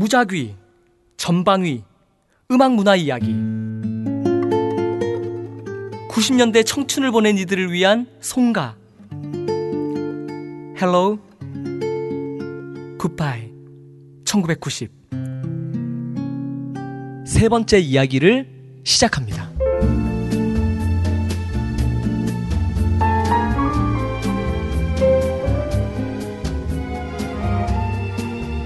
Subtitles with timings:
[0.00, 0.54] 무작위,
[1.18, 1.82] 전방위,
[2.50, 3.34] 음악 문화 이야기.
[6.08, 8.76] 90년대 청춘을 보낸 이들을 위한 송가.
[10.80, 11.18] Hello,
[12.98, 13.52] Goodbye,
[14.24, 14.90] 1990.
[17.26, 18.48] 세 번째 이야기를
[18.84, 19.49] 시작합니다.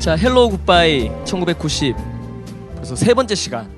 [0.04, 1.96] 자, Hello Goodbye 1990.
[2.74, 3.72] 그래서 세 번째 시간.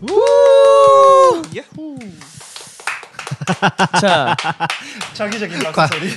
[4.00, 4.34] 자,
[5.12, 6.08] 자기적인 과- 박수 소리.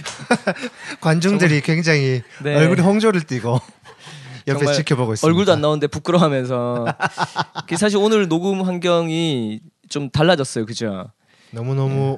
[1.01, 2.55] 관중들이 굉장히 네.
[2.55, 3.59] 얼굴에 홍조를 띠고
[4.47, 5.27] 옆에 정말 지켜보고 있습니다.
[5.27, 6.85] 얼굴도 안 나오는데 부끄러워하면서.
[7.67, 11.11] 그 사실 오늘 녹음 환경이 좀 달라졌어요, 그죠?
[11.51, 12.17] 너무 너무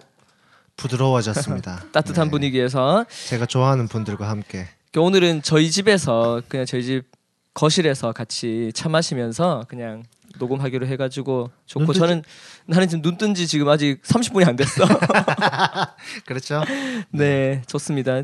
[0.78, 1.86] 부드러워졌습니다.
[1.92, 2.32] 따뜻한 네.
[2.32, 7.20] 분위기에서 제가 좋아하는 분들과 함께 그 오늘은 저희 집에서 그냥 저희 집
[7.54, 10.04] 거실에서 같이 차 마시면서 그냥
[10.40, 12.24] 녹음하기로 해가지고 좋고 저는
[12.66, 14.86] 나는 지금 눈 뜬 지 지금 아직 30분이 안 됐어.
[16.26, 16.64] 그렇죠.
[17.12, 18.22] 네, 좋습니다.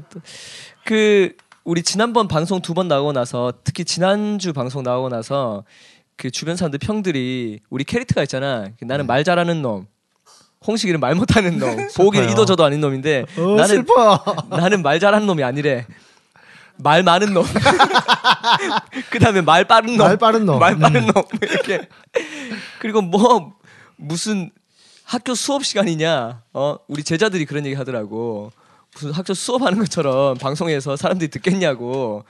[0.86, 1.34] 또그
[1.66, 5.66] 우리 지난번 방송 두 번 나오고 나서 특히 지난주 방송 나오고 나서
[6.16, 8.70] 그 주변 사람들 평들이 우리 캐릭터가 있잖아.
[8.82, 9.88] 나는 말 잘하는 놈.
[10.66, 11.70] 홍식이는 말 못하는 놈.
[11.96, 12.32] 보기는 슬퍼요.
[12.32, 14.24] 이도 저도 아닌 놈인데 어, 나는 슬퍼.
[14.50, 15.86] 나는 말 잘하는 놈이 아니래.
[16.78, 17.46] 말 많은 놈.
[19.10, 20.08] 그다음에 말 빠른 놈.
[20.08, 20.60] 말 빠른 놈.
[20.60, 21.08] 말 빠른 음.
[21.08, 21.24] 놈.
[21.42, 21.90] 이렇게.
[22.80, 23.54] 그리고 뭐
[23.96, 24.52] 무슨
[25.04, 26.44] 학교 수업 시간이냐?
[26.54, 28.52] 어, 우리 제자들이 그런 얘기 하더라고.
[28.94, 32.26] 무슨 학교 수업하는 것처럼 방송에서 사람들이 듣겠냐고.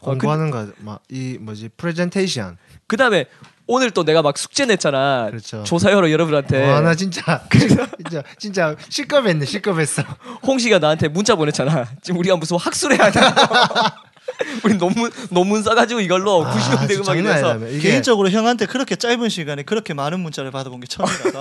[0.00, 2.56] 어, 그, 공부하는 거막이 뭐지 프레젠테이션.
[2.86, 3.26] 그다음에
[3.72, 5.28] 오늘 또 내가 막 숙제 냈잖아.
[5.30, 5.62] 그렇죠.
[5.62, 6.68] 조사여러 여러분한테.
[6.68, 7.40] 와 나 진짜
[7.96, 10.02] 진짜 진짜 실급했네 실급했어.
[10.46, 11.86] 홍시가 나한테 문자 보냈잖아.
[12.02, 13.34] 지금 우리가 무슨 학술해야 하냐.
[14.64, 19.62] 우리 논문 논문 써가지고 이걸로 아, 90년대 진짜 음악에 대해서 개인적으로 형한테 그렇게 짧은 시간에
[19.62, 21.38] 그렇게 많은 문자를 받아본 게 처음이라서.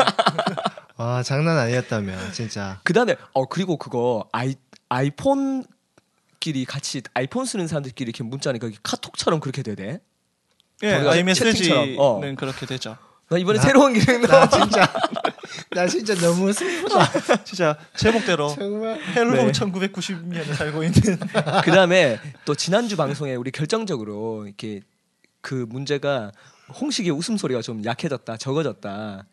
[0.98, 2.80] 와 장난 아니었다며 진짜.
[2.84, 4.56] 그다음에 어 그리고 그거 아이
[4.90, 10.00] 아이폰끼리 같이 아이폰 쓰는 사람들끼리 이렇게 문자니까 카톡처럼 그렇게 되대.
[10.84, 12.22] 예, 채팅처럼, 어.
[12.38, 12.98] 그렇게 되죠.
[13.30, 14.50] 나 이번에 나- 새로운 기능 나 나.
[14.50, 14.94] 진짜
[15.72, 17.44] 나 진짜 너무 슬프다.
[17.44, 19.00] 진짜 제목대로 정말.
[19.16, 19.52] Hello 네.
[19.52, 21.20] 1990년에 살고 있는
[21.64, 24.82] 그다음에 또 지난주 방송에 우리 결정적으로 이렇게
[25.42, 26.32] 그 문제가
[26.82, 29.26] 홍식의 웃음소리가 좀 약해졌다, 적어졌다.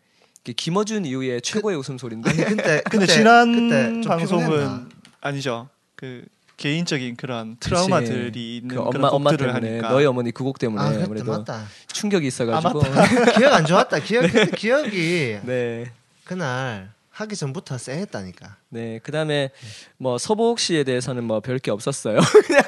[0.43, 4.89] 이게 김어준 이후에 최고의 웃음소리인데 아니 근데 근데 그때- 지난 그때 좀 방송은 피곤했나?
[5.21, 5.69] 아니죠.
[5.95, 6.23] 그
[6.57, 10.57] 개인적인 그런 트라우마들이 있는 그 그런 엄마 엄마 곡들을 때문에 하니까 너희 어머니 그 곡
[10.59, 11.65] 때문에 아 그때 아무래도 맞다.
[11.93, 12.81] 충격이 있어가지고
[13.37, 13.99] 기억 안 좋았다.
[13.99, 15.91] 기억 그때 기억이 네.
[16.23, 18.57] 그날 하기 전부터 쎄했다니까.
[18.69, 19.49] 네, 그다음에
[19.97, 22.19] 뭐 서복 씨에 대해서는 뭐 별 게 없었어요.
[22.45, 22.63] 그냥.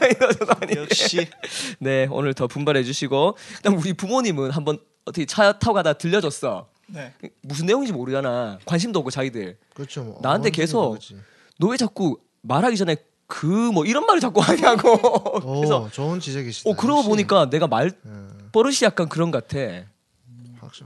[0.75, 1.27] 역시
[1.79, 6.67] 네, 오늘 더 분발해 주시고 그다음 우리 부모님은 한번 어떻게 차 타고 가다 들려줬어.
[6.87, 7.13] 네.
[7.43, 8.57] 무슨 내용인지 모르잖아.
[8.65, 9.57] 관심도 없고 자기들.
[9.73, 10.03] 그렇죠.
[10.03, 10.19] 뭐.
[10.21, 10.97] 나한테 어, 계속.
[11.59, 12.95] 너 왜 자꾸 말하기 전에
[13.29, 14.89] 그 뭐 이런 말을 자꾸 하냐고.
[15.45, 16.69] 오, 그래서 좋은 지적이시다.
[16.69, 17.09] 어 그러고 역시.
[17.09, 19.85] 보니까 내가 말 음, 버릇이 약간 그런 것 같아.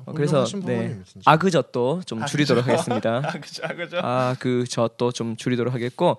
[0.05, 1.01] 어, 그래서 네.
[1.25, 3.21] 아그젓도 좀 줄이도록 하겠습니다.
[3.25, 4.29] 아 그죠, 아.
[4.29, 6.17] 아그좀 줄이도록 하겠고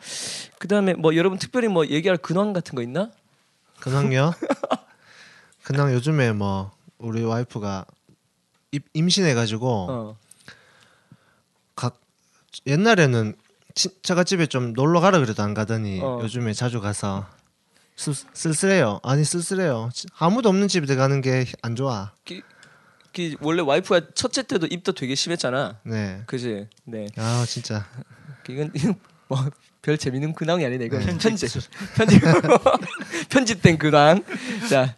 [0.58, 3.10] 그다음에 뭐 여러분 특별히 뭐 얘기할 근황 같은 거 있나?
[3.80, 4.32] 근황요?
[5.62, 7.86] 근황 요즘에 뭐 우리 와이프가
[8.72, 10.16] 입- 임신해 가지고 어.
[11.74, 11.98] 각
[12.66, 13.43] 옛날에는 치,
[13.74, 16.20] 처갓집에 좀 놀러 가라 그래도 안 가더니 어.
[16.22, 17.26] 요즘에 자주 가서
[17.96, 19.00] 쓸- 쓸쓸해요.
[19.02, 19.90] 아니 쓸쓸해요.
[19.92, 22.12] 치- 아무도 없는 집에 가는 게 안 좋아.
[22.26, 22.40] 그,
[23.14, 25.78] 그 원래 와이프가 첫째 때도 입도 되게 심했잖아.
[25.84, 26.22] 네.
[26.26, 26.68] 그지?
[26.84, 27.06] 네.
[27.16, 27.86] 아 진짜
[28.48, 28.94] 이건 이건
[29.28, 29.50] 뭐
[29.82, 30.86] 별 재밌는 근황이 아니네.
[30.86, 31.18] 이건 네.
[31.18, 31.46] 편집
[31.94, 32.22] 편집
[33.28, 34.24] 편집된 근황.
[34.70, 34.96] 자.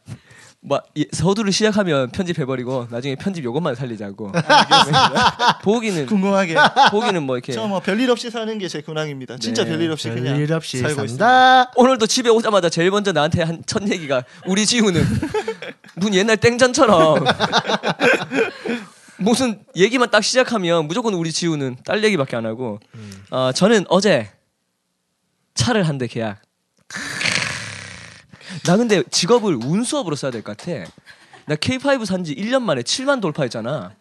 [0.68, 4.32] 뭐 이- 서두를 시작하면 편집해버리고 나중에 편집 요것만 살리자고.
[5.62, 6.56] 보기는 궁금하게.
[6.90, 9.36] 보기는 뭐 이렇게 저 뭐 별일 없이 사는 게 제 근황입니다.
[9.38, 11.70] 진짜 네, 별일 없이 그냥 별일 없이 살고 있습니다.
[11.76, 15.04] 오늘도 집에 오자마자 제일 먼저 나한테 한 첫 얘기가 우리 지우는
[15.94, 17.24] 무슨 옛날 땡전처럼
[19.18, 22.80] 무슨 얘기만 딱 시작하면 무조건 우리 지우는 딸 얘기밖에 안 하고
[23.30, 24.28] 어, 저는 어제
[25.54, 26.42] 차를 한 대 계약
[28.64, 30.84] 나 근데 직업을 운수업으로 써야 될 것 같아.
[31.46, 33.92] 나 K5 산지 1년 만에 7만 돌파했잖아.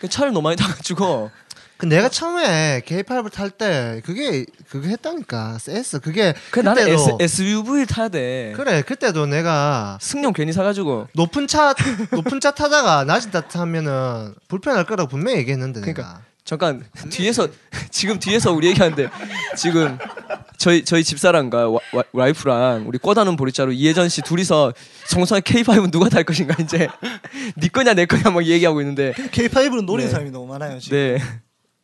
[0.00, 1.30] 그 차를 너무 많이 타가지고.
[1.78, 5.58] 그 내가 처음에 K8을 탈 때 그게 그게 했다니까.
[5.58, 8.54] CS 그게 그 나는 S, SUV를 타야 돼.
[8.56, 11.08] 그래 그때도 내가 승용 괜히 사가지고.
[11.12, 11.74] 높은 차
[12.12, 17.48] 높은 차 타다가 낮은 차 타면은 불편할 거라고 분명히 얘기했는데 그러니까 내가 잠깐 뒤에서
[17.90, 19.08] 지금 뒤에서 우리 얘기하는데
[19.56, 19.98] 지금
[20.56, 24.72] 저희 저희 집사람과 와, 와, 와이프랑 우리 꼬다는 보리자루 이혜전 씨 둘이서
[25.10, 26.88] 정성의 K5는 누가 탈 것인가 이제
[27.58, 30.10] 네 거냐 내 거냐 막 얘기하고 있는데 K5는 노리는 네.
[30.10, 30.96] 사람이 너무 많아요 지금.
[30.96, 31.18] 네.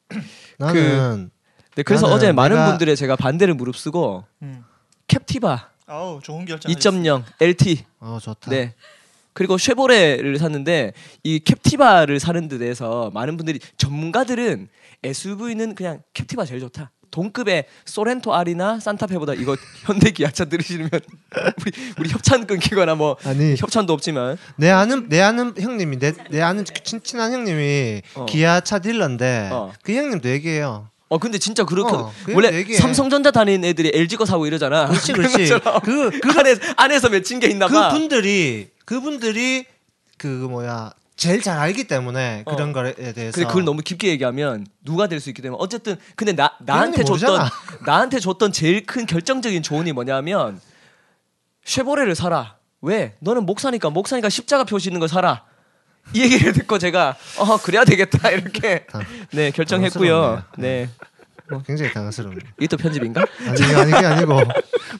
[0.59, 1.31] 나는
[1.75, 4.65] 네 그래서 나는 어제 많은 내가- 분들의 제가 반대를 무릅쓰고 음.
[5.09, 6.71] 캡티바 아우 좋은 결정.
[6.73, 8.51] 2.0 LT 어 좋다.
[8.51, 8.75] 네.
[9.33, 10.93] 그리고 쉐보레를 샀는데
[11.23, 14.69] 이 캡티바를 사는 데 대해서 많은 분들이 전문가들은
[15.03, 16.91] SUV는 그냥 캡티바 제일 좋다.
[17.13, 20.89] 동급의 소렌토 R이나 산타페보다 이거 현대 기아차 들으시면
[21.61, 26.41] 우리 우리 협찬 끊기거나 뭐 아니 협찬도 없지만 내 아는 내 아는 형님이 내, 내
[26.41, 28.27] 아는 친, 친한 형님이 어.
[28.27, 29.73] 기아 차 딜러인데 어.
[29.83, 30.89] 그 형님도 얘기해요.
[31.13, 32.79] 어 근데 진짜 그렇게 어, 원래 얘기해.
[32.79, 34.87] 삼성전자 다니는 애들이 LG 거 사고 이러잖아.
[34.89, 35.53] 그렇지 그런 그렇지.
[35.85, 37.91] 그 그 안에 안에서 맺힌 게 있나 봐.
[37.91, 39.67] 그분들이 그분들이
[40.17, 42.73] 그 뭐야 제일 잘 알기 때문에 그런 어.
[42.73, 46.53] 거에 대해서 근데 그걸 너무 깊게 얘기하면 누가 될 수 있기 때문에 어쨌든 근데 나
[46.61, 47.47] 나한테 줬던.
[47.85, 50.61] 나한테 줬던 제일 큰 결정적인 조언이 뭐냐면
[51.67, 52.57] 쉐보레를 사라.
[52.81, 53.15] 왜?
[53.21, 55.45] 너는 목사니까 목사니까 십자가 표시 있는 거 사라.
[56.15, 60.43] 이 얘기를 듣고 제가 어 그래야 되겠다 이렇게 당- 네 결정했고요.
[60.59, 60.89] 네
[61.67, 62.37] 굉장히 당황스럽네.
[62.59, 63.25] 이게 또 편집인가?
[63.47, 64.41] 아니 아니 게 아니고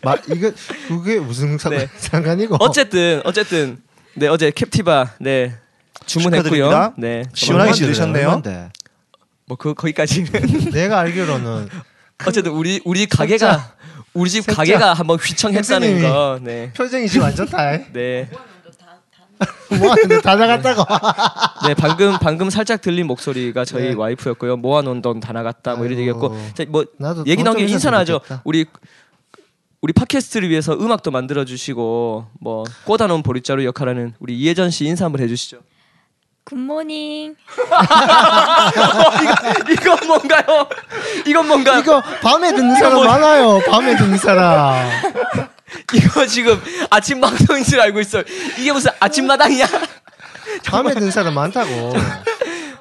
[0.03, 0.51] 마 이거
[0.89, 1.89] 그게 무슨 상관 네.
[1.97, 3.79] 상관이고 어쨌든 어쨌든
[4.15, 5.57] 네 어제 캡티바 네
[6.07, 6.43] 주문했고요.
[6.51, 6.93] 축하드립니다.
[6.99, 8.25] 네 시원하게 얼마인데, 지르셨네요.
[8.29, 8.71] 얼마인데?
[9.47, 10.31] 뭐그 거기까지는
[10.73, 11.69] 내가 알기로는
[12.27, 13.75] 어쨌든 우리 우리 가게가
[14.15, 14.55] 우리 집 셋째.
[14.57, 16.03] 가게가 한번 휘청했다는.
[16.03, 16.39] 거.
[16.43, 16.71] 네.
[16.77, 18.29] 표정이 지금 완전 다 네.
[19.79, 20.85] 뭐하는데 다 나갔다고.
[21.67, 23.95] 네, 방금 방금 살짝 들린 목소리가 저희 네.
[23.95, 24.57] 와이프였고요.
[24.59, 25.99] 모아놓은 돈 다 나갔다 뭐 이런.
[25.99, 26.37] 얘기였고.
[26.55, 28.21] 자, 뭐 나도 얘기 돈 나온 좀게 인사나죠.
[28.45, 28.67] 우리
[29.81, 35.21] 우리 팟캐스트를 위해서 음악도 만들어 주시고 뭐 꽂아놓은 보릿자루 역할하는 우리 이혜전 씨 인사 한번
[35.23, 35.59] 해주시죠.
[36.45, 37.37] 굿모닝.
[39.71, 40.69] 이건 뭔가요?
[41.27, 43.61] 이건 뭔가 이거, 이거 밤에 듣는 사람 뭐- 많아요.
[43.69, 44.89] 밤에 듣는 사람.
[46.29, 48.23] 지금 아침 방송인 줄 알고 있어.
[48.59, 49.67] 이게 무슨 아침마당이야?
[50.67, 51.93] 밤에 듣는 사람 많다고.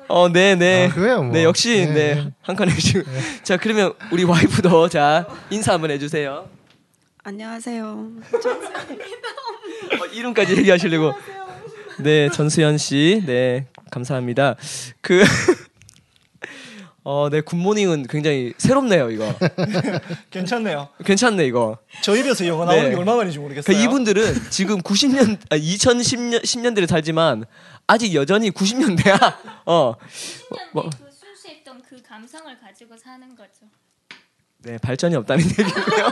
[0.07, 0.89] 어, 네, 네.
[0.89, 1.31] 아, 그래요, 뭐.
[1.33, 2.31] 네, 역시 네, 네, 네.
[2.41, 3.03] 한 칸에 지금.
[3.43, 6.49] 자, 그러면 우리 와이프도 자 인사 한번 해주세요.
[7.23, 7.85] 안녕하세요.
[10.01, 11.13] 어, 이름까지 얘기하시려고.
[11.99, 14.55] 네, 전수연 씨, 네, 감사합니다.
[15.01, 15.23] 그,
[17.03, 19.33] 어, 네, 굿모닝은 굉장히 새롭네요, 이거.
[20.29, 20.89] 괜찮네요.
[21.03, 21.79] 괜찮네, 이거.
[22.03, 22.73] 저 입에서 영어 네.
[22.75, 23.75] 나오는 게 얼마 만인지 모르겠어요.
[23.75, 27.45] 그 이분들은 지금 90년, 아, 2010년, 10년대를 살지만
[27.87, 29.17] 아직 여전히 90년대야.
[29.65, 29.95] 어,
[30.73, 33.65] 뭐- 그 순수했던 그 감성을 가지고 사는 거죠.
[34.59, 36.11] 네, 발전이 없다는 얘기고요.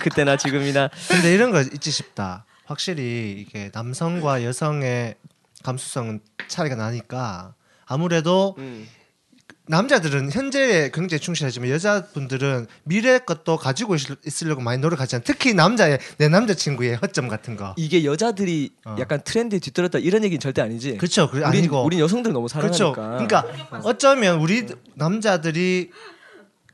[0.00, 0.90] 그때나 지금이나.
[1.08, 2.46] 근데 이런 거 있지 싶다.
[2.64, 5.14] 확실히 이게 남성과 여성의
[5.62, 6.18] 감수성은
[6.48, 7.54] 차이가 나니까
[7.86, 8.88] 아무래도 음.
[9.66, 13.96] 남자들은 현재에 굉장히 충실하지만 여자분들은 미래 것도 가지고
[14.26, 15.22] 있으려고 많이 노력하잖아요.
[15.24, 17.74] 특히 남자의 내 남자친구의 허점 같은 거.
[17.78, 18.96] 이게 여자들이 어.
[18.98, 20.98] 약간 트렌드에 뒤떨었다 이런 얘기는 절대 아니지.
[20.98, 21.30] 그렇죠.
[21.30, 22.92] 그 우린, 아니고 우린 여성들 너무 그렇죠.
[22.94, 23.42] 사랑하니까.
[23.42, 25.90] 그러니까 어쩌면 우리 남자들이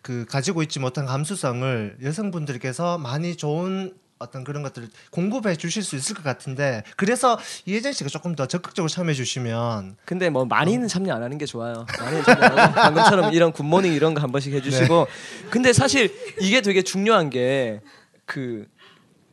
[0.03, 6.15] 그 가지고 있지 못한 감수성을 여성분들께서 많이 좋은 어떤 그런 것들을 공급해 주실 수 있을
[6.15, 11.23] 것 같은데 그래서 이혜진 씨가 조금 더 적극적으로 참여해 주시면 근데 뭐 많이는 참여 안
[11.23, 11.87] 하는 게 좋아요.
[11.99, 15.07] 많이는 참여 안 하고 방금처럼 이런 굿모닝 이런 거 한 번씩 해주시고.
[15.51, 17.81] 근데 사실 이게 되게 중요한 게
[18.27, 18.69] 그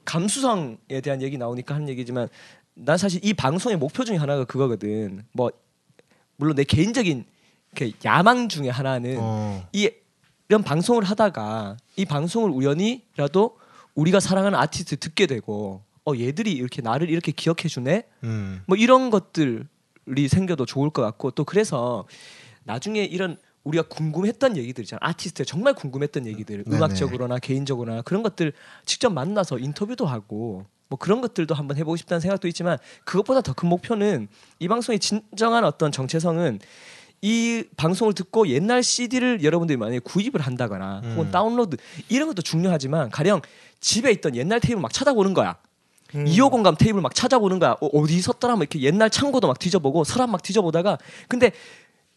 [0.05, 2.29] 감수성에 대한 얘기 나오니까 하는 얘기지만
[2.73, 5.23] 난 사실 이 방송의 목표 중에 하나가 그거거든.
[5.33, 5.51] 뭐
[6.37, 7.25] 물론 내 개인적인
[7.75, 9.91] 그 야망 중에 하나는 어, 이
[10.49, 13.59] 이런 방송을 하다가 이 방송을 우연히라도
[13.97, 19.09] 우리가 사랑하는 아티스트 듣게 되고 어 얘들이 이렇게 나를 이렇게 기억해 주네 음, 뭐 이런
[19.09, 22.05] 것들이 생겨도 좋을 것 같고 또 그래서
[22.63, 26.77] 나중에 이런 우리가 궁금했던 얘기들 있잖아 아티스트의 정말 궁금했던 얘기들 네네.
[26.77, 28.53] 음악적으로나 개인적으로나 그런 것들
[28.85, 33.67] 직접 만나서 인터뷰도 하고 뭐 그런 것들도 한번 해보고 싶다는 생각도 있지만 그것보다 더 큰
[33.67, 34.27] 목표는
[34.59, 36.59] 이 방송의 진정한 어떤 정체성은
[37.21, 41.31] 이 방송을 듣고 옛날 CD를 여러분들이 만약에 구입을 한다거나 혹은 음.
[41.31, 41.77] 다운로드
[42.09, 43.41] 이런 것도 중요하지만 가령
[43.79, 45.57] 집에 있던 옛날 테이블 막 찾아보는 거야.
[46.15, 46.25] 음.
[46.25, 47.71] 2호 공감 테이블 막 찾아보는 거야.
[47.81, 48.55] 어, 어디 있었더라?
[48.55, 51.51] 막 이렇게 옛날 창고도 막 뒤져보고 서랍 막 뒤져보다가 근데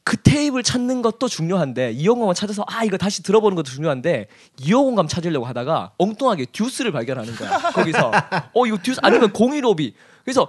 [0.02, 4.28] 그 테이블 찾는 것도 중요한데 2호 공감 찾아서 아 이거 다시 들어보는 것도 중요한데
[4.60, 7.58] 2호 공감 찾으려고 하다가 엉뚱하게 듀스를 발견하는 거야.
[7.72, 8.10] 거기서
[8.54, 9.92] 어 이거 듀스 아니면 015비
[10.24, 10.48] 그래서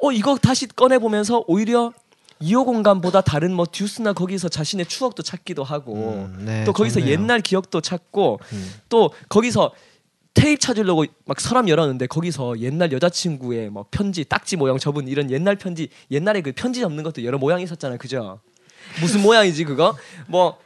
[0.00, 1.92] 어 이거 다시 꺼내 보면서 오히려
[2.40, 7.12] 2호 공감보다 다른 뭐 듀스나 거기서 자신의 추억도 찾기도 하고 음, 네, 또 거기서 좋네요.
[7.12, 8.74] 옛날 기억도 찾고 음.
[8.88, 9.72] 또 거기서
[10.36, 15.56] 테이프 찾으려고 막 서랍 열었는데 거기서 옛날 여자친구의 뭐 편지 딱지 모양 접은 이런 옛날
[15.56, 18.38] 편지 옛날에 그 편지 접는 것도 여러 모양이 있었잖아요 그죠
[19.00, 19.96] 무슨 모양이지 그거?
[20.26, 20.58] 뭐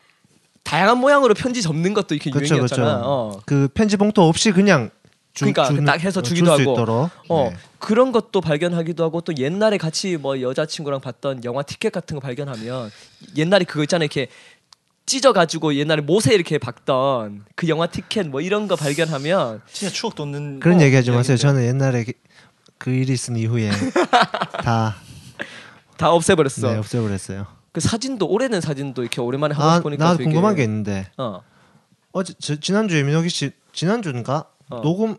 [0.64, 2.96] 다양한 모양으로 편지 접는 것도 이렇게 그쵸, 유행이었잖아.
[2.98, 3.02] 그쵸.
[3.06, 3.40] 어.
[3.46, 4.90] 그 편지 봉투 없이 그냥
[5.32, 6.60] 주, 그러니까 주는- 딱 해서 어, 주기도 하고.
[6.60, 7.10] 있도록.
[7.28, 7.56] 어 네.
[7.78, 12.90] 그런 것도 발견하기도 하고 또 옛날에 같이 뭐 여자친구랑 봤던 영화 티켓 같은 거 발견하면
[13.36, 14.28] 옛날에 그거 있잖아요 이렇게
[15.10, 20.60] 찢어가지고 옛날에 못에 이렇게 박던 그 영화 티켓 뭐 이런 거 발견하면 진짜 추억 돋는
[20.60, 21.34] 그런 어, 얘기하지 마세요.
[21.34, 21.36] 얘기인데.
[21.42, 22.12] 저는 옛날에 그-
[22.78, 23.70] 그 일이 있은 이후에
[24.62, 24.94] 다
[25.96, 26.70] 다 없애버렸어.
[26.72, 27.46] 네, 없애버렸어요.
[27.72, 31.42] 그 사진도 오래된 사진도 이렇게 오랜만에 하고 아, 보니까 나 되게 궁금한 게 있는데 어
[32.12, 34.80] 어제 저, 지난주에 민호기 씨 지난주인가 어.
[34.80, 35.16] 녹음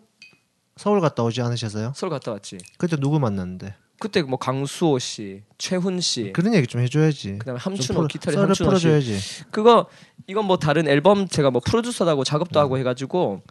[0.78, 1.94] 서울 갔다 오지 않으셨어요?
[1.96, 2.58] 서울 갔다 왔지.
[2.80, 7.38] 그때 누구 만났는데 그때 뭐 강수호 씨, 최훈 씨, 그런 얘기 좀 해줘야지.
[7.38, 8.64] 그다음에 좀 함춘호 기타리 함춘호 씨.
[8.64, 9.44] 풀어줘야지.
[9.52, 9.86] 그거
[10.28, 13.42] 이건 뭐 다른 앨범 제가 뭐 프로듀서하고 작업도 하고 해가지고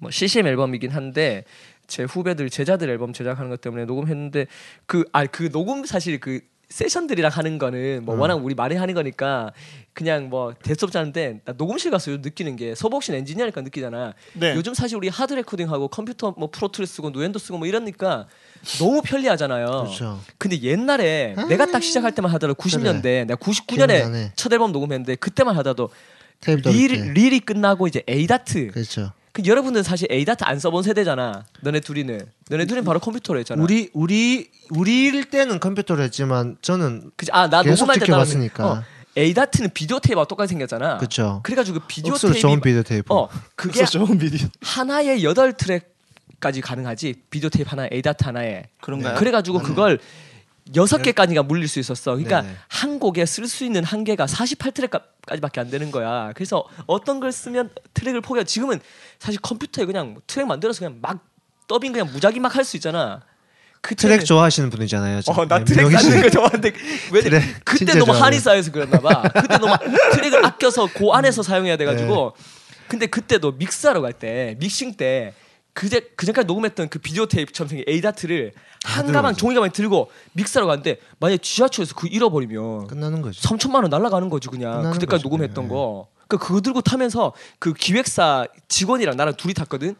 [0.00, 1.44] 뭐 CCM 앨범이긴 한데
[1.86, 4.46] 제 후배들 제자들 앨범 제작하는 것 때문에 녹음했는데
[4.86, 6.40] 그 아 그 녹음 사실 그
[6.70, 8.18] 세션들이랑 하는 거는 뭐 어.
[8.18, 9.52] 워낙 우리 많이 하는 거니까
[9.92, 14.14] 그냥 뭐 대수롭지 않은데 나 녹음실 가서 요즘 느끼는 게 서복신 엔지니어니까 느끼잖아.
[14.32, 14.54] 네.
[14.56, 18.26] 요즘 사실 우리 하드 레코딩하고 컴퓨터 뭐 Pro Tools 쓰고 Nuendo 쓰고 뭐 이러니까
[18.78, 19.66] 너무 편리하잖아요.
[19.66, 20.20] 그렇죠.
[20.38, 24.32] 근데 옛날에 내가 딱 시작할 때만 하더라도 90년대 내가 99년에 기억나네.
[24.36, 25.54] 첫 앨범 녹음했는데 그때만
[26.40, 27.12] 테이프 릴.
[27.12, 29.12] 릴이 끝나고 이제 ADAT 그렇죠.
[29.32, 33.90] 그 여러분들은 사실 ADAT 안 써본 세대잖아 너네 둘이는 너네 둘은 바로 컴퓨터로 했잖아 우리
[33.92, 38.06] 우리 우리일 때는 컴퓨터로 했지만 저는 아나 계속 녹음할 때.
[38.06, 38.82] 따라서- 어,
[39.16, 41.40] ADAT은 비디오 테이프와 똑같이 생겼잖아 그렇죠.
[41.42, 43.12] 그래가지고 그 비디오 테이프 좋은 비디오 테이프.
[43.14, 45.93] 어 그게 좋은 비디오 하나에 여덟 트랙
[46.40, 49.14] 까지 가능하지 비디오 테이프 하나 ADAT 하나에 그런가요?
[49.16, 49.98] 그래가지고 그걸
[50.76, 52.12] 여섯 개까지가 물릴 수 있었어.
[52.12, 52.54] 그러니까 네네.
[52.68, 56.32] 한 곡에 쓸 수 있는 한계가 48트랙까지밖에 안 되는 거야.
[56.34, 58.44] 그래서 어떤 걸 쓰면 트랙을 포기하.
[58.44, 58.80] 지금은
[59.18, 61.24] 사실 컴퓨터에 그냥 트랙 만들어서 그냥 막
[61.68, 63.20] 더빙 그냥 무작위 막 할 수 있잖아.
[63.82, 65.20] 그 트랙 좋아하시는 분이잖아요.
[65.20, 65.32] 저.
[65.32, 65.90] 어, 나 네, 트랙.
[66.00, 66.72] 쌓는 거 좋아하는데
[67.12, 68.20] 왜 트랙 그때 너무 좋아하네.
[68.20, 69.22] 한이 쌓여서 그랬나 봐.
[69.22, 69.74] 그때 너무
[70.14, 72.44] 트랙을 아껴서 그 안에서 사용해야 돼 가지고 네.
[72.88, 75.34] 근데 그때도 믹스하러 갈 때 믹싱 때
[75.74, 78.52] 그제 그전까지 녹음했던 그 비디오 테이프처럼 생긴 ADAT를
[78.84, 79.34] 한 가방.
[79.34, 83.40] 종이 가방 들고 믹스하러 갔는데 만약에 지하철에서 그거 잃어버리면 끝나는 거죠.
[83.48, 85.28] 3천만 원 날라가는 거지 그냥 그때까지 거죠.
[85.28, 85.70] 녹음했던 네.
[85.70, 86.08] 거.
[86.28, 89.96] 그러니까 그거 들고 타면서 그 기획사 직원이랑 나랑 둘이 탔거든.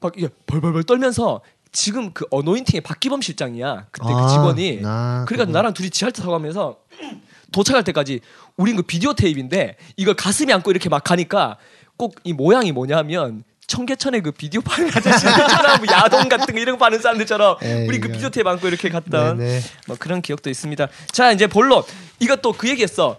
[0.00, 1.40] 막 이게 벌벌벌 떨면서
[1.72, 4.80] 지금 그 어노인팅의 박기범 실장이야 그때 아, 그 직원이.
[4.82, 5.52] 나 그러니까 그거.
[5.58, 6.78] 나랑 둘이 지하철 타고 가면서
[7.50, 8.20] 도착할 때까지
[8.56, 11.56] 우린 그 비디오 테이프인데 이걸 가슴에 안고 이렇게 막 가니까
[11.96, 16.84] 꼭 이 모양이 뭐냐면 청계천의 그 비디오 파는 아저씨들처럼 뭐 야동 같은 거 이런 거
[16.84, 18.12] 파는 사람들처럼 에이, 우리 그 이거.
[18.12, 19.60] 비디오 테이프 안고 이렇게 갔던 네네.
[19.86, 20.88] 뭐 그런 기억도 있습니다.
[21.10, 21.82] 자 이제 본론
[22.18, 23.18] 이것도 그 얘기했어.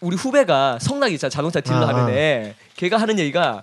[0.00, 3.62] 우리 후배가 성락이 자 자동차 딜러 아, 하면에 걔가 하는 얘기가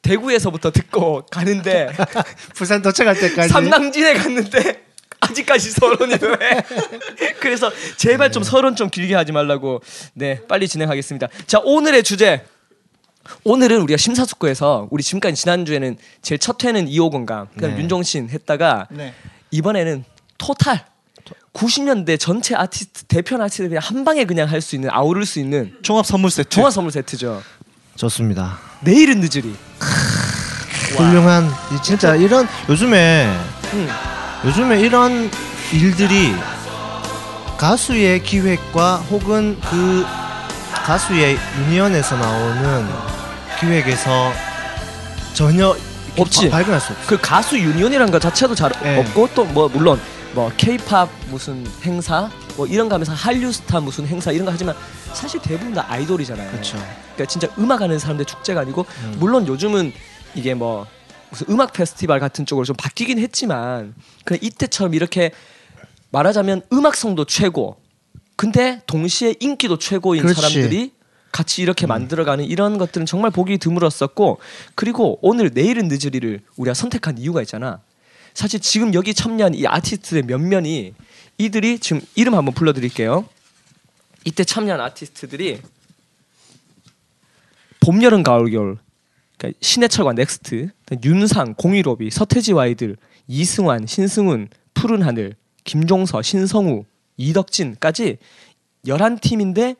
[0.00, 1.92] 대구에서부터 듣고 가는데
[2.56, 4.84] 부산 도착할 때까지 삼남진에 갔는데
[5.20, 6.62] 아직까지 서론이 왜?
[7.40, 8.32] 그래서 제발 네.
[8.32, 9.82] 좀 서론 좀 길게 하지 말라고.
[10.14, 11.28] 네, 빨리 진행하겠습니다.
[11.46, 12.44] 자, 오늘의 주제.
[13.44, 17.80] 오늘은 우리가 심사숙고해서 우리 지금까지 지난주에는 제일 첫 회는 2호건강 그다음 네.
[17.82, 19.14] 윤종신 했다가 네.
[19.50, 20.04] 이번에는
[20.38, 20.84] 토탈
[21.52, 25.74] 90년대 전체 아티스트 대표 아티스트 그냥 한 방에 그냥 할 수 있는 아우를 수 있는
[25.82, 26.48] 종합 선물 세트.
[26.50, 27.42] 종합 선물 세트죠.
[27.96, 28.58] 좋습니다.
[28.80, 29.54] 내일은 늦으리.
[30.96, 33.26] 훌륭한 이 진짜 이런 요즘에
[33.74, 33.88] 음.
[34.46, 35.30] 요즘에 이런
[35.72, 36.32] 일들이
[37.58, 40.04] 가수의 기획과 혹은 그
[40.84, 42.86] 가수의 유니언에서 나오는
[43.60, 44.32] 기획에서
[45.34, 45.76] 전혀
[46.18, 46.48] 없지.
[46.48, 47.06] 바- 발견할 수 없어.
[47.06, 48.98] 그 가수 union이라는 것 자체도 잘 네.
[48.98, 50.00] 없고 또 뭐 물론
[50.34, 54.74] 뭐 케이팝 무슨 행사 뭐 이런 거 하면서 한류 스타 무슨 행사 이런 거 하지만
[55.12, 56.50] 사실 대부분 다 아이돌이잖아요.
[56.50, 56.76] 그렇죠.
[57.14, 59.16] 그러니까 진짜 음악 하는 사람들 축제가 아니고 음.
[59.18, 59.92] 물론 요즘은
[60.34, 60.86] 이게 뭐
[61.30, 65.30] 무슨 음악 페스티벌 같은 쪽으로 좀 바뀌긴 했지만 그냥 이때처럼 이렇게
[66.10, 67.76] 말하자면 음악성도 최고
[68.36, 70.40] 근데 동시에 인기도 최고인 그렇지.
[70.40, 70.92] 사람들이
[71.32, 71.88] 같이 이렇게 음.
[71.88, 74.38] 만들어가는 이런 것들은 정말 보기 드물었었고
[74.74, 77.80] 그리고 오늘 내일은 늦으리를 우리가 선택한 이유가 있잖아
[78.34, 80.94] 사실 지금 여기 참여한 이 아티스트의 몇몇이
[81.38, 83.26] 이들이 지금 이름 한번 불러드릴게요
[84.24, 85.60] 이때 참여한 아티스트들이
[87.80, 88.78] 봄, 여름, 가을, 겨울
[89.38, 90.70] 그러니까 신해철과 넥스트,
[91.04, 92.96] 윤상, 공일오비, 서태지와 아이들,
[93.28, 96.84] 이승환, 신승훈, 푸른 하늘, 김종서, 신성우,
[97.16, 98.18] 이덕진까지
[98.86, 99.76] 11팀인데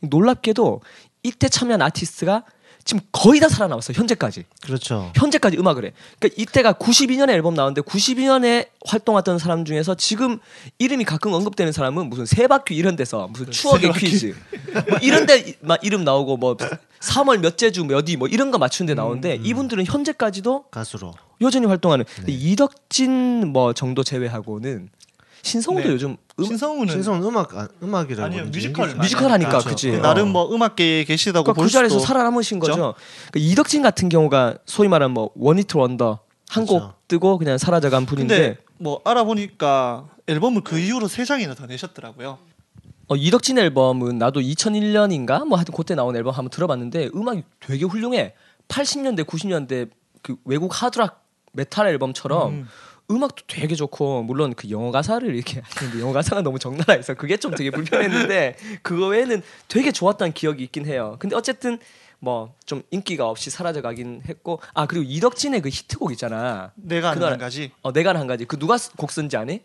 [0.00, 0.80] 놀랍게도
[1.22, 2.44] 이때 참여한 아티스트가
[2.82, 5.12] 지금 거의 다 살아남았어 현재까지 그렇죠.
[5.14, 5.92] 현재까지 음악을 해.
[6.18, 10.38] 그러니까 이때가 92년에 앨범 나왔는데 92년에 활동했던 사람 중에서 지금
[10.78, 14.06] 이름이 가끔 언급되는 사람은 무슨 세바퀴 이런 데서 무슨 추억의 세바퀴.
[14.06, 14.34] 퀴즈
[14.88, 16.56] 뭐 이런 데 막 이름 나오고 뭐
[17.00, 21.12] 3월 몇째 주 몇이 뭐 이런 거 맞추는 데 나오는데 이분들은 현재까지도 가수로.
[21.42, 22.32] 여전히 활동하는 네.
[22.32, 24.88] 이덕진 뭐 정도 제외하고는
[25.42, 25.94] 신성우도 네.
[25.94, 28.44] 요즘 음, 신성우는 신성 음악 아, 음악이라고 아니요.
[28.46, 28.94] 뮤지컬.
[28.96, 29.68] 뮤지컬 하니까 그렇죠.
[29.68, 29.90] 그치.
[29.90, 30.00] 어.
[30.00, 32.58] 나름 뭐 음악계에 계시다고 그러니까 볼그 자리에서 살아남으신.
[32.58, 32.74] 거죠.
[32.74, 32.96] 그러니까
[33.36, 36.94] 이덕진 같은 경우가 소위 말하는 뭐 one hit wonder 한곡 그렇죠.
[37.08, 42.38] 뜨고 그냥 사라져간 분인데 뭐 알아보니까 앨범을 그 이후로 세 장이나 더 내셨더라고요.
[43.08, 48.34] 어, 이덕진 앨범은 나도 2001년인가 뭐 하여튼 그때 나온 앨범 한번 들어봤는데 음악이 되게 훌륭해.
[48.68, 49.90] 80년대 90년대
[50.22, 52.68] 그 외국 하드락 메탈 앨범처럼 음.
[53.16, 53.24] 음.
[53.24, 57.36] 악도 되게 좋고 물론 그 영어 가사를 이렇게 하는데 영어 가사가 너무 적나라 해서 그게
[57.36, 61.16] 좀 되게 불편했는데 그거 외에는 되게 좋았던 기억이 있긴 해요.
[61.18, 61.78] 근데 어쨌든
[62.20, 66.70] 뭐 좀 인기가 없이 사라져 가긴 했고 아 그리고 이덕진의 그 히트곡 있잖아.
[66.76, 67.72] 내가 아는 한 가지.
[67.82, 69.62] 어 내가 한 가지 그 누가 쓰- 곡 쓴지 아니?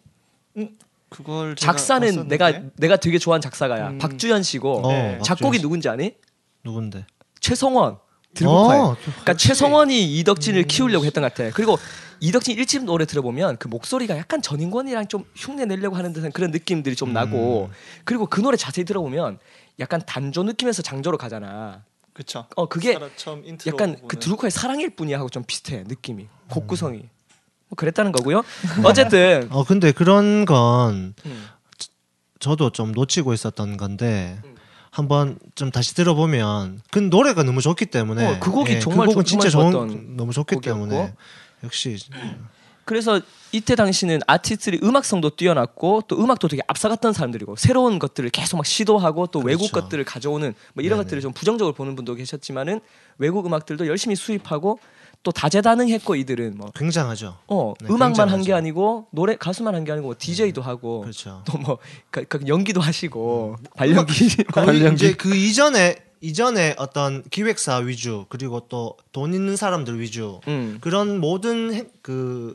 [1.10, 2.38] 그걸 제가 작사는 봤었는데.
[2.38, 3.98] 내가 내가 되게 좋아하는 작사가야 음.
[4.00, 5.20] 박주현 씨고 어, 네.
[5.24, 5.62] 작곡이 박주현.
[5.62, 6.16] 누군지 아니?
[6.64, 7.06] 누군데?
[7.40, 7.98] 최성원
[8.34, 8.80] 들국화에.
[8.80, 11.52] 어, 그러니까 최성원이 이덕진을 키우려고 했던 것 같아.
[11.54, 11.78] 그리고
[12.26, 16.96] 이덕진 1집 노래 들어보면 그 목소리가 약간 전인권이랑 좀 흉내 내려고 하는 듯한 그런 느낌들이
[16.96, 17.70] 좀 나고
[18.04, 19.38] 그리고 그 노래 자세히 들어보면
[19.80, 21.84] 약간 단조 느낌에서 장조로 가잖아.
[22.14, 22.46] 그쵸.
[22.56, 24.20] 어 그게 약간 그 부분은.
[24.22, 27.00] 드루커의 사랑일 뿐이야 하고 좀 비슷해 느낌이 곡 구성이
[27.68, 28.42] 뭐 그랬다는 거고요.
[28.86, 31.48] 어쨌든 어 근데 그런 건 음.
[32.40, 34.56] 저도 좀 놓치고 있었던 건데 음.
[34.92, 39.14] 한번 좀 다시 들어보면 그 노래가 너무 좋기 때문에 어, 그 곡이 예, 정말 그
[39.14, 40.62] 곡은 좋- 진짜 좋은 너무 좋기 곡이었고.
[40.90, 41.14] 때문에
[41.66, 41.98] 역시
[42.86, 43.20] 그래서
[43.52, 49.28] 이때 당시는 아티스트들이 음악성도 뛰어났고 또 음악도 되게 앞서갔던 사람들이고 새로운 것들을 계속 막 시도하고
[49.28, 49.86] 또 외국 그렇죠.
[49.86, 51.04] 것들을 가져오는 뭐 이런 네네.
[51.06, 52.80] 것들을 좀 부정적으로 보는 분도 계셨지만은
[53.18, 54.80] 외국 음악들도 열심히 수입하고
[55.24, 57.40] 또 다재다능했고 이들은 뭐 굉장하죠.
[57.48, 58.44] 어, 네, 음악만 한.
[58.44, 61.44] 게 아니고 노래 가수만 한 게 아니고 DJ도 하고 그렇죠.
[61.48, 61.80] 또뭐
[62.46, 69.56] 연기도 하시고 발연기 거의 이제 그 이전에 이전에 어떤 기획사 위주 그리고 또 돈 있는
[69.56, 70.78] 사람들 위주 음.
[70.82, 72.54] 그런 모든 행- 그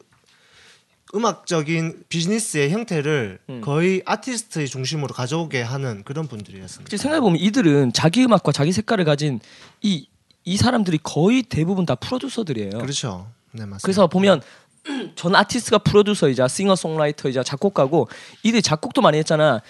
[1.15, 3.61] 음악적인 비즈니스의 형태를 음.
[3.63, 6.97] 거의 아티스트의 중심으로 가져오게 하는 그런 분들이었습니다.
[6.97, 9.41] 생각해 보면 이들은 자기 음악과 자기 색깔을 가진
[9.83, 10.07] 이
[10.47, 12.71] 이 사람들이 거의 대부분 다 프로듀서들이에요.
[12.79, 13.27] 그렇죠.
[13.53, 13.81] 네 맞습니다.
[13.83, 14.41] 그래서 보면
[15.15, 18.09] 전 아티스트가 프로듀서이자 싱어송라이터이자 작곡가고
[18.43, 19.61] 이들 작곡도 많이 했잖아.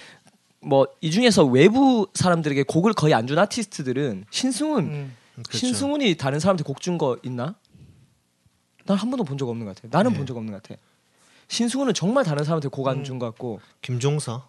[0.61, 5.17] 뭐 이 중에서 외부 사람들에게 곡을 거의 안 준 아티스트들은 신승훈, 음.
[5.35, 5.57] 그렇죠.
[5.59, 7.55] 신승훈이 다른 사람한테 곡 준 거 있나?
[8.87, 9.89] 난 한 번도 본 적 없는 것 같아.
[9.91, 10.17] 나는 네.
[10.19, 10.81] 본적 없는 것 같아.
[11.49, 14.49] 신승훈은 정말 다른 사람한테 곡 안 준것 같고 김종서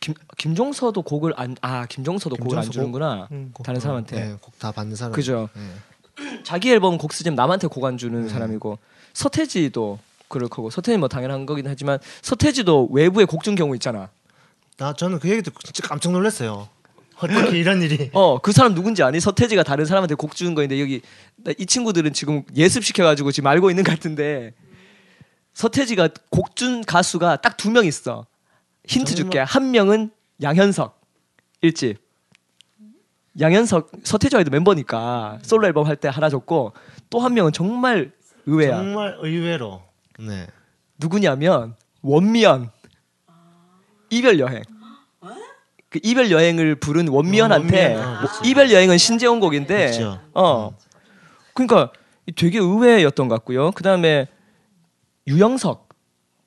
[0.00, 3.28] 김 김종서도 곡을 안 아 김종서도 곡을 안 김종서 주는구나.
[3.32, 3.50] 음.
[3.52, 4.16] 곡- 다른 사람한테.
[4.20, 5.12] 네, 곡다 받는 사람.
[5.12, 5.48] 그죠.
[5.54, 6.40] 네.
[6.44, 8.28] 자기 앨범 곡 쓰지만 남한테 곡 안 주는 네.
[8.28, 8.78] 사람이고
[9.12, 14.08] 서태지도 그럴 거고 서태지 뭐 당연한 거긴 하지만 서태지도 외부에 곡 준 경우 있잖아.
[14.82, 16.68] 나 저는 그 얘기 듣고 진짜 깜짝 놀랐어요.
[17.16, 18.10] 어떻게 이런 일이?
[18.14, 19.20] 어 그 사람 누군지 아니?
[19.20, 21.02] 서태지가 다른 사람한테 곡 주는 거인데 여기
[21.36, 24.54] 나이 친구들은 지금 예습 시켜가지고 지금 알고 있는 것 같은데
[25.54, 28.26] 서태지가 곡 준 가수가 딱 두 명 있어.
[28.88, 29.38] 힌트 줄게.
[29.38, 30.10] 한 명은
[30.42, 31.00] 양현석
[31.60, 31.98] 일집.
[33.38, 36.72] 양현석 서태지와도 멤버니까 솔로 앨범 할 때 하나 줬고
[37.08, 38.10] 또 한 명은 정말
[38.46, 38.78] 의외야.
[38.78, 39.80] 정말 의외로.
[40.18, 40.48] 네.
[40.98, 42.70] 누구냐면 원미연
[44.12, 44.62] 이별 여행.
[45.88, 48.02] 그 이별 여행을 부른 원미연한테 어, 원미연.
[48.16, 48.50] 아, 뭐 그치.
[48.50, 50.20] 이별 여행은 신재원 곡인데 그쵸.
[50.32, 50.74] 어
[51.54, 51.92] 그러니까
[52.36, 53.72] 되게 의외였던 것 같고요.
[53.72, 54.26] 그 다음에
[55.26, 55.88] 유영석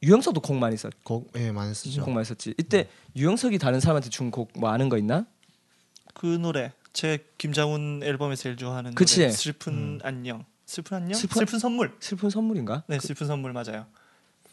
[0.04, 2.04] 유영석도 곡 많이 썼 곡 예, 많이 쓰죠.
[2.04, 2.54] 곡 많이 썼지.
[2.58, 5.26] 이때 유영석이 다른 사람한테 준 곡 뭐 아는 거 있나?
[6.14, 9.20] 그 노래 제 김장훈 앨범에서 제일 좋아하는 그치?
[9.22, 10.44] 노래 슬픈 안녕.
[10.66, 11.14] 슬픈 안녕?
[11.20, 11.96] 슬픈- 슬픈, 선물.
[12.00, 12.84] 슬픈 선물인가?
[12.88, 13.86] 네, 슬픈 선물 맞아요.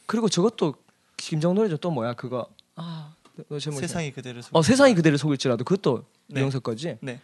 [0.05, 0.75] 그리고 저것도
[1.17, 1.79] 김정 노래죠.
[1.79, 3.15] 또 뭐야 그거 아
[3.61, 4.57] 세상이 그대를 속.
[4.57, 6.41] 어 세상이 그대를 속일지라도 그것도 네.
[6.41, 6.97] 유영석 거지.
[7.01, 7.21] 네.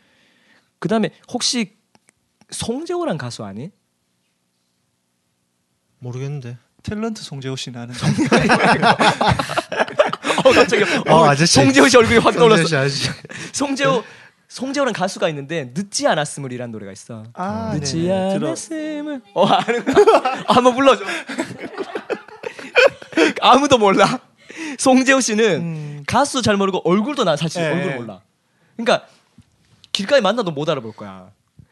[0.79, 1.77] 그 다음에 혹시
[2.51, 3.71] 송재호란 가수 아니?
[5.99, 6.57] 모르겠는데.
[6.83, 7.95] 탤런트 송재호 씨는 아는.
[10.45, 11.55] 어 갑자기 어, 아저씨.
[11.55, 12.65] 송재호 씨 얼굴이 확 떠올랐어.
[13.53, 14.05] 송재호
[14.49, 17.25] 송재호란 가수가 있는데 늦지 않았음을이란 노래가 있어.
[17.35, 18.35] 아, 늦지 네네.
[18.35, 18.47] 들어.
[18.49, 20.45] 않았음을 어 아는구나.
[20.47, 21.05] 한번 불러줘.
[23.43, 24.21] 아무도 몰라.
[24.79, 26.05] 송재호 씨는 음.
[26.07, 27.97] 가수 잘 모르고 얼굴도 나 사실 예, 얼굴 예.
[27.97, 28.21] 몰라.
[28.77, 29.07] 그러니까
[29.93, 31.31] 길가에 만나도 못 알아볼 거야.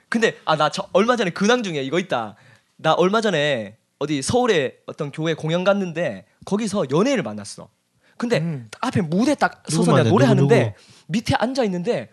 [0.08, 2.36] 근데 아 나 얼마 전에 근황 중에 이거 있다.
[2.76, 7.68] 나 얼마 전에 어디 서울에 어떤 교회 공연 갔는데 거기서 연예인을 만났어.
[8.16, 8.70] 근데 음.
[8.80, 10.08] 앞에 무대 딱 서서 누구 내가?
[10.08, 12.10] 노래하는데 누구, 밑에 앉아 있는데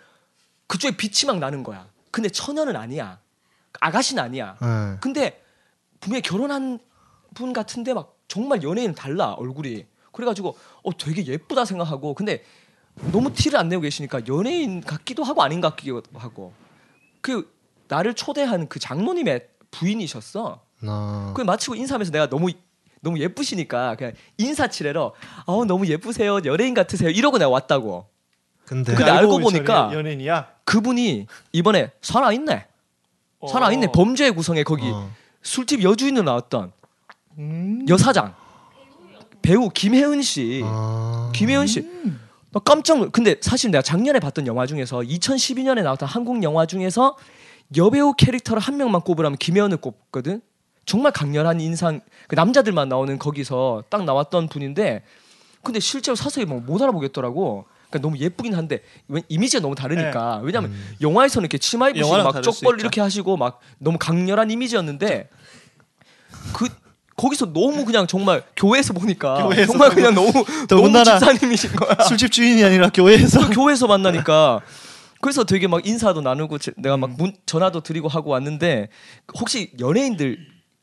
[0.67, 1.87] 그쪽에 빛이 막 나는 거야.
[2.11, 3.19] 근데 처녀는 아니야.
[3.79, 4.57] 아가씨는 아니야.
[4.61, 4.97] 예.
[5.01, 5.41] 근데
[5.99, 6.79] 분명히 결혼한
[7.33, 9.85] 분 같은데 막 정말 연예인 달라 얼굴이.
[10.11, 12.43] 그래가지고 어 되게 예쁘다 생각하고 근데
[13.11, 16.53] 너무 티를 안 내고 계시니까 연예인 같기도 하고 아닌 것 같기도 하고
[17.21, 17.51] 그
[17.87, 20.61] 나를 초대한 그 장로님의 부인이셨어.
[20.81, 22.49] 나그 마치고 인사하면서 내가 너무
[23.01, 25.13] 너무 예쁘시니까 그냥 인사치레로
[25.45, 28.05] 어 너무 예쁘세요 연예인 같으세요 이러고 내가 왔다고
[28.65, 30.47] 근데 근데 알고 보니 보니까 연예인이야.
[30.65, 32.67] 그분이 이번에 살아 있네
[33.49, 33.91] 살아 있네 어.
[33.91, 35.09] 범죄의 구성에 거기 어.
[35.41, 36.71] 술집 여주인으로 나왔던
[37.37, 37.85] 음.
[37.89, 38.35] 여사장
[39.43, 41.31] 배우 김혜은 씨 아.
[41.35, 41.87] 김혜은 씨.
[42.51, 43.09] 나 깜짝 놀.
[43.11, 47.15] 근데 사실 내가 작년에 봤던 영화 중에서 2012년에 나왔던 한국 영화 중에서
[47.75, 50.41] 여배우 캐릭터를 한 명만 꼽으라면 김혜은을 꼽거든.
[50.85, 52.01] 정말 강렬한 인상.
[52.27, 55.03] 그 남자들만 나오는 거기서 딱 나왔던 분인데,
[55.63, 57.65] 근데 실제로 사서히 뭐못 알아보겠더라고.
[57.89, 60.39] 그러니까 너무 예쁘긴 한데 왜- 이미지가 너무 다르니까.
[60.43, 62.79] 왜냐면 영화에서는 이렇게 치마 입으시고 막 쪽벌.
[62.79, 65.29] 이렇게 하시고 막 너무 강렬한 이미지였는데
[66.53, 66.67] 그
[67.15, 70.31] 거기서 너무 그냥 정말 교회에서 보니까 교회에서 정말 그냥 너무
[70.67, 71.95] 너무 집사님이신 거야.
[72.07, 74.61] 술집 주인이 아니라 교회에서 그 교회에서 만나니까
[75.21, 76.99] 그래서 되게 막 인사도 나누고 제- 내가 음.
[77.01, 78.89] 막 문, 전화도 드리고 하고 왔는데
[79.39, 80.37] 혹시 연예인들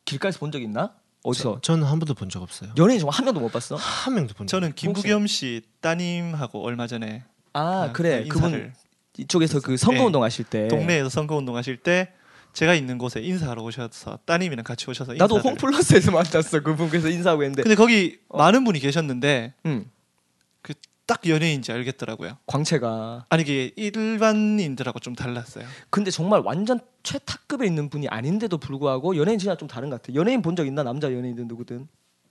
[0.04, 0.92] 길가에서 본 적 있나?
[1.22, 1.58] 어디서?
[1.60, 2.70] 저는 한 번도 본 적 없어요.
[2.78, 3.76] 연예인 정말 한 명도 못 봤어?
[3.76, 4.56] 한 명도 본 적.
[4.56, 8.72] 저는 김부겸 씨 따님하고 얼마 전에 아 아, 그래 그 그분 인사를.
[9.18, 10.06] 이쪽에서 그 선거 네.
[10.06, 12.12] 운동 하실 때 동네에서 선거 운동 하실 때
[12.52, 15.50] 제가 있는 곳에 인사하러 오셔서 따님이랑 같이 오셔서 나도 인사를.
[15.52, 18.38] 홈플러스에서 만났어 그분 그래서 인사하고 했는데 근데 거기 어.
[18.38, 22.38] 많은 분이 계셨는데 응그딱 연예인인지 알겠더라고요.
[22.46, 25.64] 광채가 아니 이게 일반인들하고 좀 달랐어요.
[25.90, 30.42] 근데 정말 완전 최탑급에 있는 분이 아닌데도 불구하고 연예인 진짜 좀 다른 것 같아 연예인
[30.42, 31.86] 본 적 있나 남자 연예인들 누구든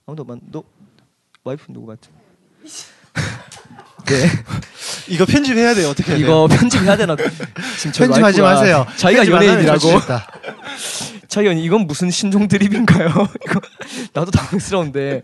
[0.06, 0.64] 아무도 만- 너
[1.44, 2.10] 와이프 누구 봤지?
[4.06, 4.30] 네
[5.08, 5.90] 이거 편집해야 돼요.
[5.90, 6.28] 어떻게 해야 돼요?
[6.28, 7.16] 이거 편집해야 되나?
[7.78, 8.86] 지금 저희 편집하지 와이프가 마세요.
[8.98, 10.00] 자기가 편집 안 하면 연예인이라고.
[11.28, 13.08] 자기가 이건 무슨 신종 드립인가요?
[13.10, 13.62] 이거
[14.14, 15.24] 나도 당황스러운데.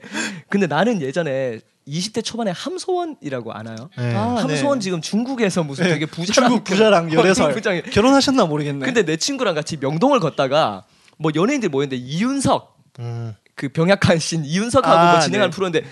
[0.50, 3.90] 근데 나는 예전에 20대 초반에 함소원이라고 아나요?
[3.98, 4.16] 네.
[4.16, 4.84] 아, 함소원 네.
[4.84, 8.86] 지금 중국에서 무슨 네, 되게 부자랑 중국 부자랑 결혼- 14살 부장이- 결혼하셨나 모르겠네.
[8.86, 10.84] 근데 내 친구랑 같이 명동을 걷다가
[11.18, 13.36] 뭐 연예인들 모였는데 이윤석 음.
[13.56, 15.56] 그 병약한 신 이윤석하고 아, 뭐 진행하는 네.
[15.56, 15.84] 프로인데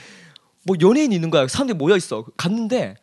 [0.66, 1.48] 뭐 연예인 있는 거야.
[1.48, 2.26] 사람들이 모여 있어.
[2.38, 2.96] 갔는데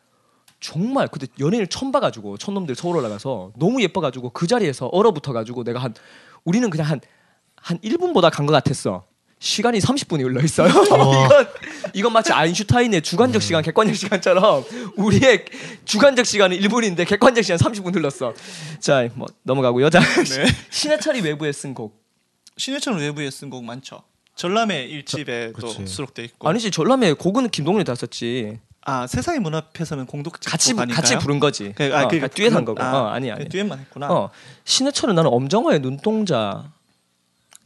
[0.61, 5.94] 정말 그때 연예인을 처음 봐가지고 촌놈들 서울 올라가서 너무 예뻐가지고 그 자리에서 얼어붙어가지고 내가 한
[6.44, 7.01] 우리는 그냥 한
[7.62, 9.05] 한 1분보다 간 것 같았어.
[9.38, 10.68] 시간이 30분이 흘러 있어요.
[10.85, 11.46] 이건
[11.92, 14.64] 이건 마치 아인슈타인의 주관적 시간, 객관적 시간처럼
[14.96, 15.44] 우리의
[15.85, 18.33] 주관적 시간은 1분인데 객관적 시간 30분 흘렀어.
[18.79, 19.90] 자, 뭐 넘어가고요.
[19.90, 20.01] 자,
[20.70, 22.03] 신해철이 외부에 쓴 곡.
[22.57, 24.03] 신해철 외부에 쓴 곡 많죠.
[24.40, 25.87] 전람회 일집에 또 그치.
[25.87, 26.48] 수록돼 있고.
[26.48, 28.59] 아니지 전람회 곡은 김동률이 다 썼지.
[28.81, 30.96] 아 세상의 문 앞에서는 공독 같이 아닌가요?
[30.96, 31.74] 같이 부른 거지.
[31.74, 32.83] 그, 아, 어, 그러니까 듀엣 한 거고.
[32.83, 33.46] 아, 어, 아니 아니.
[33.50, 34.11] 듀엣만 했구나.
[34.11, 34.31] 어
[34.64, 36.72] 신해철은 나는 엄정화의 눈동자.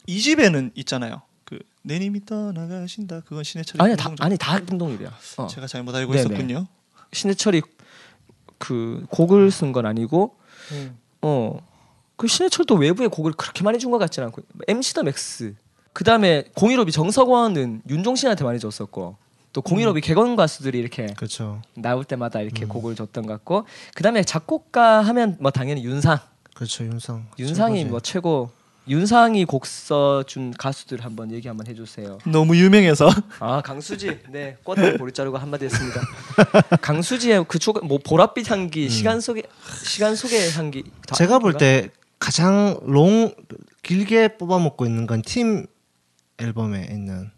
[0.09, 1.23] 이 집에는 있잖아요.
[1.45, 3.21] 그 내님이 떠나가신다.
[3.21, 5.17] 그건 신해철이 아니야 다 아니 다 김동률이야.
[5.37, 5.47] 어.
[5.47, 6.25] 제가 잘못 알고 네네.
[6.25, 6.67] 있었군요.
[7.13, 7.63] 신해철이
[8.59, 10.37] 그 곡을 쓴 건 아니고
[10.73, 10.99] 음.
[11.23, 11.57] 어.
[12.17, 15.55] 그 신해철도 외부에 곡을 그렇게 많이 준 것 같지는 않고 MC 더 맥스.
[15.95, 19.17] 그 다음에 공일오비 정석원은 윤종신한테 많이 줬었고
[19.53, 21.63] 또 공일오비 객원 가수들이 이렇게 그렇죠.
[21.75, 26.19] 나올 때마다 이렇게 곡을 줬던 것 같고 그 다음에 작곡가 하면 뭐 당연히 윤상.
[26.53, 26.85] 그렇죠.
[26.85, 27.27] 윤상.
[27.39, 27.91] 윤상이 최고지.
[27.91, 28.51] 뭐 최고.
[28.87, 32.19] 윤상이 곡 써준 가수들 한번 얘기 한번 해주세요.
[32.27, 36.03] 너무 유명해서 아 강수지, 네 꽃다리 보리 자르고 한마디 했습니다.
[36.83, 39.45] 강수지의 그초뭐 보랏빛 향기, 시간 속의
[39.87, 40.85] 시간 속의 향기.
[41.07, 41.57] 다 제가 볼?
[41.57, 43.35] 때 가장 롱
[43.83, 45.67] 길게 뽑아 먹고 있는 건 팀
[46.39, 47.31] 앨범에 있는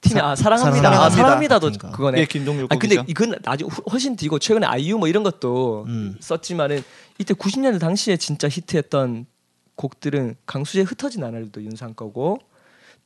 [0.00, 0.76] 팀이 아 사랑합니다.
[0.90, 1.04] 사랑합니다.
[1.04, 1.90] 아 사랑합니다도 거.
[1.90, 2.20] 그거네.
[2.20, 2.96] 예, 김동률 아 근데.
[3.08, 3.34] 이건
[3.68, 6.16] 후- 훨씬 뒤고 최근에 아이유 뭐 이런 것도 음.
[6.20, 6.82] 썼지만은
[7.18, 9.26] 이때 90년대 당시에 진짜 히트했던
[9.74, 12.38] 곡들은 강수지의 흩어진 나날도 윤상 거고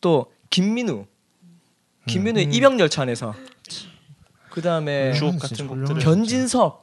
[0.01, 1.07] 또 김민우
[2.09, 2.53] 김민우의 음.
[2.53, 3.35] 입영열차 안에서
[4.51, 5.67] 그 다음에 주옥 진짜 같은.
[5.69, 6.83] 곡들을 변진섭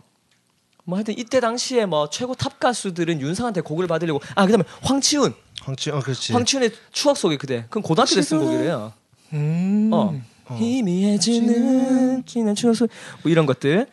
[0.85, 5.91] 뭐 하여튼 이때 당시에 뭐 최고 탑 가수들은 윤상한테 곡을 받으려고 아 그다음에 황치훈 황치
[5.91, 6.33] 어 그렇지.
[6.33, 8.93] 황치훈의 추억 속의 그대 그건 고등학교 때 쓴 곡이래요
[9.33, 9.89] 음.
[9.93, 10.19] 어
[10.57, 12.89] 희미해지는 지난 추억 속
[13.23, 13.87] 뭐 이런 것들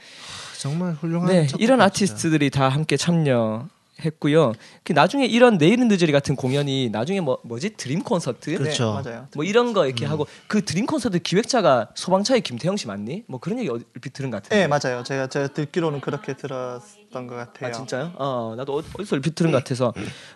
[0.59, 1.81] 정말 훌륭한 네 이런.
[1.81, 3.69] 아티스트들이 다 함께 참여
[4.05, 4.53] 했고요
[4.85, 8.93] 그 나중에 이런 내일은 늦으리 같은 공연이 나중에 뭐 뭐지 드림 콘서트 그렇죠.
[9.03, 9.27] 맞아요.
[9.35, 10.11] 뭐 이런 거 이렇게 음.
[10.11, 13.25] 하고 그 드림 콘서트 기획자가 소방차의 김태형 씨 맞니?
[13.27, 14.61] 뭐 그런 얘기 얼핏 들은 것 같아요.
[14.61, 15.03] 네 맞아요.
[15.03, 16.83] 제가 제가 듣기로는 그렇게 들었
[17.17, 17.69] 던 것 같아요.
[17.69, 18.13] 아 진짜요?
[18.17, 19.93] 어 나도 어- 어디서 얼핏 들은 것 같아서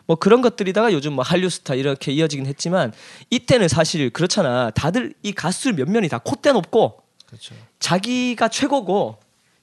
[0.06, 2.92] 뭐 그런 것들이다가 요즘 뭐 한류 스타 이렇게 이어지긴 했지만
[3.30, 4.70] 이때는 사실 그렇잖아.
[4.70, 7.54] 다들 이 가수들 몇 면이 다 콧대 높고 그렇죠.
[7.78, 9.18] 자기가 최고고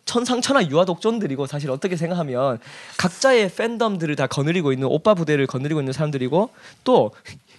[0.06, 2.60] 천상천하 유아독존들이고 사실 어떻게 생각하면
[2.97, 6.49] 각자의 팬덤들을 다 거느리고 있는 오빠 부대를 거느리고 있는 사람들이고
[6.86, 7.12] 또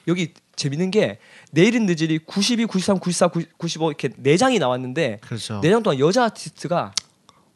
[0.07, 1.19] 여기 재밌는 게
[1.51, 5.61] 내일은 늦으리 92, 93, 94, 95 이렇게 네 장이 나왔는데 그렇죠.
[5.63, 6.93] 네장 동안 여자 아티스트가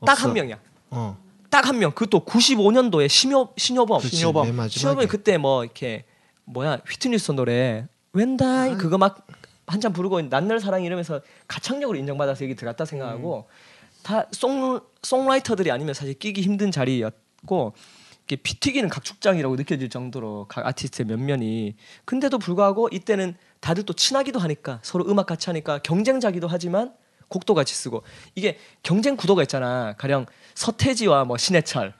[0.05, 0.23] 딱.
[0.23, 0.59] 한 명이야.
[0.91, 1.17] 어.
[1.53, 1.93] 딱 한 명.
[1.93, 4.01] 그것도 95년도에 신여 신여범.
[4.01, 4.69] 신여범.
[4.69, 6.05] 신여범이 그때 뭐 이렇게
[6.45, 9.27] 뭐야 휘트니스 노래 웬다이 그거 막
[9.67, 13.49] 한참 부르고 난널 사랑 이러면서 가창력으로 인정받아서 여기 들어갔다 생각하고
[14.03, 17.75] 다 송, 송라이터들이 아니면 사실 끼기 힘든 자리였고
[18.25, 24.39] 이게 피 튀기는 각축장이라고 느껴질 정도로 각 아티스트의 면면이 근데도 불구하고 이때는 다들 또 친하기도
[24.39, 26.93] 하니까 서로 음악 같이 하니까 경쟁자기도 하지만
[27.33, 28.03] 곡도 같이 쓰고
[28.35, 31.95] 이게 경쟁 구도가 있잖아 가령 서태지와 뭐 신해철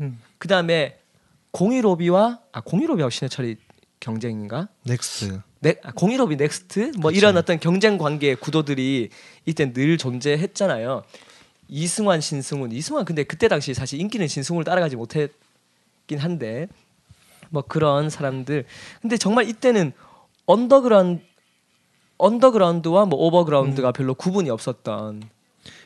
[0.00, 0.20] 음.
[0.38, 0.98] 그 다음에
[1.52, 3.56] 공일오비와 아 공일오비하고 신해철이
[4.00, 4.68] 경쟁인가?
[4.84, 5.40] 넥스트.
[5.60, 9.10] 네, 아, 공일오비 넥스트 뭐 이런 어떤 경쟁 관계 구도들이
[9.44, 11.02] 이때 늘 존재했잖아요.
[11.68, 16.68] 이승환, 신승훈, 이승환 근데 그때 당시 사실 인기는 신승훈을 따라가지 못했긴 한데
[17.50, 18.64] 뭐 그런 사람들.
[19.02, 19.92] 근데 정말 이때는
[20.46, 21.27] 언더그라운드
[22.18, 25.22] 언더그라운드와 뭐 overground가 별로 구분이 없었던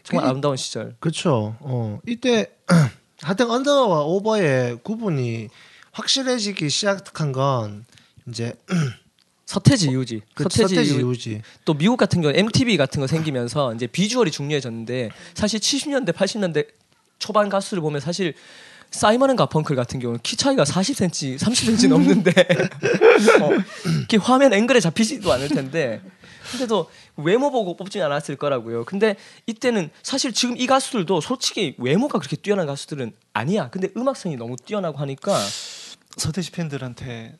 [0.03, 0.97] 정말 그- 아름다운 시절.
[0.99, 1.57] 그렇죠.
[1.61, 2.47] 어 이때
[3.23, 5.49] 하여튼 언더와 오버의 구분이
[5.92, 7.85] 확실해지기 시작한 건
[8.29, 8.55] 이제
[9.47, 10.23] 서태지 이후지.
[10.35, 11.42] 그 서태지, 서태지 이후, 이후지.
[11.66, 16.66] 또 미국 같은 경우 MTV 같은 거 생기면서 이제 비주얼이 중요해졌는데 사실 70년대 80년대
[17.18, 18.35] 초반 가수를 보면 사실
[18.90, 22.31] 사이먼 앤 가펑클 같은 경우는 키 차이가 40cm, 30cm 넘는데
[23.40, 23.51] 어,
[23.99, 26.01] 이렇게 화면 앵글에 잡히지도 않을 텐데
[26.52, 28.84] 근데도 외모 보고 뽑진 않았을 거라고요.
[28.84, 33.70] 근데 이때는 사실 지금 이 가수들도 솔직히 외모가 그렇게 뛰어난 가수들은 아니야.
[33.70, 35.36] 근데 음악성이 너무 뛰어나고 하니까
[36.16, 37.38] 서태지 팬들한테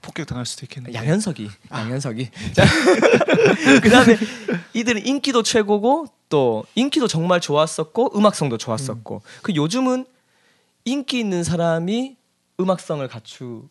[0.00, 0.94] 폭격 당할 수도 있겠네.
[0.94, 2.64] 양현석이 양현석이 자
[3.82, 4.16] 그다음에
[4.72, 10.06] 이들은 인기도 최고고 또 인기도 정말 좋았었고 음악성도 좋았었고 그 요즘은
[10.84, 12.16] 인기 있는 사람이
[12.60, 13.68] 음악성을 갖추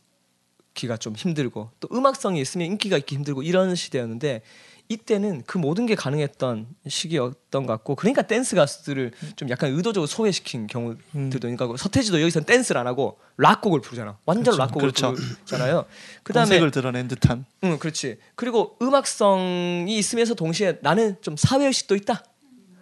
[0.75, 4.43] 기가 좀 힘들고 또 음악성이 있으면 인기가 있기 힘들고 이런 시대였는데
[4.87, 10.67] 이때는 그 모든 게 가능했던 시기였던 것 같고 그러니까 댄스 가수들을 좀 약간 의도적으로 소외시킨
[10.67, 15.13] 경우들도 있는 거고 서태지도 여기서는 댄스를 안 하고 락곡을 부르잖아 완전 락곡을 그렇죠.
[15.13, 15.85] 부르잖아요
[16.21, 17.45] 그다음에 본색을 드러낸 듯한.
[17.63, 18.17] 응, 그렇지.
[18.35, 22.23] 그리고 음악성이 있으면서 동시에 나는 좀 사회 의식도 있다.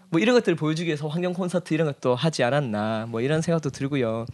[0.09, 3.07] 뭐 이런 것들을 보여주기 위해서 환경 콘서트 이런 것도 하지 않았나.
[3.07, 4.25] 뭐 이런 생각도 들고요.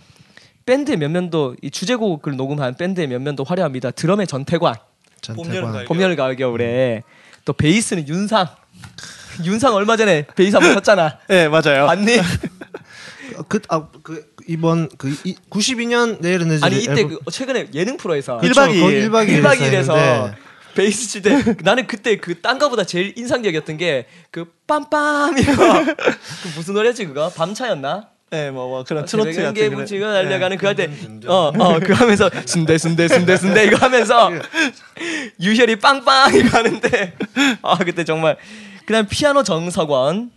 [0.70, 3.90] 밴드의 면면도 이 주제곡을 녹음한 밴드의 면면도 화려합니다.
[3.90, 4.76] 드럼의 전태관,
[5.20, 5.86] 전태관.
[5.86, 7.02] 봄, 여름, 가을, 겨울 에
[7.46, 8.46] 또 베이스는 윤상.
[9.44, 11.18] 윤상 얼마 전에 베이스 한번 쳤잖아.
[11.28, 11.88] 네 맞아요.
[11.88, 12.18] 봤니?
[13.48, 18.38] 그, 아, 그 이번 그 이, 92년 내일은 늦으리 이때 앨범- 그 최근에 예능 프로에서
[18.38, 18.82] 그쵸, 일박 이일.
[18.82, 20.36] 거기 일박 이일 1박 2일에서 했는데
[20.76, 26.76] 베이스 칠 때 나는 그때 그딴 거보다 제일 인상적이었던 게 그 빰빰 이거 그 무슨
[26.76, 28.10] 노래지 그거 밤차였나?
[28.32, 31.80] 네, 뭐, 뭐 그런 트로트 새벽은 같은 개분치고 그런- 달려가는 그 할때 든, 든, 어어
[31.80, 34.30] 그 하면서 순대 순대 순대 순대 이거 하면서
[35.42, 37.14] 유혈이 빵빵 이거 하는데
[37.64, 38.38] 아 그때 정말
[38.86, 40.32] 그다음 피아노 정석원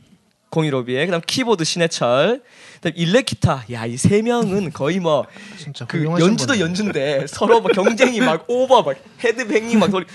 [0.50, 2.42] 공일오비에 그다음 키보드 신해철
[2.80, 3.64] 그다음 일렉 기타.
[3.72, 5.26] 야 이 세 명은 거의 뭐
[5.58, 6.58] 진짜 그 연주도.
[6.58, 10.06] 연주인데 서로 막 경쟁이 막 오버 막 헤드뱅잉 막 돌리.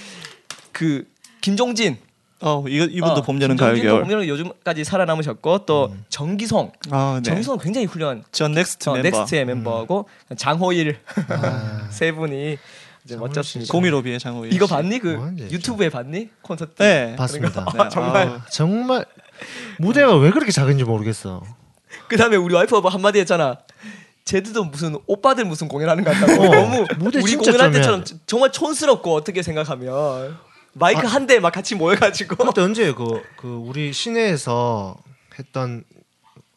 [0.71, 1.05] 그
[1.41, 1.97] 김종진
[2.41, 4.02] 어 이거 이분도 어, 봄 여름 가을 겨울.
[4.02, 6.06] 봄 여름 요즘까지 살아남으셨고 또 음.
[6.10, 7.30] 정기송 아 네.
[7.30, 9.10] 정기송 굉장히 훌륭한 전 넥스트 어, 멤버.
[9.10, 12.58] 넥스트의 멤버고 장호일 아, 세 분이
[13.06, 13.71] 이제 멋졌습니다.
[13.71, 14.54] 공일오비의 장호일.
[14.54, 16.76] 이거 봤니 그 뭐하는지 유튜브에 봤니 콘서트?
[16.84, 17.15] 네.
[17.15, 17.65] 봤습니다.
[17.73, 17.89] 네.
[17.89, 18.28] 정말.
[18.28, 19.06] 아우, 정말
[19.80, 21.41] 무대가 왜 그렇게 작은지 모르겠어.
[22.10, 23.58] 그다음에 우리 와이프가 한마디 했잖아.
[24.26, 28.52] 쟤들도 무슨 오빠들 무슨 공연하는 것 같다고 어, 너무 무대 우리 공연할 좀 때처럼 정말
[28.52, 30.38] 촌스럽고 어떻게 생각하면
[30.79, 31.09] 마이크 아.
[31.09, 34.95] 한대 막 같이 모여가지고 그때 언제 그, 그 우리 시내에서
[35.39, 35.83] 했던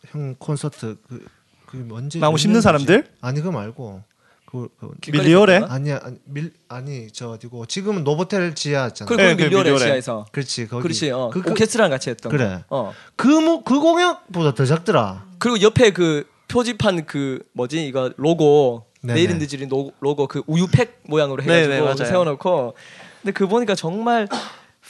[0.08, 1.24] 형 콘서트 그,
[1.66, 2.60] 그 언제 나무 몇 심는?
[2.60, 3.06] 사람들?
[3.20, 4.02] 아니 그거 말고
[4.46, 5.60] 그, 그 밀리오레?
[5.68, 9.08] 아니야 아니, 밀 아니 저 어디고 지금은 노보텔 지하였잖아.
[9.08, 9.84] 그리고 네, 그 밀리오레 밀리오레.
[9.86, 10.82] 시야에서 그렇지 거기.
[10.82, 11.30] 그렇지 어.
[11.32, 12.64] 그, 그, 오케스트라랑 같이 했던 그래.
[12.68, 12.76] 거.
[12.76, 12.92] 어.
[13.14, 15.24] 그, 무- 그 공약보다 더 작더라.
[15.38, 19.14] 그리고 옆에 그 표지판 그 뭐지 이거 로고 네네.
[19.14, 22.04] 내일은 늦으리 노- 로고 그 우유팩 모양으로 해가지고 네네.
[22.10, 22.74] 세워놓고
[23.22, 24.28] 근데 그 보니까 정말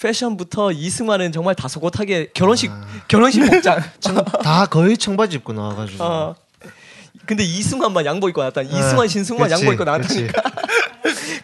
[0.01, 2.71] 패션부터 이승환은 정말 다소곳하게 결혼식
[3.09, 6.03] 결혼식 복장 청, 다 거의 청바지 입고 나와가지고.
[6.05, 6.35] 어.
[7.27, 8.63] 근데 이승환만 양복 입고 나왔다.
[8.63, 10.43] 네, 이승환 신승환 그치, 양복 입고 나왔다니까.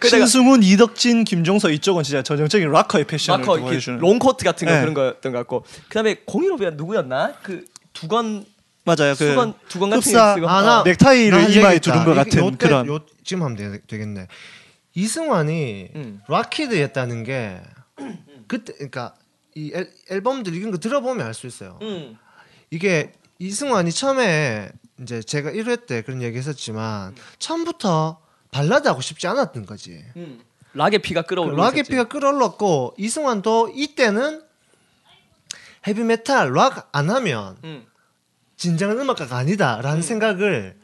[0.09, 3.99] 신승훈, 이덕진, 김종서 이쪽은 진짜 전형적인 락커의 패션을 이렇게 보여주는.
[3.99, 4.81] 롱코트 같은 거 네.
[4.81, 7.35] 그런 거였던 것 같고 그다음에 공일오비가 누구였나?
[7.42, 8.44] 그 두건
[8.85, 9.14] 맞아요.
[9.16, 10.85] 그 수건 두건 같은 흡사, 쓰고 아, 나- 어.
[10.85, 12.05] 넥타이를 이마에 두른.
[12.05, 12.87] 것 같은 요때- 그런.
[12.87, 14.29] 요, 지금 하면 되, 되겠네.
[14.97, 16.23] 이승환이 음.
[16.27, 17.61] 락키드였다는 게
[18.49, 19.15] 그때 그러니까
[19.55, 21.79] 이 앨, 앨범들 이런 거 들어보면 알 수 있어요.
[21.83, 22.17] 음.
[22.71, 24.71] 이게 이승환이 처음에
[25.03, 30.03] 이제 제가 1회 때 그런 얘기 했었지만 처음부터 발라드 하고 싶지 않았던 거지.
[30.17, 30.41] 음.
[30.73, 31.83] 락의 피가 그 끌어올리고 락의.
[31.85, 34.43] 피가 끓어올랐고 이승환도 이때는
[35.87, 37.87] 헤비메탈 락 안 하면 음.
[38.57, 40.79] 진정한 음악가가 아니다라는 생각을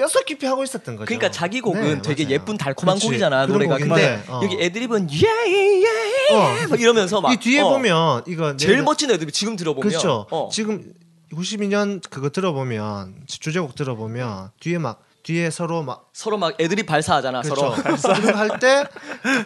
[0.00, 1.04] 뼛속 깊이 하고 있었던 거죠.
[1.06, 2.34] 그러니까 자기 곡은 네, 되게 맞아요.
[2.34, 3.06] 예쁜 달콤한 그렇지.
[3.06, 4.40] 곡이잖아 노래가 근데 곡인데, 어.
[4.42, 6.68] 여기 애드립은 예예 어.
[6.70, 10.26] 막 이러면서 막 이 뒤에 어, 보면 이거 제일 내가- 멋진 애드립 지금 들어보면 그렇죠.
[10.30, 10.48] 어.
[10.50, 10.92] 지금
[11.34, 17.74] 92년 그거 들어보면 주제곡 들어보면 뒤에 막 뒤에 서로 막 서로 막 애드립 발사하잖아 그렇죠.
[17.96, 18.84] 서로 그런 거할때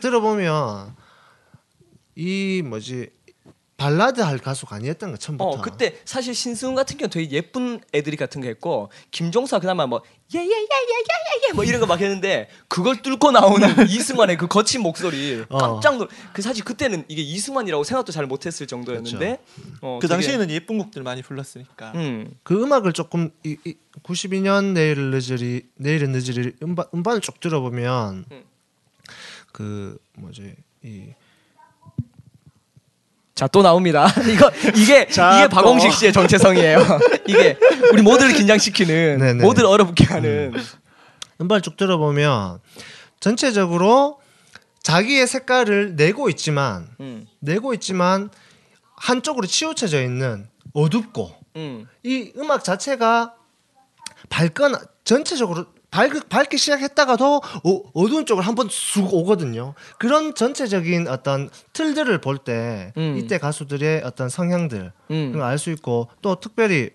[0.00, 0.94] 들어보면
[2.16, 3.10] 이 뭐지
[3.76, 5.48] 발라드 할 가수가 아니었던 거 처음부터.
[5.48, 10.00] 어 그때 사실 신승훈 같은 경우 되게 예쁜 애드립 같은 거 했고 김종서 그나마 뭐
[10.32, 15.58] 예예예예예예예 뭐 이런 거 막 했는데 그걸 뚫고 나오는 이승환의 그 거친 목소리 어.
[15.58, 16.08] 깜짝 놀.
[16.32, 19.38] 그 사실 그때는 이게 이승환이라고 생각도 잘 못했을 정도였는데
[19.80, 21.92] 어, 그 되게- 당시에는 예쁜 곡들 많이 불렀으니까.
[21.96, 28.24] 음 그 음악을 조금 이, 이 92년 내일 늦으리 내일은 늦으리 음반 음반을 쭉 들어보면
[28.30, 28.44] 음.
[29.52, 31.06] 그 뭐지 이
[33.35, 34.07] 자 또 나옵니다.
[34.33, 35.57] 이거 이게 자, 이게 또.
[35.57, 36.79] 박홍식 씨의 정체성이에요.
[37.27, 37.59] 이게
[37.92, 39.42] 우리 모두를 긴장시키는 네네.
[39.42, 40.55] 모두를 얼어붙게 하는.
[41.40, 42.61] 음반을 쭉 들어보면
[43.18, 44.20] 전체적으로
[44.83, 48.31] 자기의 색깔을 내고 있지만 음, 내고 있지만
[48.97, 53.35] 한쪽으로 치우쳐져 있는 어둡고 음, 이 음악 자체가
[54.29, 59.74] 밝거나 전체적으로 밝, 밝기 시작했다가도 어, 어두운 쪽을 한번 쑥 오거든요.
[59.96, 63.16] 그런 전체적인 어떤 틀들을 볼때 음.
[63.16, 65.40] 이때 가수들의 어떤 성향들 음.
[65.40, 66.90] 알수 있고 또 특별히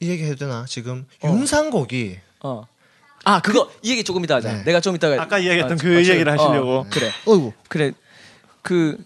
[0.00, 1.28] 이 얘기 해도 되나 지금 어.
[1.28, 2.66] 윤상곡이 어.
[3.24, 4.52] 아 그거 이 얘기 조금 이따 하자.
[4.52, 4.64] 네.
[4.64, 6.86] 내가 좀 이따가 아까 이야기했던 아, 그 아, 얘기를 어, 하시려고.
[6.90, 7.10] 그래.
[7.24, 7.92] 어이구 그래
[8.60, 9.02] 그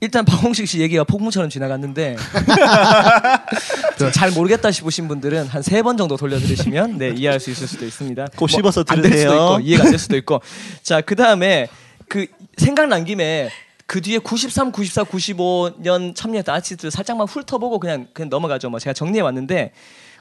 [0.00, 2.16] 일단 박홍식 씨 얘기가 폭풍처럼 지나갔는데
[3.98, 7.84] 좀잘 모르겠다 싶으신 분들은 한 세 번 정도 돌려 들으시면 네 이해할 수 있을 수도
[7.86, 8.26] 있습니다.
[8.36, 9.30] 꼭 씹어서 안될 수도 들으세요.
[9.32, 10.40] 있고 이해가 안 될 수도 있고
[10.82, 11.68] 자 그 다음에
[12.08, 13.50] 그 생각난 김에
[13.86, 18.68] 그 뒤에 93, 94, 95년 참여했던 아티스트를 살짝만 훑어보고 그냥 그냥 넘어가죠.
[18.70, 19.72] 뭐 제가 정리해 왔는데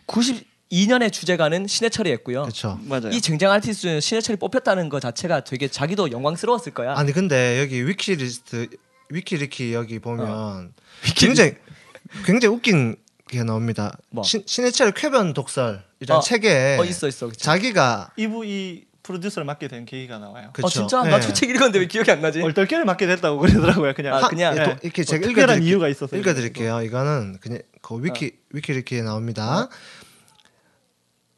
[0.07, 2.43] 92년의 주제가는 신해철이었고요.
[2.43, 2.79] 그렇죠.
[2.83, 3.09] 맞아요.
[3.09, 6.93] 이 쟁쟁 아티스트는 신해철이 뽑혔다는 것 자체가 되게 자기도 영광스러웠을 거야.
[6.95, 8.67] 아니 근데 여기 위키리스트
[9.10, 10.68] 위키리키 여기 보면 어.
[11.15, 11.56] 굉장히
[12.26, 12.96] 굉장히 웃긴
[13.28, 13.98] 게 나옵니다.
[14.10, 14.24] 뭐?
[14.24, 17.28] 신, 신해철의 쾌변 독설이라는 어, 책에 어 있어 있어.
[17.28, 17.39] 그쵸.
[17.39, 20.50] 자기가 이부 이 프로듀서를 맡게 된 계기가 나와요.
[20.54, 20.68] 그쵸.
[20.68, 21.04] 어 진짜?
[21.04, 21.10] 네.
[21.12, 22.41] 나저 책 읽었는데 왜 기억이 안 나지?
[22.41, 23.94] 얼떨결에 맡게 됐다고 그러더라고요.
[23.94, 24.15] 그냥.
[24.15, 24.54] 아, 그냥?
[24.54, 24.63] 하- 네.
[24.63, 25.68] 또 이렇게 뭐 제가 읽어드릴게요.
[25.68, 26.82] 이유가 있어서 읽어드릴게요.
[26.82, 29.70] 이거는 그냥 그 위키 위키리키에 나옵니다.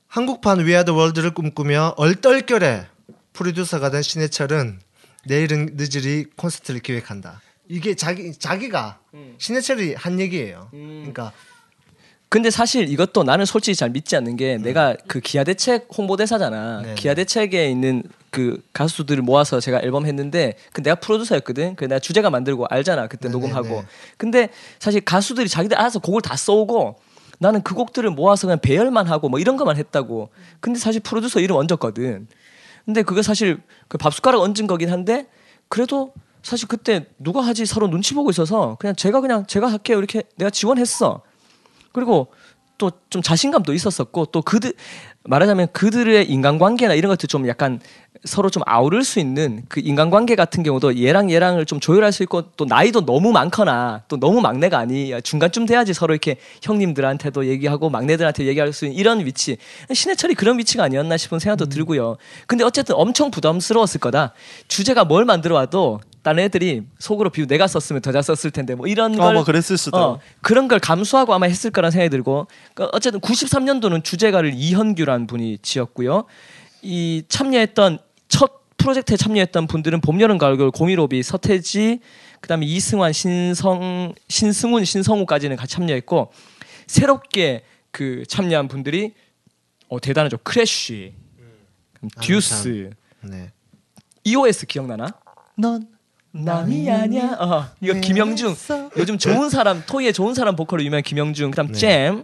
[0.07, 2.87] 한국판 위아더 월드를 꿈꾸며 얼떨결에
[3.33, 4.79] 프로듀서가 된 신해철은
[5.25, 7.41] 내일은 늦으리 콘서트를 기획한다.
[7.69, 9.35] 이게 자기 자기가 음.
[9.37, 10.69] 신해철이 한 얘기예요.
[10.73, 10.99] 음.
[10.99, 11.31] 그러니까
[12.29, 16.79] 근데 사실 이것도 나는 솔직히 잘 믿지 않는 게 내가 그 기아 대책 홍보대사잖아.
[16.79, 16.83] 음.
[16.83, 16.95] 네네.
[16.95, 21.75] 기아 대책에 있는 그 가수들을 모아서 제가 앨범 했는데 그 내가 프로듀서였거든.
[21.75, 23.07] 그 내가 주제가 만들고 알잖아.
[23.07, 23.47] 그때 네네네.
[23.47, 23.83] 녹음하고.
[24.17, 24.49] 근데
[24.79, 26.99] 사실 가수들이 자기들 알아서 곡을 다 써오고
[27.39, 30.29] 나는 그 곡들을 모아서 그냥 배열만 하고 뭐 이런 것만 했다고.
[30.59, 32.27] 근데 사실 프로듀서 이름 얹었거든.
[32.85, 35.27] 근데 그게 사실 그 밥숟가락 얹은 거긴 한데
[35.69, 36.13] 그래도
[36.47, 37.65] 사실 그때 누가 하지?
[37.65, 39.97] 서로 눈치 보고 있어서 그냥 제가 그냥 제가 할게요.
[39.97, 41.21] 이렇게 내가 지원했어.
[41.91, 42.27] 그리고
[42.77, 44.73] 또 좀 자신감도 있었었고 또 그들
[45.23, 47.79] 말하자면 그들의 인간관계나 이런 것들 좀 약간
[48.23, 52.51] 서로 좀 아우를 수 있는 그 인간관계 같은 경우도 얘랑 얘랑을 좀 조율할 수 있고
[52.55, 58.45] 또 나이도 너무 많거나 또 너무 막내가 아니 중간쯤 돼야지 서로 이렇게 형님들한테도 얘기하고 막내들한테
[58.45, 59.57] 얘기할 수 있는 이런 위치.
[59.91, 62.17] 신해철이 그런 위치가 아니었나 싶은 생각도 들고요.
[62.45, 64.33] 근데 어쨌든 엄청 부담스러웠을 거다.
[64.67, 68.85] 주제가 뭘 만들어 와도 다른 애들이 속으로 비우 내가 썼으면 더 잘 썼을 텐데 뭐
[68.85, 69.97] 이런 걸 어, 뭐 그랬을 수도.
[69.97, 75.59] 어, 그런 걸 감수하고 아마 했을 거란 생각이 들고 그러니까 어쨌든 93년도는 주제가를 이현규란 분이
[75.61, 76.25] 지었고요.
[76.81, 82.01] 이 참여했던 첫 프로젝트에 참여했던 분들은 봄, 여름, 가을, 겨울, 공일오비, 서태지,
[82.41, 86.33] 그다음에 이승환, 신성, 신승훈, 신성우까지는 같이 참여했고
[86.87, 89.13] 새롭게 그 참여한 분들이
[89.87, 90.39] 어, 대단하죠.
[90.43, 91.13] 크래쉬,
[91.93, 92.89] 그럼 듀스,
[93.21, 93.49] 네.
[94.25, 95.07] EOS 기억나나?
[95.57, 95.96] 넌
[96.43, 97.33] 남이 아니야.
[97.39, 98.55] 어, 이거 김형중.
[98.97, 101.51] 요즘 좋은 사람 토이의 좋은 사람 보컬로 유명한 김형중.
[101.51, 102.23] 그다음 잼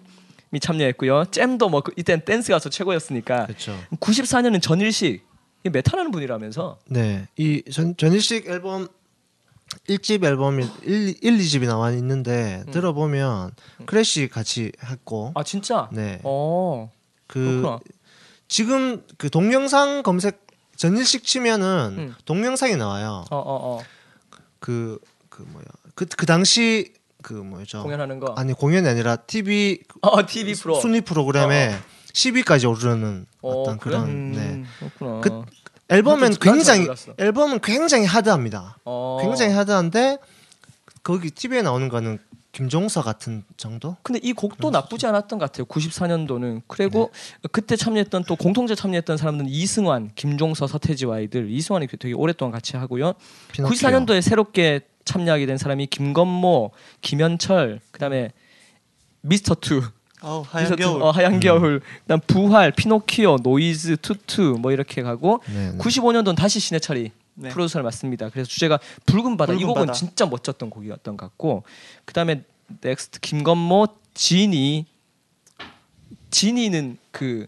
[0.55, 1.25] 이 참여했고요.
[1.31, 3.47] 잼도 뭐 그- 이때는 댄스 가수 최고였으니까.
[3.47, 3.75] 그렇죠.
[3.99, 5.25] 94년은 전일식
[5.65, 6.77] 이 메탈하는 분이라면서.
[6.89, 7.27] 네.
[7.37, 8.87] 이 전, 전일식 앨범
[9.89, 13.53] 1집 앨범이 1, 1 2집이 나와 있는데 들어보면
[13.87, 15.89] 크래쉬 같이 했고 아 진짜?
[15.91, 16.19] 네.
[16.23, 16.91] 어.
[17.25, 17.79] 그 그렇구나.
[18.47, 20.45] 지금 그 동영상 검색
[20.75, 22.15] 전일식 치면은 음.
[22.25, 23.25] 동영상이 나와요.
[23.31, 23.43] 어, 어,
[23.79, 23.83] 어.
[24.63, 24.99] 그
[25.33, 25.65] 그 뭐야?
[25.95, 26.93] 그 그 당시
[27.23, 27.81] 그 뭐죠?
[27.83, 28.33] 공연하는 거.
[28.37, 30.75] 아니 공연이 아니라 TV 어, TV 프로.
[30.79, 31.75] 순위 프로그램에
[32.13, 33.97] 10위까지 오르는 어, 어떤 그래?
[33.97, 34.63] 그런 음, 네.
[34.99, 35.21] 그렇구나.
[35.21, 35.45] 그
[35.89, 36.87] 앨범은 굉장히.
[37.17, 38.77] 앨범은 굉장히 하드합니다.
[38.85, 39.19] 어.
[39.21, 40.17] 굉장히 하드한데
[41.01, 42.19] 거기 TV에 나오는 거는
[42.53, 43.97] 김종서 같은 정도?
[44.03, 45.65] 근데 이 곡도 나쁘지 않았던 것 같아요.
[45.65, 47.09] 94년도는 그리고
[47.51, 53.13] 그때 참여했던 또 공통되게 참여했던 사람들은 이승환, 김종서, 서태지와 아이들 이승환이 되게 오랫동안 같이 하고요.
[53.51, 53.75] 피노키오.
[53.75, 58.29] 94년도에 새롭게 참여하게 된 사람이 김건모, 김현철, 그다음에
[59.21, 59.81] 미스터 투,
[60.21, 61.01] 아우 하얀 미스터 투, 겨울.
[61.01, 65.77] 어, 하얀 겨울, 그다음 부활, 피노키오, 노이즈, 투투 뭐 이렇게 가고 네, 네.
[65.79, 67.49] 95년도는 다시 신해철이 네.
[67.49, 68.29] 프로듀서를 맡습니다.
[68.29, 69.53] 그래서 주제가 붉은 바다.
[69.53, 69.93] 이 붉은 곡은 바다.
[69.93, 71.63] 진짜 멋졌던 곡이었던 것 같고
[72.05, 72.43] 그다음에
[72.81, 74.85] 넥스트 김건모, 지니.
[76.31, 77.45] 지니는 그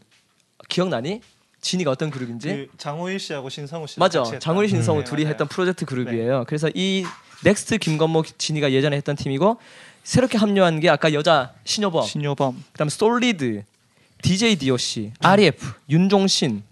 [0.69, 1.21] 기억나니?
[1.61, 2.47] 지니가 어떤 그룹인지?
[2.47, 4.23] 그 장호일 씨하고 신성우 씨 맞아.
[4.39, 5.31] 장호일 신성우 네, 둘이 맞아요.
[5.31, 6.43] 했던 프로젝트 그룹이에요.
[6.47, 7.03] 그래서 이
[7.43, 9.57] 넥스트 김건모 지니가 예전에 했던 팀이고
[10.03, 12.63] 새롭게 합류한 게 아까 여자 신효범, 신효범.
[12.71, 13.63] 그다음 솔리드,
[14.21, 16.63] DJ DOC, R.ef, 윤종신,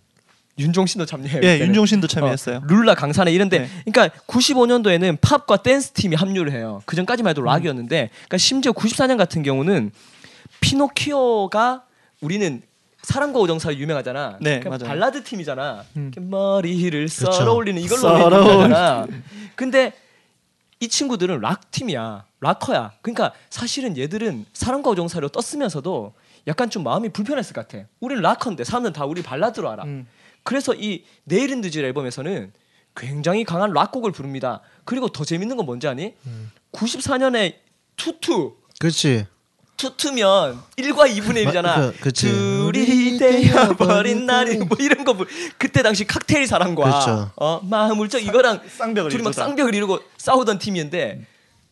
[0.59, 1.41] 윤종신도 참여해요.
[1.43, 1.59] 예.
[1.59, 2.57] 윤종신도 참여했어요.
[2.57, 3.69] 어, 룰라 강산에 이런데 네.
[3.91, 6.81] 그러니까 95년도에는 팝과 댄스 팀이 합류를 해요.
[6.85, 9.91] 그 전까지만 해도 락이었는데 그러니까 심지어 94년 같은 경우는
[10.61, 11.83] 피노키오가
[12.21, 12.61] 우리는
[13.01, 14.37] 사랑과 우정 사이 유명하잖아.
[14.39, 14.87] 네, 그냥 맞아요.
[14.87, 15.83] 발라드 팀이잖아.
[15.97, 16.11] 음.
[16.17, 17.09] 머리를.
[17.09, 19.07] 쓸어 올리는 이걸로 쓸어 유명하잖아.
[19.55, 19.91] 근데
[20.79, 22.25] 이 친구들은 락 팀이야.
[22.39, 22.93] 락커야.
[23.01, 26.13] 그러니까 사실은 얘들은 사랑과 우정 사이로 떴으면서도
[26.47, 27.85] 약간 좀 마음이 불편했을 것 같아.
[27.99, 29.83] 우리는 락커인데 사람들은 다 우리 발라드로 알아.
[29.83, 30.07] 음.
[30.43, 32.51] 그래서 이 내일은 늦으리 앨범에서는
[32.95, 34.61] 굉장히 강한 락곡을 부릅니다.
[34.85, 36.13] 그리고 더 재밌는 건 뭔지 아니?
[36.73, 37.55] 94년에
[37.95, 39.25] 투투 그렇지.
[39.77, 41.63] 투투면 1과 2분의 1이잖아.
[41.63, 42.11] 마- 그-.
[42.13, 45.25] 둘이 되어버린 날이 뭐 이런 거 부-
[45.57, 47.31] 그때 당시 칵테일 사랑과 그렇죠.
[47.35, 49.33] 어 마음을 적 이거랑 쌍벽을 둘이 막.
[49.33, 51.25] 쌍벽을 이루고 싸우던 팀인데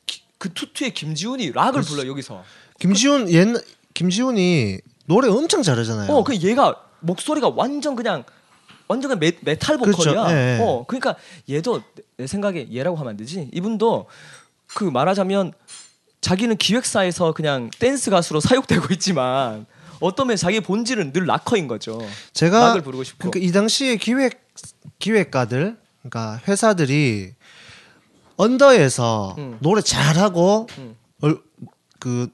[0.05, 2.43] 기- 그 투투의 김지훈이 락을 불러 여기서.
[2.79, 3.47] 김지훈 예
[3.93, 6.11] 김지훈이 노래 엄청 잘하잖아요.
[6.11, 8.23] 어, 그 얘가 목소리가 완전 그냥
[8.91, 9.95] 완전 메, 메탈 보컬이야.
[10.23, 10.25] 그렇죠.
[10.35, 10.61] 예, 예.
[10.61, 11.15] 어, 그러니까
[11.49, 13.49] 얘도 내- 내 생각에 얘라고 하면 안 되지.
[13.53, 14.07] 이분도
[14.67, 15.53] 그 말하자면
[16.19, 19.65] 자기는 기획사에서 그냥 댄스 가수로 사육되고 있지만
[19.99, 21.99] 어떤 면 자기 본질은 늘 락커인 거죠.
[22.33, 23.29] 제가 락을 부르고 싶고.
[23.31, 24.45] 그러니까 이 당시에 기획
[24.99, 27.33] 기획가들 그러니까 회사들이
[28.37, 29.57] 언더에서 음.
[29.61, 30.95] 노래 잘하고 음.
[31.21, 31.39] 얼,
[31.99, 32.27] 그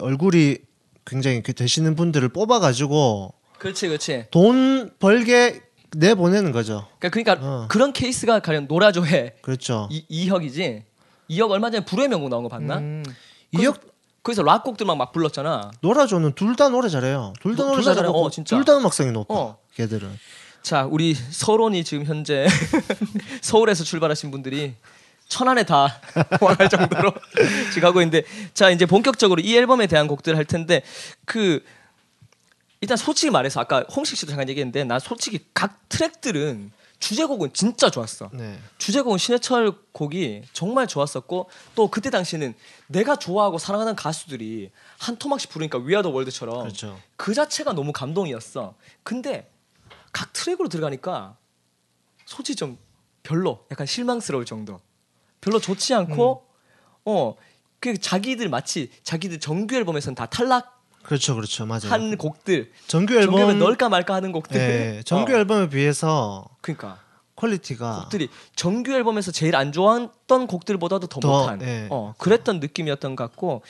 [0.00, 0.58] 얼굴이
[1.06, 4.26] 굉장히 그 되시는 분들을 뽑아가지고 그렇지, 그렇지.
[4.30, 5.62] 돈 벌게
[5.98, 6.86] 내 보내는 거죠.
[6.98, 7.66] 그러니까, 그러니까 어.
[7.68, 9.88] 그런 케이스가 가령 노라조의 그렇죠.
[9.90, 10.84] 이, 이혁이지.
[11.28, 12.78] 이혁 얼마 전에 불후의 명곡 나온 거 봤나?
[12.78, 13.04] 음.
[13.52, 13.80] 이혁
[14.22, 15.70] 거기서 락곡들만 막 불렀잖아.
[15.80, 17.32] 노라조는 둘 다 노래 잘해요.
[17.40, 18.06] 둘다 뭐, 노래 둘다 잘해.
[18.06, 18.56] 잘하고 어, 진짜.
[18.56, 19.34] 둘다 음악성이 높아.
[19.34, 19.58] 어.
[19.74, 20.18] 걔들은.
[20.62, 22.46] 자, 우리 서론이 지금 현재
[23.40, 24.74] 서울에서 출발하신 분들이
[25.28, 26.00] 천안에 다
[26.40, 27.12] 와갈 정도로
[27.72, 28.22] 지금 가고 있는데
[28.54, 30.82] 자 이제 본격적으로 이 앨범에 대한 곡들 할 텐데
[31.24, 31.64] 그
[32.80, 38.30] 일단 솔직히 말해서 아까 홍식 씨도 잠깐 얘기했는데 나 솔직히 각 트랙들은 주제곡은 진짜 좋았어.
[38.32, 38.58] 네.
[38.78, 42.54] 주제곡은 신해철 곡이 정말 좋았었고 또 그때 당시는
[42.86, 46.98] 내가 좋아하고 사랑하는 가수들이 한 토막씩 부르니까 위아더 월드처럼 그렇죠.
[47.16, 48.74] 그 자체가 너무 감동이었어.
[49.02, 49.50] 근데
[50.12, 51.36] 각 트랙으로 들어가니까
[52.24, 52.78] 솔직히 좀
[53.22, 54.80] 별로 약간 실망스러울 정도.
[55.40, 56.46] 별로 좋지 않고
[57.04, 57.34] 어.
[57.78, 60.75] 그 자기들 마치 자기들 정규 앨범에서는 다 탈락한
[61.06, 62.16] 그렇죠, 그렇죠, 맞아요.
[62.18, 66.98] 곡들 정규 앨범 넣을까 말까 하는 곡들 예, 정규 어, 앨범에 비해서 그러니까
[67.36, 71.86] 퀄리티가 곡들이 정규 앨범에서 제일 안 좋아했던 곡들보다도 더, 더, 못한 예.
[71.90, 73.62] 어, 그랬던 느낌이었던 것 같고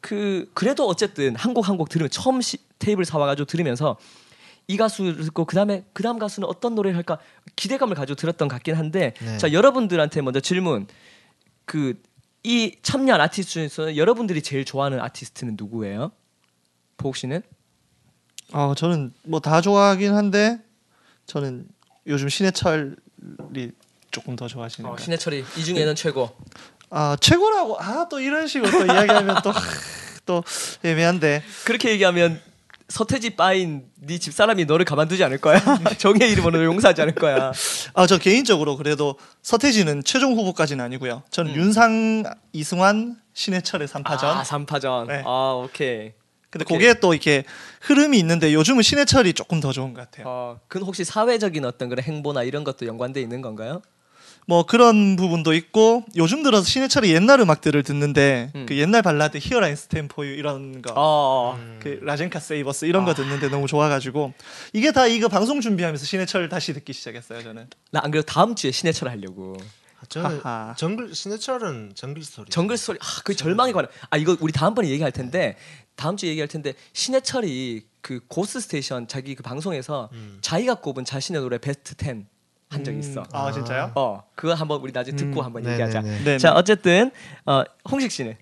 [0.00, 3.96] 그 그래도 어쨌든 한 곡 한 곡 들으면 처음 시, 테이블 사와가지고 들으면서
[4.66, 7.18] 이 가수를 듣고 그다음에 그다음 가수는 어떤 노래를 할까
[7.56, 9.36] 기대감을 가지고 들었던 것 같긴 한데 네.
[9.38, 10.86] 자 여러분들한테 먼저 질문
[11.66, 11.94] 그
[12.42, 16.10] 이 참여한 아티스트 중에서 여러분들이 제일 좋아하는 아티스트는 누구예요?
[17.00, 17.42] 보옥 씨는?
[18.52, 20.58] 어, 저는 뭐 다 좋아하긴 한데
[21.26, 21.66] 저는
[22.06, 23.70] 요즘 신해철이
[24.10, 25.04] 조금 더 좋아하시는 것 같아요.
[25.04, 26.30] 신해철이 이 중에는 최고.
[26.90, 29.52] 아 최고라고 아 또 이런 식으로 또 이야기하면 또
[30.26, 30.44] 또
[30.84, 32.40] 애매한데 그렇게 얘기하면
[32.88, 35.60] 서태지 빠인 네 집사람이 너를 가만두지 않을 거야.
[35.98, 37.52] 정의 이름으로 용서하지 않을 거야.
[37.94, 41.22] 아 저 개인적으로 그래도 서태지는 최종 후보까지는 아니고요.
[41.30, 41.56] 저는 음.
[41.56, 44.24] 윤상, 이승환, 신해철의 3파전.
[44.24, 45.06] 아, 3파전.
[45.08, 45.22] 네.
[45.24, 46.12] 아, 오케이.
[46.50, 46.78] 근데 오케이.
[46.78, 47.44] 그게 또 이렇게
[47.82, 50.24] 흐름이 있는데 요즘은 신해철이 조금 더 좋은 것 같아요.
[50.28, 53.82] 어, 그건 혹시 사회적인 어떤 그런 행보나 이런 것도 연관돼 있는 건가요?
[54.46, 58.66] 뭐 그런 부분도 있고 요즘 들어서 신해철이 옛날 음악들을 듣는데 음.
[58.66, 60.92] 그 옛날 발라드 Here I Stand for You 이런 거.
[60.96, 61.56] 어.
[61.78, 64.32] 그 라젠카 Save Us 이런 거 듣는데 너무 좋아가지고
[64.72, 67.68] 이게 다 이거 방송 준비하면서 신해철 다시 듣기 시작했어요 저는.
[67.92, 69.56] 나 안 그래도 다음 주에 신해철 하려고.
[70.08, 70.74] 저는 하하.
[70.78, 72.48] 정글 신해철은 정글 스토리.
[72.50, 72.98] 정글 스토리.
[73.02, 73.90] 아, 그 절망에 관한.
[74.08, 75.56] 아, 이거 우리 다음번에 얘기할 텐데
[75.96, 80.38] 다음 주에 얘기할 텐데 신해철이 그 Ghost Station 자기 그 방송에서 음.
[80.40, 82.26] 자기가 꼽은 자신의 노래 베스트 10
[82.72, 83.24] 한 적이 있어.
[83.32, 83.90] 아 진짜요?
[83.96, 85.82] 어, 그거 한번 우리 나중에 듣고 음, 한번 네네네.
[85.86, 86.22] 얘기하자.
[86.24, 86.38] 네.
[86.38, 87.10] 자, 어쨌든
[87.44, 88.36] 어, 홍식 씨는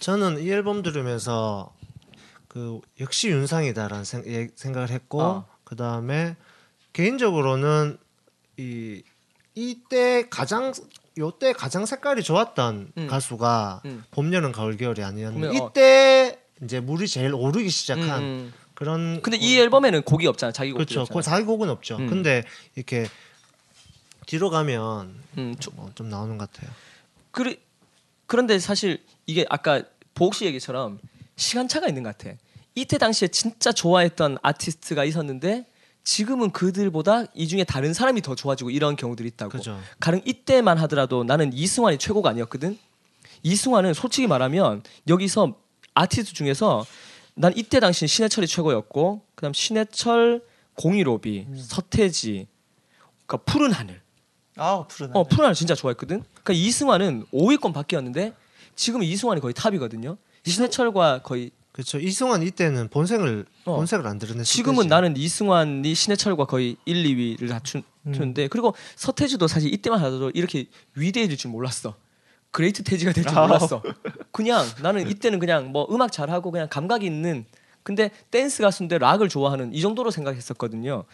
[0.00, 1.72] 저는 이 앨범 들으면서
[2.48, 5.46] 그 역시 윤상이다라는 생, 예, 생각을 했고 어.
[5.62, 6.34] 그 다음에
[6.92, 7.96] 개인적으로는
[8.56, 9.04] 이
[9.54, 10.72] 이때 가장
[11.16, 13.06] 요때 가장 색깔이 좋았던 음.
[13.06, 14.02] 가수가 음.
[14.10, 15.68] 봄 여름 가을 겨울이 아니었는데 봄, 여- 어.
[15.70, 18.52] 이때 이제 물이 제일 오르기 시작한 음.
[18.74, 20.52] 그런 근데 이 앨범에는 곡이 없잖아.
[20.52, 21.00] 자기 곡이 그렇죠.
[21.02, 21.18] 없잖아.
[21.18, 21.96] 그 자기 곡은 없죠.
[21.96, 22.06] 음.
[22.08, 22.44] 근데
[22.74, 23.06] 이렇게
[24.26, 26.70] 뒤로 가면 음, 조- 뭐좀 나오는 것 같아요.
[27.30, 27.56] 그래,
[28.26, 29.82] 그런데 사실 이게 아까
[30.14, 30.98] 보옥 씨 얘기처럼
[31.36, 32.36] 시간차가 있는 것 같아.
[32.74, 35.66] 이때 당시에 진짜 좋아했던 아티스트가 있었는데
[36.04, 39.50] 지금은 그들보다 이 중에 다른 사람이 더 좋아지고 이런 경우들이 있다고.
[39.50, 39.78] 그죠.
[39.98, 42.78] 가령 이때만 하더라도 나는 이승환이 최고가 아니었거든.
[43.42, 45.56] 이승환은 솔직히 말하면 여기서
[46.00, 46.86] 아티스트 중에서
[47.34, 50.42] 난 이때 당시 신해철이 최고였고 그다음 신해철,
[50.74, 52.46] 공일오비, 서태지,
[53.26, 54.00] 그러니까 푸른 하늘.
[54.56, 56.22] 아 푸른 어, 푸른 하늘 진짜 좋아했거든.
[56.42, 58.34] 그러니까 이승환은 5위권 바뀌었는데
[58.76, 60.16] 지금 이승환이 거의 탑이거든요.
[60.44, 61.98] 신해철과 거의 그렇죠.
[61.98, 63.76] 이승환 이때는 본색을 어.
[63.76, 64.88] 본색을 안 드러냈을 지금은 때지.
[64.88, 71.50] 나는 이승환이 신해철과 거의 1, 2위를 다투는데 그리고 서태지도 사실 이때만 하더라도 이렇게 위대해질 줄
[71.50, 71.94] 몰랐어.
[72.50, 73.34] Great 태지가 될 줄.
[73.34, 73.82] 몰랐어.
[74.32, 77.44] 그냥 나는 이때는 그냥 뭐 음악 잘하고 그냥 감각이 있는
[77.82, 81.04] 근데 댄스 가수인데 락을 좋아하는 이 정도로 생각했었거든요.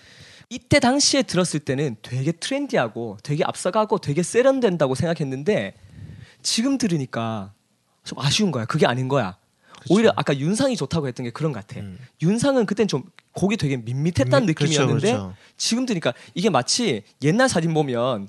[0.48, 5.74] 이때 당시에 들었을 때는 되게 트렌디하고 되게 앞서가고 되게 세련된다고 생각했는데
[6.42, 7.52] 지금 들으니까
[8.04, 8.64] 좀 아쉬운 거야.
[8.64, 9.36] 그게 아닌 거야.
[9.88, 11.80] 오히려 아까 윤상이 좋다고 했던 게 그런 것 같아.
[11.80, 11.98] 음.
[12.22, 15.34] 윤상은 그땐 좀 곡이 되게 밋밋했다는 느낌이었는데 그렇죠.
[15.56, 18.28] 지금 들으니까 이게 마치 옛날 사진 보면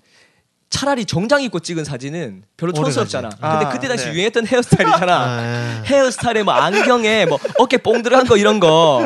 [0.69, 2.73] 차라리 정장 입고 찍은 사진은 별로.
[2.73, 3.29] 촌스럽잖아.
[3.29, 4.13] 근데 아, 그때 당시 네.
[4.13, 5.13] 유행했던 헤어스타일이잖아.
[5.15, 9.01] 아, 헤어스타일에 뭐 안경에 뭐 어깨 뽕 들어간 거 이런 거.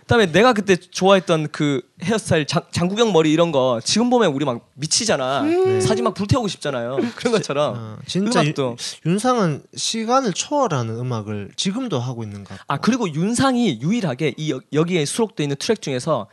[0.00, 4.60] 그다음에 내가 그때 좋아했던 그 헤어스타일 장, 장구경 머리 이런 거 지금 보면 우리 막
[4.74, 5.44] 미치잖아.
[5.80, 6.98] 사진 막 불태우고 싶잖아요.
[7.16, 8.76] 그런 것처럼 어, 진짜 음악도.
[9.06, 12.64] 유- 윤상은 시간을 초월하는 음악을 지금도 하고 있는 것 같고.
[12.66, 16.26] 아 그리고 윤상이 유일하게 이 여- 여기에 수록돼 있는 트랙 중에서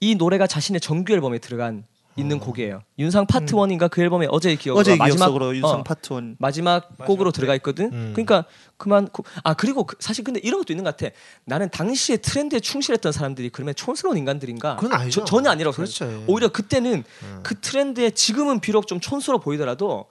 [0.00, 1.84] 이 노래가 자신의 정규 앨범에 들어간
[2.18, 2.82] 있는 곡이에요.
[2.98, 6.96] 윤상 Part One인가 그 앨범에 어제의 기억 어제 마지막 기억속으로 윤상 어, Part One 마지막
[6.98, 7.92] 곡으로 들어가 있거든.
[7.92, 8.12] 음.
[8.14, 8.44] 그러니까
[8.76, 11.14] 그만 그- 아 그리고 그- 사실 근데 이런 것도 있는 것 같아.
[11.44, 14.76] 나는 당시에 트렌드에 충실했던 사람들이 그러면 촌스러운 인간들인가?
[14.76, 15.20] 그건 아니죠.
[15.20, 16.24] 저- 전혀 아니라고 그렇죠.
[16.26, 17.40] 오히려 그때는 음.
[17.42, 20.06] 그 트렌드에 지금은 비록 좀 촌스러워 보이더라도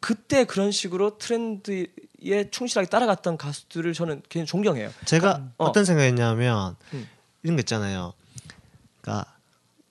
[0.00, 4.90] 그때 그런 식으로 트렌드에 충실하게 따라갔던 가수들을 저는 굉장히 존경해요.
[5.06, 5.66] 제가 어.
[5.66, 5.72] 어.
[5.72, 7.08] 떤 생각했냐면 음.
[7.42, 8.12] 이런 거 있잖아요.
[9.00, 9.32] 그러니까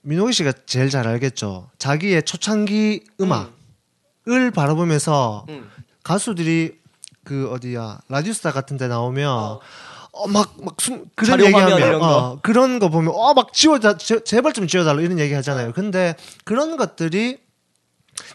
[0.07, 1.69] 민호기 씨가 제일 잘 알겠죠.
[1.79, 5.69] 자기의 초창기 음악을 바라보면서 음.
[6.03, 6.79] 가수들이
[7.25, 12.07] 그 어디야 라디오스타 같은 데 나오면 어, 막막 그런 자료 화면 얘기하면 이런 거.
[12.07, 15.73] 어, 그런 거 보면 어 막 지워다 제, 제발 좀 지워달라 이런 얘기 하잖아요.
[15.73, 17.39] 근데 그런 것들이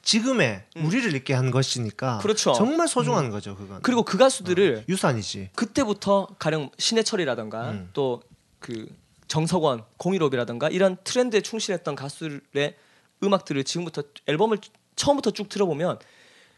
[0.03, 2.21] 지금의 우리를 있게 한 것이니까 음.
[2.21, 2.53] 그렇죠.
[2.53, 3.81] 정말 소중한 거죠 그건.
[3.81, 5.51] 그리고 그 가수들을 유산이지.
[5.55, 7.89] 그때부터 가령 신해철이라던가 음.
[7.95, 8.87] 또그
[9.33, 12.77] 정석원, 공일오비라던가 이런 트렌드에 충실했던 가수들의
[13.23, 14.59] 음악들을 지금부터 앨범을
[14.95, 15.99] 처음부터 쭉 들어보면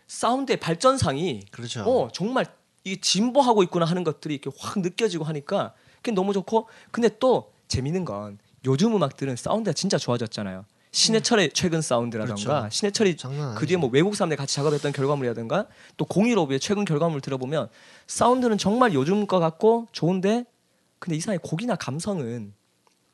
[0.09, 1.83] 사운드의 발전상이 그렇죠.
[1.83, 2.47] 어 정말
[2.83, 5.73] 이게 진보하고 있구나 하는 것들이 이렇게 확 느껴지고 하니까
[6.03, 10.65] 그게 너무 좋고 근데 또 재밌는 건 요즘 음악들은 사운드가 진짜 좋아졌잖아요.
[10.91, 12.71] 신해철의 최근 사운드라던가 그렇죠.
[12.71, 13.17] 신해철이
[13.57, 13.77] 그 뒤에.
[13.77, 17.69] 뭐 외국 사람들 같이 작업했던 결과물이라든가 또 공일오비의 최근 결과물 들어보면
[18.09, 20.45] 사운드는 정말 요즘 거 같고 좋은데
[20.99, 22.53] 근데 이상하게 곡이나 감성은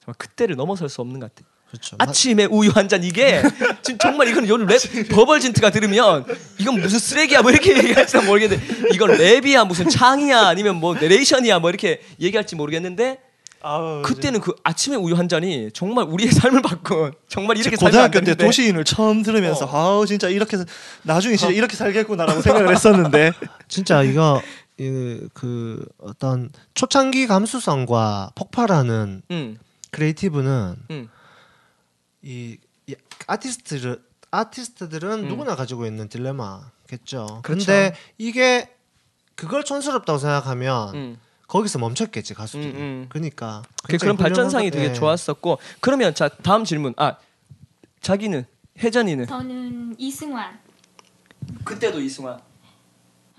[0.04, 1.48] 정말 그때를 넘어설 수 없는 것 같아.
[1.70, 1.94] 그렇죠.
[2.00, 3.40] 아침에 우유 한 잔 이게
[3.82, 6.24] 지금 정말 이건 요즘 랩 버벌진트가 들으면
[6.58, 11.70] 이건 무슨 쓰레기야 뭐 이렇게 얘기할지 모르겠는데 이건 랩이야 무슨 창이야 아니면 뭐 내레이션이야 뭐
[11.70, 13.20] 이렇게 얘기할지 모르겠는데
[13.62, 18.34] 아우, 그때는 그 아침에 우유 한 잔이 정말 우리의 삶을 바꾼 정말 이렇게 고등학교 때
[18.34, 19.70] 도시인을 처음 들으면서 어.
[19.98, 20.56] 아우 진짜 이렇게
[21.02, 23.32] 나중에 진짜 이렇게 살겠구나라고 생각을 했었는데
[23.68, 24.42] 진짜 이거
[24.78, 29.58] 이, 그 어떤 초창기 감수성과 폭발하는 음,
[29.90, 31.08] creative는 음.
[32.22, 32.94] 이, 이
[33.26, 35.28] 아티스트들 아티스트들은 음.
[35.28, 37.40] 누구나 가지고 있는 딜레마겠죠.
[37.42, 37.42] 그렇죠.
[37.42, 38.74] 근데 이게
[39.34, 41.18] 그걸 촌스럽다고 생각하면 음.
[41.48, 42.70] 거기서 멈췄겠지 가수들이.
[42.72, 43.06] 음, 음.
[43.08, 44.92] 그러니까 그 그런 발전상이 되게 예.
[44.92, 47.16] 좋았었고 그러면 자 다음 질문 아
[48.00, 48.44] 자기는
[48.78, 50.60] 혜전이는 저는 이승환.
[51.64, 52.40] 그때도 이승환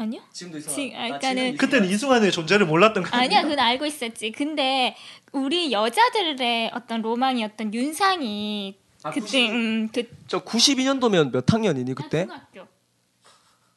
[0.02, 0.22] 아니요?
[0.32, 4.32] 지금도 이승환 지금, 아, 그러니까는 그때는 이승환의 존재를 몰랐던 거 아니야, 그건 알고 있었지.
[4.32, 4.95] 근데
[5.32, 9.49] 우리 여자들의 어떤 로망이었던 윤상이 아, 그때 92?
[9.49, 12.26] 음, 그 저 92년도면 몇 학년이니 그때?
[12.26, 12.68] 중학교.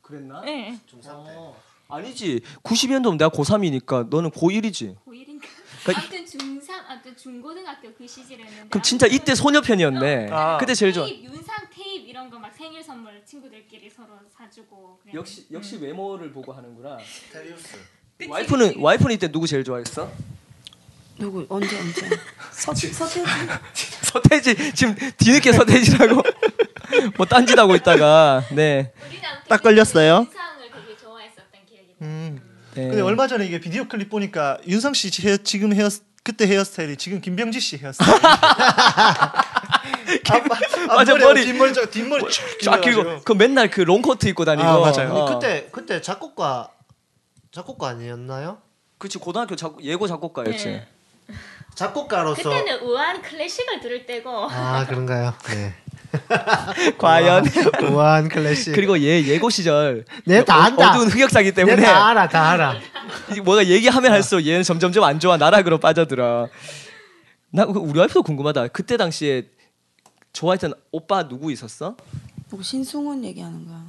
[0.02, 0.42] 그랬나?
[0.42, 0.78] 네.
[1.06, 1.56] 어.
[1.88, 5.42] 아니지 92년도면 내가 고3이니까 너는 고1이지 고1인가?
[5.84, 10.28] 그러니까 아무튼 중3, 아무튼 중고등학교 그 시절이었는데 그럼 진짜 이때 소녀편이었네.
[10.30, 10.56] 아.
[10.58, 11.08] 그때 제일 좋아.
[11.08, 15.16] 윤상 테이프 이런 거 막 생일 선물 친구들끼리 서로 사주고 그랬는데.
[15.18, 16.98] 역시 역시 외모를 보고 하는구나.
[17.32, 17.78] 테리우스.
[18.28, 18.74] 와이프는.
[18.78, 20.10] 와이프는 이때 누구 제일 좋아했어?
[21.18, 22.08] 누구 언제 언제?
[22.50, 23.24] 서 서태지.
[24.02, 26.20] 서태지 지금 뒤늦게 서태지라고
[27.16, 28.92] 뭐 딴짓하고 있다가 네.
[29.48, 30.26] 딱 걸렸어요.
[30.26, 32.10] 윤상을 되게 좋아했었던 기억이 나요.
[32.10, 32.40] 음.
[32.74, 32.88] 네.
[32.88, 35.88] 근데 얼마 전에 이게 비디오 클립 보니까 윤상 씨 헤어, 지금 헤어
[36.24, 38.20] 그때 헤어스타일이 지금 김병지 씨 헤어스타일.
[40.30, 41.44] 앞, 맞아, 앞머리하고 머리.
[41.44, 42.24] 뒷머리 저 뒷머리
[42.62, 45.12] 쫙 길고 그 맨날 그 롱코트 입고 다니고 아, 맞아요.
[45.14, 45.34] 어.
[45.34, 46.70] 그때 그때 작곡가
[47.52, 48.58] 작곡가 아니었나요?
[48.98, 50.66] 그치 고등학교 작, 예고 작곡가였지.
[50.66, 50.86] 네.
[51.74, 55.34] 작곡가로서 그때는 우아한 클래식을 들을 때고 아 그런가요?
[55.48, 55.74] 네.
[56.98, 57.44] 과연
[57.90, 58.72] 우아한 클래식.
[58.74, 60.90] 그리고 얘 예고 시절 네, 다 안다.
[60.92, 62.76] 어두운 흑역사기 때문에 내가 다 알아, 다 알아.
[63.36, 66.48] 이 뭐가 얘기하면 할수록 얘는 점점점 안 좋아 나락으로 빠져들어.
[67.50, 68.68] 나그 우리 와이프도 궁금하다.
[68.68, 69.44] 그때 당시에
[70.34, 71.96] 좋아했던 오빠 누구 있었어?
[72.50, 73.88] 뭐 신승훈 얘기하는 거야.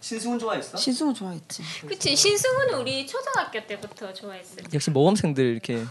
[0.00, 0.76] 신승훈 좋아했어?
[0.76, 1.62] 신승훈 좋아했지.
[1.86, 4.66] 그치 신승훈은 우리 초등학교 때부터 좋아했어요.
[4.72, 5.84] 역시 모범생들 이렇게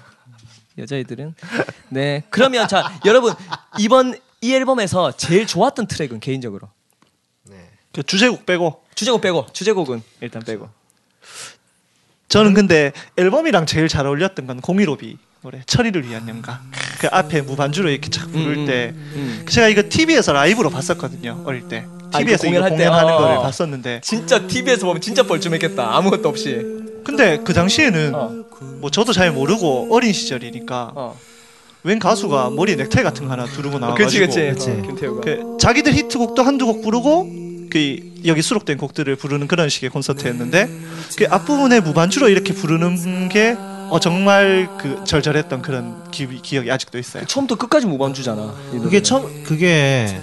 [0.78, 1.36] 여자애들은
[1.90, 3.34] 네 그러면 자 여러분
[3.80, 6.68] 이번 이 앨범에서 제일 좋았던 트랙은 개인적으로
[7.44, 7.70] 네.
[7.94, 10.70] 그 주제곡 빼고 주제곡 빼고 주제곡은 일단 빼고
[12.30, 16.62] 저는 근데 앨범이랑 제일 잘 어울렸던 건 015B 노래 철이를 위한 연가.
[17.00, 19.46] 그 앞에 무반주로 이렇게 착 부를 음, 때 음.
[19.48, 21.86] 제가 이거 TV에서 라이브로 봤었거든요 어릴 때.
[22.14, 22.76] 아, TV에서 이거 이거 때?
[22.76, 23.18] 공연하는 어.
[23.18, 26.62] 거를 봤었는데 진짜 TV에서 보면 진짜 뻘쭘했겠다 아무것도 없이
[27.04, 28.44] 근데 그 당시에는 어.
[28.80, 31.18] 뭐 저도 잘 모르고 어린 시절이니까 어
[31.84, 35.06] 웬 가수가 머리에 넥타이 같은 거 하나 두르고 나와가지고 그치 그치 그치.
[35.06, 37.30] 어, 그 자기들 히트곡도 한두 곡 부르고
[37.70, 40.70] 그 여기 수록된 곡들을 부르는 그런 식의 콘서트였는데
[41.18, 43.58] 그 앞부분에 무반주로 이렇게 부르는 게
[43.94, 47.26] 어, 정말 그 절절했던 그런 기, 기억이 아직도 있어요.
[47.28, 49.04] 처음부터 끝까지 무반주잖아 이 그게.
[49.04, 50.20] 처음 그게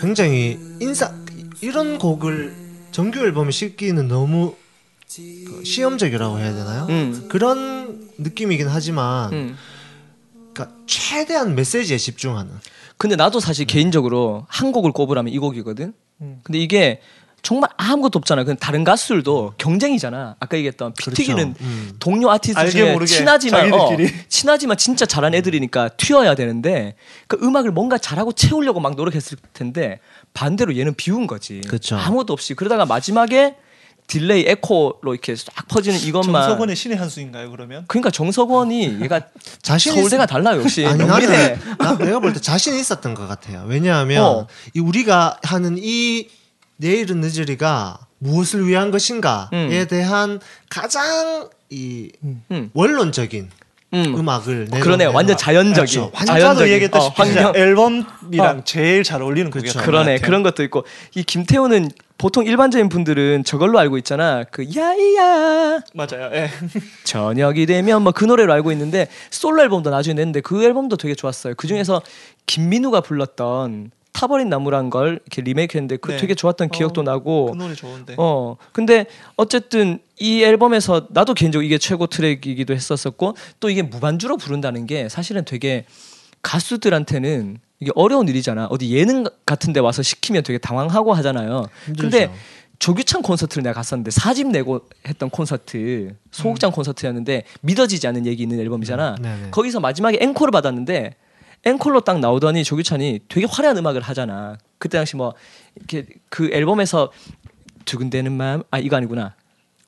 [0.00, 1.12] 굉장히 인사
[1.60, 2.54] 이런 곡을
[2.92, 4.54] 정규 앨범에 싣기는 너무
[5.16, 6.86] 그 시험적이라고 해야 되나요?
[6.90, 7.26] 음.
[7.28, 9.56] 그런 느낌이긴 하지만 음.
[10.54, 12.52] 그러니까 최대한 메시지에 집중하는
[12.98, 15.92] 근데 나도 사실 개인적으로 한 곡을 꼽으라면 이 곡이거든.
[16.20, 16.40] 음.
[16.44, 17.00] 근데 이게
[17.42, 18.44] 정말 아무것도 없잖아.
[18.44, 20.36] 그냥 다른 가수들도 경쟁이잖아.
[20.38, 21.64] 아까 얘기했던 피튀기는 그렇죠.
[21.64, 21.92] 음.
[21.98, 23.90] 동료 아티스트 중에 친하지만 어.
[24.28, 26.94] 친하지만 진짜 잘하는 애들이니까 튀어야 되는데
[27.26, 29.98] 그 음악을 뭔가 잘하고 채우려고 막 노력했을 텐데
[30.34, 31.60] 반대로 얘는 비운 거지.
[31.68, 31.96] 그쵸.
[31.96, 33.56] 아무것도 없이 그러다가 마지막에
[34.06, 36.42] delay 에코로 이렇게 싹 퍼지는 이것만.
[36.42, 37.84] 정석원의 신의 한 수인가요 그러면?
[37.88, 39.20] 그러니까 정석원이 얘가
[39.62, 40.86] 자신 서울대가 달라요 역시.
[40.86, 40.98] 아니.
[41.04, 43.64] 나는 나, 내가 볼 때 자신 있었던 것 같아요.
[43.66, 44.46] 왜냐하면 어.
[44.74, 46.28] 이 우리가 하는 이
[46.82, 49.86] 내일은 늦으리가 무엇을 위한 것인가에 음.
[49.88, 52.70] 대한 가장 이 음.
[52.74, 53.50] 원론적인
[53.94, 54.14] 음.
[54.18, 54.28] 음.
[54.28, 55.74] 악을 그러네 완전 자연적인
[56.10, 56.12] 그렇죠.
[56.26, 58.64] 자연적인 얘기했다시피 어, 환경 앨범이랑 어.
[58.64, 59.50] 제일 잘 어울리는.
[59.50, 60.18] 곡이었던 그러네.
[60.18, 66.30] 그런 것도 있고 이 김태우는 보통 일반적인 분들은 저걸로 알고 있잖아 그 야이야 맞아요.
[66.32, 66.50] 예.
[67.04, 71.54] 저녁이 되면 뭐 그 노래로 알고 있는데 솔로 앨범도 나중에 냈는데 그 앨범도 되게 좋았어요
[71.56, 72.00] 그 중에서
[72.46, 73.90] 김민우가 불렀던
[74.22, 76.16] 타버린 나무란 걸 이렇게 리메이크했는데 그 네.
[76.16, 78.14] 되게 좋았던 어, 기억도 나고 그 노래 좋은데.
[78.18, 84.86] 어 근데 어쨌든 이 앨범에서 나도 개인적으로 이게 최고 트랙이기도 했었었고 또 이게 무반주로 부른다는
[84.86, 85.86] 게 사실은 되게
[86.42, 92.32] 가수들한테는 이게 어려운 일이잖아 어디 예능 같은데 와서 시키면 되게 당황하고 하잖아요 근데 힘들죠.
[92.78, 99.16] 조규찬 콘서트를 내가 갔었는데 사집 내고 했던 콘서트 소극장 콘서트였는데 믿어지지 않는 얘기 있는 앨범이잖아
[99.18, 99.50] 음, 네네.
[99.50, 101.16] 거기서 마지막에 앵콜을 받았는데
[101.64, 104.58] 앵콜로 딱 나오더니 조규찬이 되게 화려한 음악을 하잖아.
[104.78, 105.34] 그때 당시 뭐
[105.76, 107.12] 이렇게 그 앨범에서
[107.84, 109.34] 두근대는 마음 아 이거 아니구나.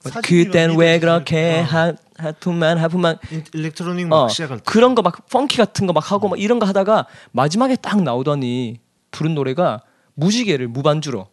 [0.01, 1.63] 사진이랑 그땐 왜 그렇게 어.
[1.65, 5.93] 하, 하품만 하품만 일- 일렉트로닉 막 어 시작할 때 그런 거 막 펑키 같은 거
[5.95, 9.81] 막 하고 막 이런 거 하다가 마지막에 딱 나오더니 부른 노래가
[10.15, 11.27] 무지개를 무반주로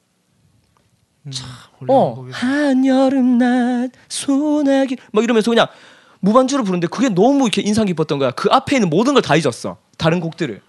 [1.78, 2.38] 훌륭한 어 곡이다.
[2.38, 5.68] 한여름 낮 소나기 막 이러면서 그냥
[6.22, 8.32] 무반주로 부르는데 그게 너무 이렇게 인상 깊었던 거야.
[8.32, 9.78] 그 앞에 있는 모든 걸 다 잊었어.
[10.02, 10.62] 다른 곡들을.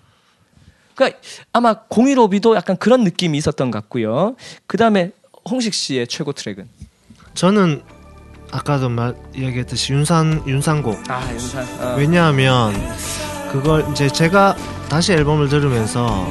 [0.95, 1.19] 그러니까
[1.53, 4.37] 아마 015B도 약간 그런 느낌이 있었던 것 같고요.
[4.67, 5.13] 그 다음에
[5.49, 6.69] 홍식 씨의 최고 트랙은
[7.35, 7.83] 저는
[8.51, 11.65] 아까도 말 이야기했듯이 윤산 윤산곡 아 연산.
[11.81, 11.97] 어.
[11.97, 12.75] 왜냐하면
[13.51, 14.55] 그걸 이제 제가
[14.91, 16.31] 다시 앨범을 들으면서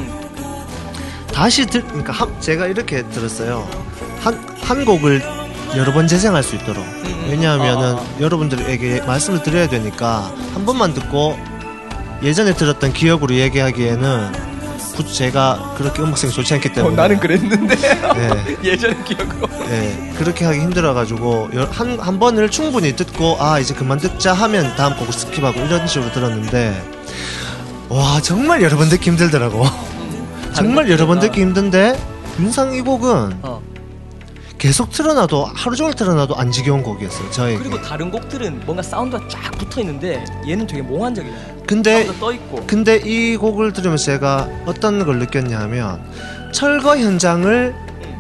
[1.34, 3.68] 다시 들 그러니까 한, 제가 이렇게 들었어요
[4.20, 5.22] 한 한 곡을
[5.76, 6.86] 여러 번 재생할 수 있도록
[7.28, 8.18] 왜냐하면은 어, 어.
[8.22, 11.38] 여러분들에게 말씀을 드려야 되니까 한 번만 듣고
[12.24, 14.52] 예전에 들었던 기억으로 얘기하기에는
[14.96, 18.58] 굳이 제가 그렇게 음악성이 좋지 않기 어, 때문에 나는 그랬는데 네.
[18.72, 19.48] 예전 기억으로.
[19.68, 24.76] 네, 그렇게 하기 힘들어가지고 여- 한, 한 번을 충분히 듣고 아 이제 그만 듣자 하면
[24.76, 26.84] 다음 곡을 skip하고 이런 식으로 들었는데
[27.90, 29.66] 와 정말 여러 번 듣기 힘들더라고.
[30.54, 31.98] 정말 여러 번 듣기 힘든데
[32.40, 33.62] 윤상 이 곡은 어.
[34.62, 37.58] 계속 틀어놔도 하루 종일 틀어놔도 안 지겨운 곡이었어요 저에게.
[37.58, 41.64] 그리고 다른 곡들은 뭔가 사운드가 쫙 붙어 있는데 얘는 되게 몽환적이잖아요.
[41.66, 42.64] 근데 떠 있고.
[42.68, 46.00] 근데 이 곡을 들으면서 제가 어떤 걸 느꼈냐면
[46.54, 47.74] 철거 현장을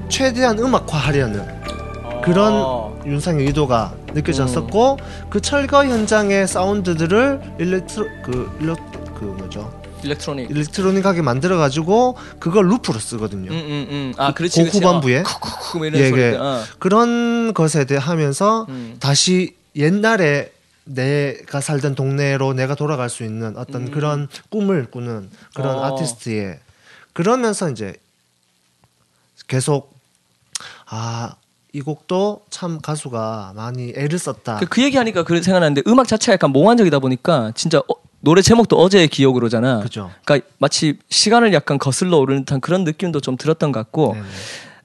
[0.09, 1.45] 최대한 음악화하려는
[2.23, 2.99] 그런 어.
[3.05, 4.97] 윤상의 의도가 느껴졌었고
[5.29, 8.79] 그 철거 현장의 사운드들을 일렉트로 그 일렉
[9.13, 10.49] 그 뭐죠 일렉트로닉.
[10.52, 13.52] 일렉트로닉하게 만들어 가지고 그걸 루프로 쓰거든요.
[13.52, 14.14] 음, 음, 음.
[14.18, 14.60] 아, 그렇지.
[14.60, 14.78] 고 그렇지.
[14.78, 15.20] 후반부에?
[15.20, 16.22] 어, 쿡쿡쿡 뭐 이런 예, 소리.
[16.22, 16.36] 예.
[16.36, 16.64] 어.
[16.80, 18.97] 그런 것에 대해 하면서 음.
[18.99, 20.52] 다시 옛날에
[20.84, 25.84] 내가 살던 동네로 내가 돌아갈 수 있는 어떤 그런 꿈을 꾸는 그런 어.
[25.84, 26.60] 아티스트의
[27.14, 27.93] 그러면서 이제
[29.47, 29.93] 계속
[30.88, 31.36] 아
[31.74, 34.58] 이 곡도 참 가수가 많이 애를 썼다.
[34.58, 39.07] 그, 그 얘기하니까 그 생각나는데 음악 자체가 약간 몽환적이다 보니까 진짜 어, 노래 제목도 어제의
[39.07, 39.80] 기억으로잖아.
[39.80, 40.11] 그죠.
[40.24, 44.26] 그러니까 마치 시간을 약간 거슬러 오르는 듯한 그런 느낌도 좀 들었던 것 같고 네네.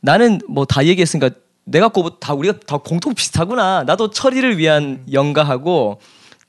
[0.00, 1.30] 나는 뭐 다 얘기했으니까
[1.64, 3.82] 내가 꼽은 다 우리가 다 공통 비슷하구나.
[3.84, 6.00] 나도 철이를 위한 연가하고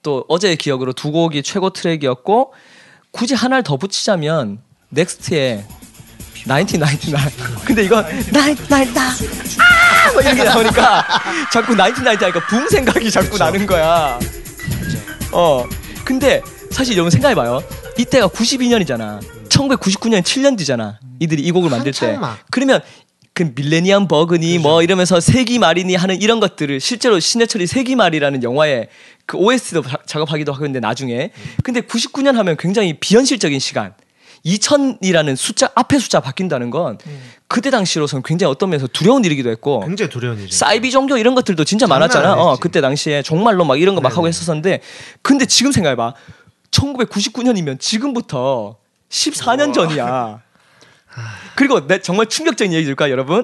[0.04, 2.54] 또 어제의 기억으로 두 곡이 최고 트랙이었고
[3.12, 4.60] 굳이 하나를 더 붙이자면
[4.90, 5.66] 넥스트의
[6.48, 7.18] 1999.
[7.66, 9.00] 근데 이거 1999.
[9.00, 10.12] 아!
[10.14, 11.06] 뭐 이렇게 나오니까
[11.52, 14.20] 자꾸 1999 하니까 붐 생각이 자꾸 나는 거야.
[15.34, 15.66] 어.
[16.06, 16.42] 근데
[16.72, 17.64] 사실 여러분 생각해 봐요.
[17.98, 19.20] 이때가 92년이잖아.
[19.50, 21.00] 1999년 7년 뒤잖아.
[21.20, 22.12] 이들이 이 곡을 만들 때.
[22.14, 22.36] 한참.
[22.52, 22.82] 그러면
[23.34, 28.88] 그 밀레니엄 버그니 뭐 이러면서 세기 말이니 하는 이런 것들을 실제로 신해철이 세기 말이라는 영화에
[29.26, 31.32] 그 OST도 작업하기도 하는데 나중에
[31.64, 33.94] 근데 99년 하면 굉장히 비현실적인 시간
[34.46, 36.98] 2000이라는 숫자 앞에 숫자 바뀐다는 건
[37.48, 40.56] 그때 당시로서는 굉장히 어떤 면에서 두려운 일이기도 했고 굉장히 두려운 일이죠.
[40.56, 42.34] 사이비 종교 이런 것들도 진짜 많았잖아.
[42.36, 42.62] 어, 아니지.
[42.62, 44.16] 그때 당시에 정말로 막 이런 거 막.
[44.16, 44.82] 하고 했었었는데
[45.22, 46.14] 근데 지금 생각해 봐.
[46.72, 48.78] 1999년이면 지금부터
[49.10, 50.42] 14년 전이야.
[51.56, 53.44] 그리고 내 정말 충격적인 얘기 줄까 여러분?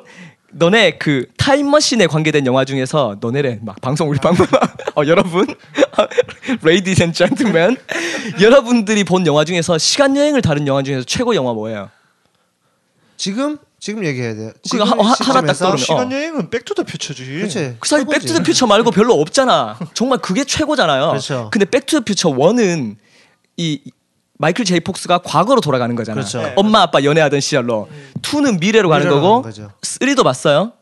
[0.56, 4.46] 너네 그 타임머신에 관계된 영화 중에서 너네래 막 방송 우리 방송
[4.96, 5.48] 어 여러분
[6.62, 7.78] Ladies and gentlemen
[8.40, 11.90] 여러분들이 본 영화 중에서 시간 여행을 다룬 영화 중에서 최고 영화 뭐예요?
[13.18, 14.52] 지금 지금 얘기해야 돼요.
[14.64, 16.12] 지금 하- 하- 하나 딱 시점에서 떠오르면, 시간 어.
[16.16, 17.26] 여행은 Back to the Future지.
[17.26, 17.76] 그렇지.
[17.82, 18.06] 그 사실.
[18.06, 19.78] Back to the Future 말고 별로 없잖아.
[19.94, 21.08] 정말 그게 최고잖아요.
[21.10, 21.50] 그렇죠.
[21.52, 22.96] 근데 Back to the Future 1은
[23.58, 23.82] 이
[24.38, 26.16] 마이클 제이 폭스가 과거로 돌아가는 거잖아.
[26.16, 26.42] 그렇죠.
[26.42, 26.54] 네.
[26.56, 27.88] 엄마 아빠 연애하던 시절로.
[28.22, 29.72] 2는 미래로 가는 미래로 거고 가는 거죠.
[29.82, 30.74] 3도 봤어요?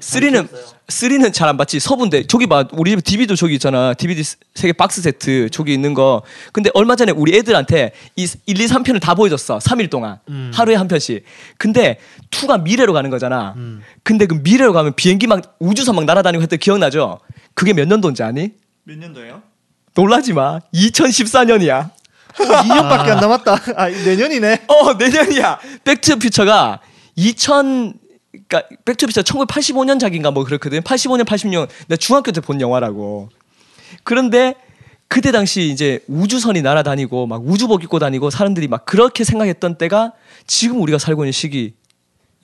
[0.00, 0.48] 3는
[0.88, 1.80] 3는 잘 안 봤지.
[1.80, 2.64] 서부인데 저기 봐.
[2.72, 3.94] 우리 집 DVD도 저기 있잖아.
[3.94, 4.22] DVD
[4.54, 6.22] 세개 박스 세트 저기 있는 거.
[6.52, 9.58] 근데 얼마 전에 우리 애들한테 이 1, 2, 3편을 다 보여줬어.
[9.58, 10.18] 3일 동안.
[10.28, 10.50] 음.
[10.54, 11.24] 하루에 한 편씩.
[11.58, 11.98] 근데
[12.30, 13.54] 2가 미래로 가는 거잖아.
[14.02, 17.20] 근데 그 미래로 가면 비행기 막 우주선 막 날아다니고 했던 기억나죠?
[17.54, 18.50] 그게 몇 년도인지 아니?
[18.84, 19.42] 몇 년도예요?
[19.96, 20.60] 놀라지 마.
[20.74, 21.90] 2014년이야.
[22.36, 23.58] 2년밖에 안 남았다.
[23.76, 24.64] 아 내년이네.
[24.68, 25.58] 어, 내년이야.
[25.84, 26.80] Back to Future가
[27.16, 27.94] 2000
[28.46, 30.80] 그러니까 Back to Future 1985년 작인가 뭐 그렇거든.
[30.82, 33.30] 85년 86년 나 중학교 때 본 영화라고.
[34.04, 34.54] 그런데
[35.08, 40.12] 그때 당시 이제 우주선이 날아다니고 막 우주복 입고 다니고 사람들이 막 그렇게 생각했던 때가
[40.46, 41.72] 지금 우리가 살고 있는 시기인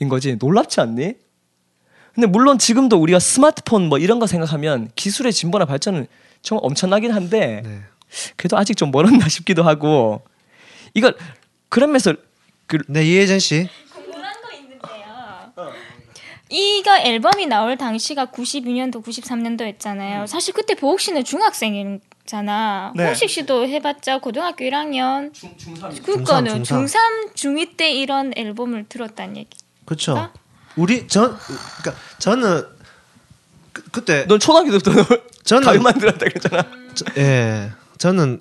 [0.09, 0.37] 거지.
[0.41, 1.15] 놀랍지 않니?
[2.15, 6.07] 근데 물론 지금도 우리가 스마트폰 뭐 이런 거 생각하면 기술의 진보나 발전은
[6.43, 7.81] 정말 엄청나긴 한데 네.
[8.37, 10.23] 그래도 아직 좀 멀었나 싶기도 하고
[10.95, 11.17] 이걸
[11.69, 12.15] 그러면서
[12.67, 13.69] 그 네 이혜전 씨.
[13.93, 15.73] 궁금한 거 있는데요.
[16.49, 20.27] 이거 앨범이 나올 당시가 92년도, 93년도였잖아요.
[20.27, 22.93] 사실 그때 보옥 씨는 중학생이잖아.
[22.97, 23.09] 네.
[23.09, 25.33] 호식 씨도 해봤자 고등학교 1학년.
[25.35, 26.87] 중3 그거는 중3.
[26.87, 29.51] 중3, 중2 때 이런 앨범을 들었다는 얘기.
[29.85, 30.17] 그렇죠.
[30.17, 30.33] 아?
[30.77, 32.65] 우리 전 그러니까 저는
[33.73, 34.93] 그, 그때 넌 초등학교 때부터
[35.45, 36.65] 저는- 가요만 들었다 그랬잖아.
[36.95, 38.41] 저- 예 저는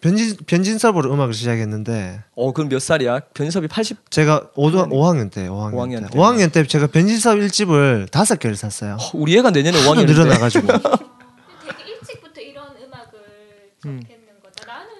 [0.00, 3.20] 변진 변진섭으로 음악을 시작했는데 어 그럼 몇 살이야?
[3.34, 6.18] 변섭이 80 제가 5, 5학년 때 5학년, 5학년 때 때.
[6.18, 8.94] 5학년 때 제가 변진섭 1집을 다섯 개를 샀어요.
[9.00, 14.66] 어, 우리 애가 내년에 하도 5학년인데 늘어나가지고 되게 일찍부터 이런 음악을 접했는 거다.
[14.66, 14.90] 나는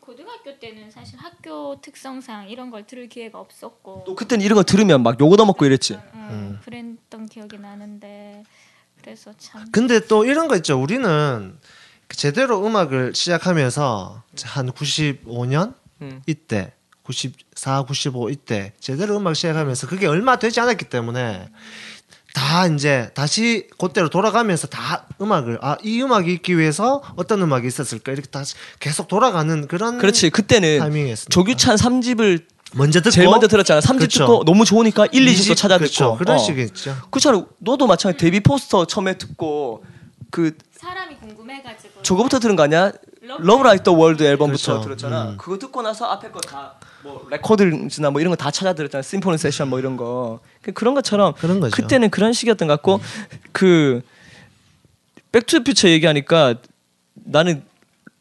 [0.00, 5.02] 고등학교 때는 사실 학교 특성상 이런 걸 들을 기회가 없었고 또 그때는 이런 거 들으면
[5.02, 5.98] 막욕 얻어먹고 이랬지.
[6.14, 8.42] 음, 그랬던 기억이 나는데
[9.06, 10.82] 그래서 참 근데 또 이런 거 있죠.
[10.82, 11.56] 우리는
[12.08, 16.22] 그 제대로 음악을 시작하면서 한 95년 음.
[16.26, 16.72] 이때
[17.04, 21.48] 94, 95 이때 제대로 음악 시작하면서 그게 얼마 되지 않았기 때문에
[22.34, 28.10] 다 이제 다시 그때로 돌아가면서 다 음악을 아 이 음악이 있기 위해서 어떤 음악이 있었을까
[28.10, 31.30] 이렇게 다시 계속 돌아가는 그런 그렇지 그때는 타이밍이었으니까.
[31.30, 32.44] 조규찬 3집을
[32.74, 33.80] 먼저 듣고 제일 먼저 들었잖아.
[33.80, 34.18] 3집 그렇죠.
[34.20, 35.88] 듣고 너무 좋으니까 1, 2집도 찾아 듣고.
[35.88, 36.16] 그렇죠.
[36.18, 36.38] 그런 어.
[36.38, 36.96] 식이겠죠.
[37.10, 37.46] 그렇잖아.
[37.58, 39.84] 너도 마찬가지 데이비드 포스터 처음에 듣고
[40.30, 42.92] 그 사람이 궁금해가지고 저거부터 들은 거 아니야?
[43.38, 44.84] Love Lights the World 앨범부터 그렇죠.
[44.84, 45.30] 들었잖아.
[45.30, 45.36] 음.
[45.36, 49.00] 그거 듣고 나서 앞에 거 다 뭐 레코드나 뭐 이런 거 다 찾아 들었잖아.
[49.02, 50.40] Symphony Session 뭐 이런 거.
[50.62, 51.74] 그- 그런 것처럼 그런 거죠.
[51.74, 53.00] 그때는 그런 식이었던 것 같고
[53.52, 54.02] 그
[55.32, 56.54] Back to the Future 얘기하니까
[57.14, 57.62] 나는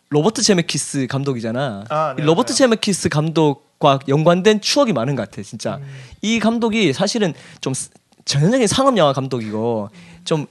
[0.09, 1.85] 로버트 제메키스 감독이잖아.
[1.89, 2.57] 아, 네, 이 로버트 맞아요.
[2.57, 5.79] 제메키스 감독과 연관된 추억이 많은 것 같아, 진짜.
[6.21, 7.89] 이 감독이 사실은 좀 스-
[8.25, 9.89] 전형적인 상업 영화 감독이고
[10.23, 10.47] 좀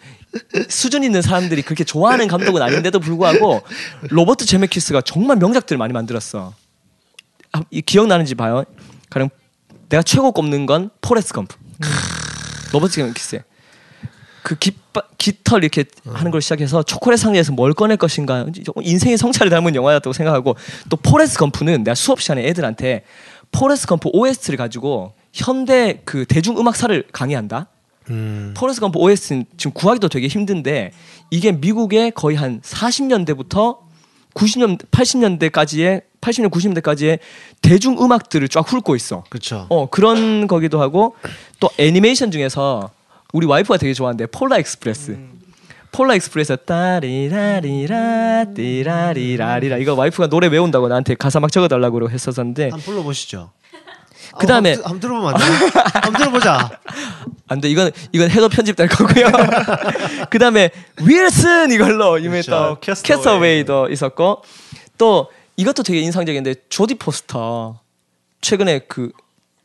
[0.68, 3.62] 수준 있는 사람들이 그렇게 좋아하는 감독은 아닌데도 불구하고
[4.10, 6.52] 로버트 제메키스가 정말 명작들을 많이 만들었어.
[7.52, 8.64] 아, 이 기억나는지 봐요.
[9.10, 9.30] 가령
[9.88, 11.56] 내가 최고 꼽는 건 포레스트 검프.
[12.72, 13.42] 로버트 제메키스의
[14.44, 18.44] 그 깃바, 깃털 이렇게 하는 걸 시작해서 초콜릿 상자에서 뭘 꺼낼 것인가
[18.82, 20.54] 인생의 성찰을 담은 영화였다고 생각하고
[20.90, 23.04] 또 포레스트 검프는 내가 수업 시간에 애들한테
[23.52, 27.68] 포레스트 검프 OST를 가지고 현대 그 대중 음악사를 강의한다.
[28.10, 28.52] 음.
[28.54, 30.92] 포레스트 검프 OST는 지금 구하기도 되게 힘든데
[31.30, 33.78] 이게 미국의 거의 한 40년대부터
[34.34, 37.18] 90년 80년대까지의 80년 90년대까지의
[37.62, 39.24] 대중 음악들을 쫙 훑고 있어.
[39.30, 39.64] 그렇죠.
[39.70, 41.16] 어 그런 거기도 하고
[41.60, 42.90] 또 애니메이션 중에서
[43.34, 45.18] 우리 와이프가 되게 좋아하는데 Polar Express.
[45.90, 53.50] 폴라 익스프레스 따리라리라 띠라리라리라 이거 와이프가 노래 외운다고 나한테 가사 막 적어달라고 했었었는데 한번 불러보시죠.
[54.38, 55.70] 그 다음에- 아, 한번, 한번 들어보면 안 돼요?
[55.94, 56.80] 한번 들어보자.
[57.48, 59.26] 안돼 이건 이건 해도 편집될 거고요.
[60.30, 60.70] 그 다음에
[61.02, 63.02] 윌슨 이걸로 유명했던 그렇죠.
[63.02, 64.42] 캐서웨이도 있었고
[64.96, 67.80] 또 이것도 되게 인상적인데 조디 포스터
[68.40, 69.10] 최근에 그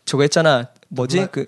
[0.05, 1.27] 저거 했잖아 뭐지 누가?
[1.31, 1.45] 그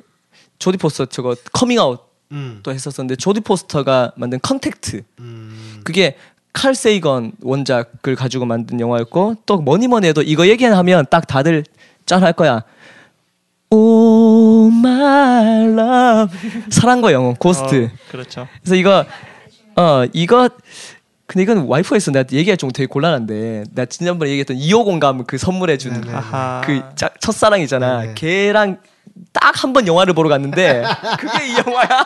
[0.60, 2.60] 조디 포스터 저거 커밍아웃 음.
[2.64, 5.82] 또 했었었는데 조디 포스터가 만든 컨택트 음.
[5.84, 6.16] 그게
[6.54, 11.64] 칼 세이건 원작을 가지고 만든 영화였고 또 뭐니 뭐니 해도 이거 얘기하면 딱 다들
[12.06, 12.64] 짠 할 거야.
[13.70, 16.38] Oh my love
[16.70, 17.86] 사랑과 영혼 고스트.
[17.86, 18.48] 어, 그렇죠.
[18.62, 19.06] 그래서 이거
[19.76, 20.50] 어 이거
[21.26, 25.38] 근데 이건 와이프가 있어 내가 얘기할 좀 되게 곤란한데 내가 지난번에 얘기했던 2호 공감 그
[25.38, 26.14] 선물해 준 네네.
[26.14, 26.62] 아하.
[26.66, 28.02] 그 짜- 첫사랑이잖아.
[28.02, 28.14] 네네.
[28.16, 28.80] 걔랑
[29.34, 30.84] 딱 한 번 영화를 보러 갔는데
[31.20, 32.06] 그게 이 영화야.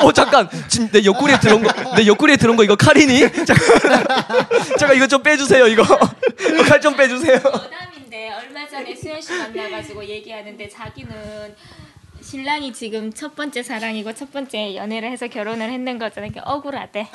[0.02, 3.20] 어 잠깐 지금 내 옆구리에 들어온 거내 옆구리에 들어온 거 이거 칼이니?
[3.44, 4.04] 잠깐
[4.78, 5.82] 잠깐 이거 좀 빼주세요 이거
[6.68, 7.36] 칼 좀 빼주세요.
[7.36, 11.54] 여담인데 얼마 전에 수현 씨 만나가지고 얘기하는데 자기는
[12.30, 16.32] 신랑이 지금 첫 번째 사랑이고 첫 번째 연애를 해서 결혼을 했는 거잖아요.
[16.32, 17.06] 그러니까 억울하대.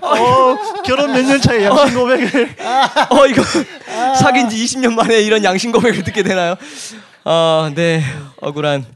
[0.00, 2.48] 어, 결혼 몇 년 차에 양심 고백을
[3.10, 3.42] 어 이거
[4.18, 6.54] 사귄 지 20년 만에 이런 양심 고백을 듣게 되나요?
[7.24, 8.02] 아, 네.
[8.40, 8.86] 억울한.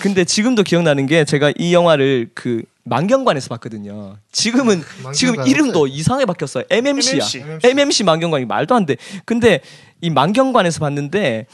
[0.00, 4.18] 근데 지금도 기억나는 게 제가 이 영화를 그 만경관에서 봤거든요.
[4.32, 4.82] 지금은
[5.14, 6.64] 지금 만경관 이름도 이상하게 바뀌었어요.
[6.68, 7.22] MMC야.
[7.22, 7.68] MMC.
[7.68, 8.96] MMC 만경관이 말도 안 돼.
[9.24, 9.60] 근데
[10.00, 11.46] 이 만경관에서 봤는데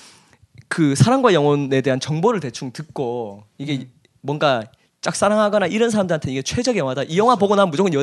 [0.69, 3.87] 그 사랑과 영혼에 대한 정보를 대충 듣고 이게
[4.23, 4.65] 뭔가
[5.03, 7.03] 짝사랑하거나 이런 사람들한테 이게 최적의 영화다.
[7.03, 8.03] 이 영화 보고 나면 무조건 여,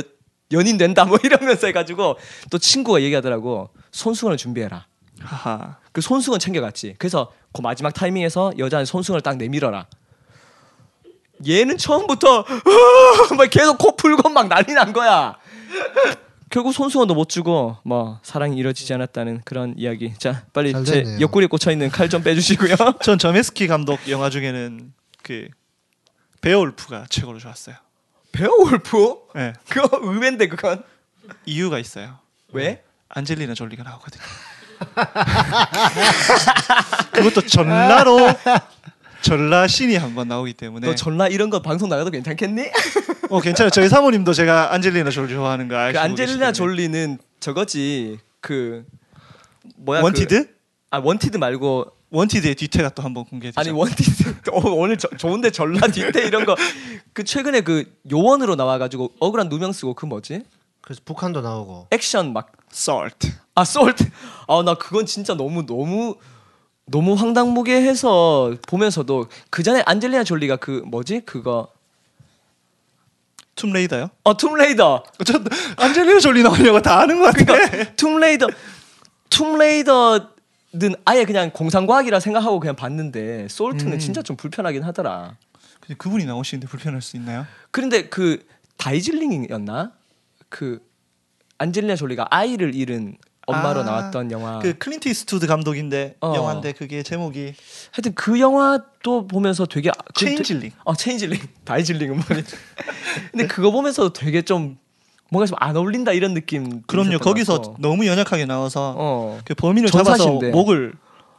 [0.52, 2.18] 연인 된다 뭐 이러면서 해가지고
[2.52, 3.70] 또 친구가 얘기하더라고.
[3.92, 4.86] 손수건을 준비해라.
[5.20, 5.78] 하하.
[5.92, 6.96] 그 손수건 챙겨갔지.
[7.00, 9.88] 그래서 그 마지막 타이밍에서 여자는 손수건을 딱 내밀어라.
[11.48, 12.46] 얘는 처음부터
[13.38, 15.36] 막 계속 코 풀고 막 난리 난 거야.
[16.50, 20.14] 결국 손수건 도 못 주고 뭐 사랑이 이루어지지 않았다는 그런 이야기.
[20.20, 21.04] 자 빨리 잘 제.
[21.20, 22.76] 옆구리에 꽂혀 있는 칼 좀 빼주시고요.
[23.02, 25.48] 전 저메스키 감독 영화 중에는 그
[26.41, 27.76] 베어울프가 최고로 좋았어요.
[28.34, 29.16] 베어울프?
[29.36, 29.54] 네.
[29.70, 30.84] 그거 의외인데 그건
[31.46, 32.18] 이유가 있어요.
[32.52, 32.84] 왜?
[33.10, 34.22] 안젤리나 졸리가 나오거든요.
[37.14, 38.18] 그것도 전라로
[39.24, 42.63] 전라 신이 한번 나오기 때문에 너 전라 이런 거 방송 나가도 괜찮겠니?
[43.32, 43.69] 어 괜찮아요.
[43.71, 46.51] 저희 사모님도 제가 안젤리나 졸리 좋아하는 거 알고 그 안젤리나.
[46.51, 48.86] 졸리는 저거지 그
[49.78, 50.45] 뭐야 원티드?
[50.45, 50.51] 그,
[50.91, 53.59] 아 원티드 말고 원티드의 뒤태가 또 한번 공개되죠.
[53.59, 56.55] 아니 원티드 어, 오늘 저, 좋은데 전라 뒤태 이런 거
[57.13, 60.41] 그 최근에 그 요원으로 나와가지고 억울한 누명 쓰고 그 뭐지
[60.82, 61.88] 그래서 북한도 나오고.
[61.91, 63.32] 액션 막 Salt.
[63.55, 64.09] 아 솔트
[64.47, 66.15] 아 나 그건 진짜 너무 너무
[66.86, 71.70] 너무 황당무계 해서 보면서도 그 전에 안젤리나 졸리가 그 뭐지 그거
[73.56, 74.10] 툼레이더요?
[74.24, 75.42] 어 툼레이더 저
[75.78, 77.46] 안젤리나 졸리 영화 다 아는 것 같아.
[77.46, 78.48] 그러니까 툼레이더
[79.30, 84.00] 툼레이더는 아예 그냥 공상과학이라 생각하고 그냥 봤는데 솔트는 음.
[84.00, 85.38] 진짜 좀 불편하긴 하더라.
[85.80, 87.46] 근데 그분이 나오시는데 불편할 수 있나요?
[87.72, 88.46] 그런데 그
[88.78, 89.92] 다이즐링이었나?
[90.50, 90.80] 그
[91.58, 94.60] 안젤리나 졸리가 아이를 잃은 엄마로 아, 나왔던 영화.
[94.60, 96.34] 그 클린트 이스트우드 감독인데 어.
[96.36, 97.54] 영화인데 그게 제목이
[97.91, 100.72] 하여튼 그 영화도 보면서 되게 아- 그 체인질링.
[100.86, 101.39] 어 체인질링.
[101.66, 102.44] 다이즐링은 뭐니?
[103.32, 104.78] 근데 그거 보면서 되게 좀
[105.30, 106.82] 뭔가 좀 안 어울린다 이런 느낌.
[106.88, 107.18] 그럼요.
[107.20, 107.76] 거기서 같고.
[107.80, 109.39] 너무 연약하게 나와서 어.
[109.46, 110.50] 그 범인을 잡아서 전사신데.
[110.52, 110.94] 목을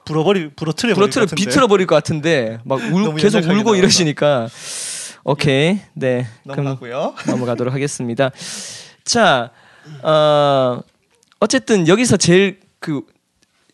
[0.04, 3.76] 불어버리 부러뜨려 부러트를 비틀어 버릴 것 같은데 막 울, 계속 울고 나와서.
[3.76, 4.48] 이러시니까
[5.24, 7.14] 오케이 네 넘어가고요.
[7.28, 8.30] 넘어가도록 하겠습니다.
[9.04, 9.50] 자,
[10.02, 10.80] 어,
[11.40, 13.02] 어쨌든 여기서 제일 그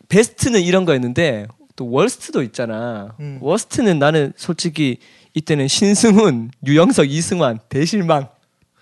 [0.08, 1.46] 베스트는 이런 거였는데
[1.76, 3.14] 또 월스트도 있잖아.
[3.20, 3.38] 음.
[3.40, 4.98] 월스트는 나는 솔직히
[5.34, 8.28] 이때는 신승훈, 유영석, 이승환 대실망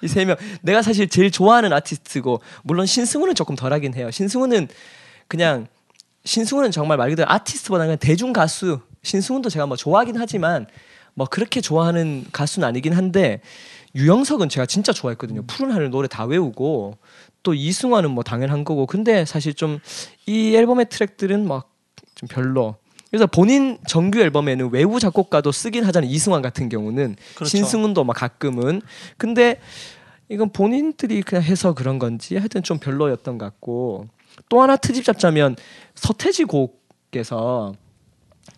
[0.03, 0.37] 이 세 명.
[0.63, 4.11] 내가 사실 제일 좋아하는 아티스트고 물론 신승훈은 조금 덜하긴 해요.
[4.11, 4.69] 신승훈은
[5.27, 5.67] 그냥
[6.25, 8.81] 신승훈은 정말 말 그대로 아티스트보다는 그냥 대중 가수.
[9.03, 10.67] 신승훈도 제가 뭐 좋아하긴 하지만
[11.15, 13.41] 뭐 그렇게 좋아하는 가수는 아니긴 한데
[13.95, 15.43] 유영석은 제가 진짜 좋아했거든요.
[15.47, 16.99] 푸른 하늘 노래 다 외우고
[17.43, 19.81] 또 이승환은 뭐 당연한 거고 근데 사실 좀
[20.27, 21.79] 이 앨범의 트랙들은 막
[22.19, 22.75] 좀 별로.
[23.11, 26.11] 그래서 본인 정규 앨범에는 외부 작곡가도 쓰긴 하잖아요.
[26.11, 27.49] 이승환 같은 경우는 그렇죠.
[27.49, 28.83] 신승훈도 막 가끔은
[29.17, 29.61] 근데
[30.29, 34.09] 이건 본인들이 그냥 해서 그런 건지 하여튼 좀 별로였던 것 같고
[34.51, 35.57] 또 하나 트집 잡자면
[35.95, 37.73] 서태지 곡에서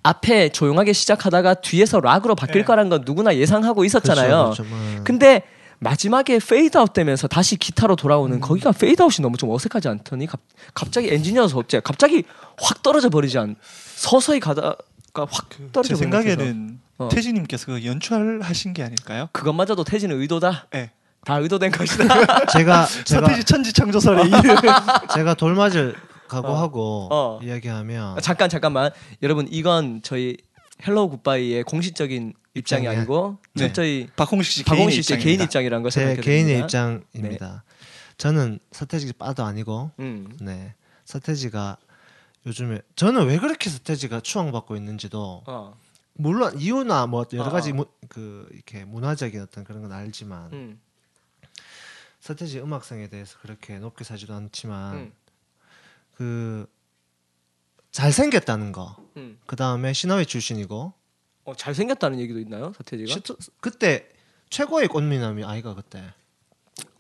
[0.03, 2.65] 앞에 조용하게 시작하다가 뒤에서 락으로 바뀔 네.
[2.65, 4.29] 거란 건 누구나 예상하고 있었잖아요.
[4.29, 4.75] 그렇죠, 그렇죠.
[4.75, 5.01] 음.
[5.05, 5.43] 근데
[5.79, 10.41] 마지막에 페이드아웃 되면서 다시 기타로 돌아오는 거기가 페이드아웃이 너무 좀 어색하지 않더니 갑,
[10.75, 12.25] 갑자기 엔지니어서 어째 갑자기
[12.61, 13.57] 확 떨어져 버리지 않
[13.95, 14.77] 서서히 가다가
[15.15, 17.09] 확 떨어져 제 버리면서 생각에는 어.
[17.11, 19.29] 태지님께서 그 연출하신 게 아닐까요?
[19.33, 20.67] 그것마저도 태지의 의도다.
[20.71, 20.91] 네.
[21.25, 22.05] 다 의도된 것이다.
[22.53, 24.31] 제가 제가 서태지 천지 창조설의 이
[25.15, 25.95] 제가 돌맞을
[26.31, 27.41] 각오하고 어.
[27.43, 28.91] 이야기하면 아, 잠깐 잠깐만
[29.23, 30.37] 여러분 이건 저희
[30.87, 32.91] 헬로우 굿바이의 공식적인 입장이 입장이야.
[33.01, 33.65] 아니고 네.
[33.65, 35.45] 철저히 박홍식 씨 박홍식 씨의 개인 입장입니다.
[35.45, 36.59] 입장이라는 걸 제 생각해 개인의.
[36.61, 37.65] 입장입니다.
[38.17, 40.37] 저는 서태지 빠도 아니고 음.
[40.41, 40.75] 네
[41.05, 41.77] 서태지가
[42.47, 45.77] 요즘에 저는 왜 그렇게 서태지가 추앙받고 있는지도 어.
[46.15, 47.75] 물론 이유나 뭐 여러 어, 가지 어.
[47.75, 50.81] 무, 그 이렇게 문화적인 어떤 그런 건 알지만 음.
[52.21, 55.13] 서태지 음악성에 대해서 그렇게 높게 사지도 않지만 음.
[56.21, 56.67] 그
[57.93, 58.95] 잘생겼다는 거.
[59.17, 59.39] 음.
[59.47, 60.93] 그 다음에 신화위 출신이고
[61.45, 63.11] 어, 잘생겼다는 얘기도 있나요 서태지가?
[63.11, 63.23] 시-
[63.59, 64.07] 그때
[64.51, 66.03] 최고의 꽃미남이 아이가 그때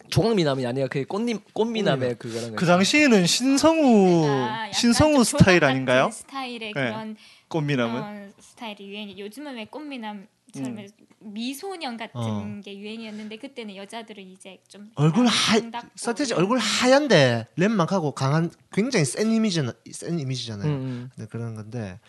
[0.08, 6.10] 조각미남이 아니라 그 꽃님 꽃미남의 그거랑 그 당시에는 신성우 약간 신성우 좀 스타일 아닌가요?
[6.10, 6.72] 스타일의 네.
[6.72, 7.16] 그런
[7.48, 10.88] 꽃미남은 어, 스타일이 유행이 요즘은 왜 꽃미남 처럼 음.
[11.20, 12.60] 미소년 같은 어.
[12.64, 15.60] 게 유행이었는데 그때는 여자들은 이제 좀 얼굴 하
[15.94, 19.62] 서태지 얼굴 하얀데 랩만 하고 강한 굉장히 센 이미지
[19.92, 20.68] 센 이미지잖아요.
[20.70, 22.00] 음, 네, 그런 건데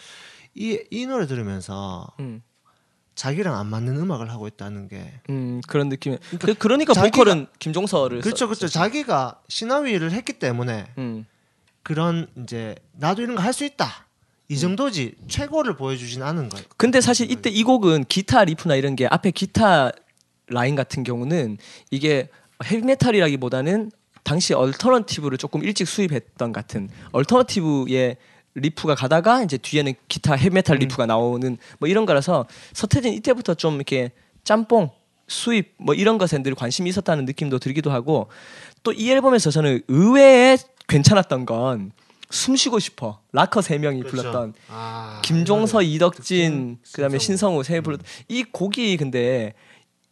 [0.56, 2.42] 이 이 노래 들으면서 음,
[3.16, 6.18] 자기랑 안 맞는 음악을 하고 있다는 게 음, 그런 느낌.
[6.40, 8.68] 그, 그러니까 자기가- 보컬은 김종서를 그렇죠, 써- 그렇죠.
[8.70, 11.26] 자기가 시나위를 했기 때문에 음,
[11.84, 14.08] 그런 이제 나도 이런 거 할 수 있다.
[14.52, 16.66] 이 정도지 최고를 보여주진 않은 거예요.
[16.76, 19.92] 근데 사실 이때 이 곡은 기타 riff나 이런 게 앞에 기타
[20.48, 21.58] 라인 같은 경우는
[21.90, 22.28] 이게
[22.66, 23.92] 헤비메탈이라기보다는
[24.24, 28.18] 당시 alternative를 조금 일찍 수입했던 같은 alternative의
[28.56, 34.12] riff가 가다가 이제 뒤에는 기타 헤비메탈 riff가 나오는 뭐 이런 거라서 서태지 이때부터 좀 이렇게
[34.44, 34.90] 짬뽕
[35.30, 38.28] 수입 뭐 이런 것에 늘 관심이 있었다는 느낌도 들기도 하고
[38.84, 40.58] 또 이 앨범에서 저는 의외에
[40.90, 41.94] 괜찮았던 건
[42.32, 48.00] 숨쉬고 싶어 락커 세 명이 불렀던 아, 김종서, 이덕진, 그 그다음에 신성우 세 불렀.
[48.28, 49.54] 이 곡이 근데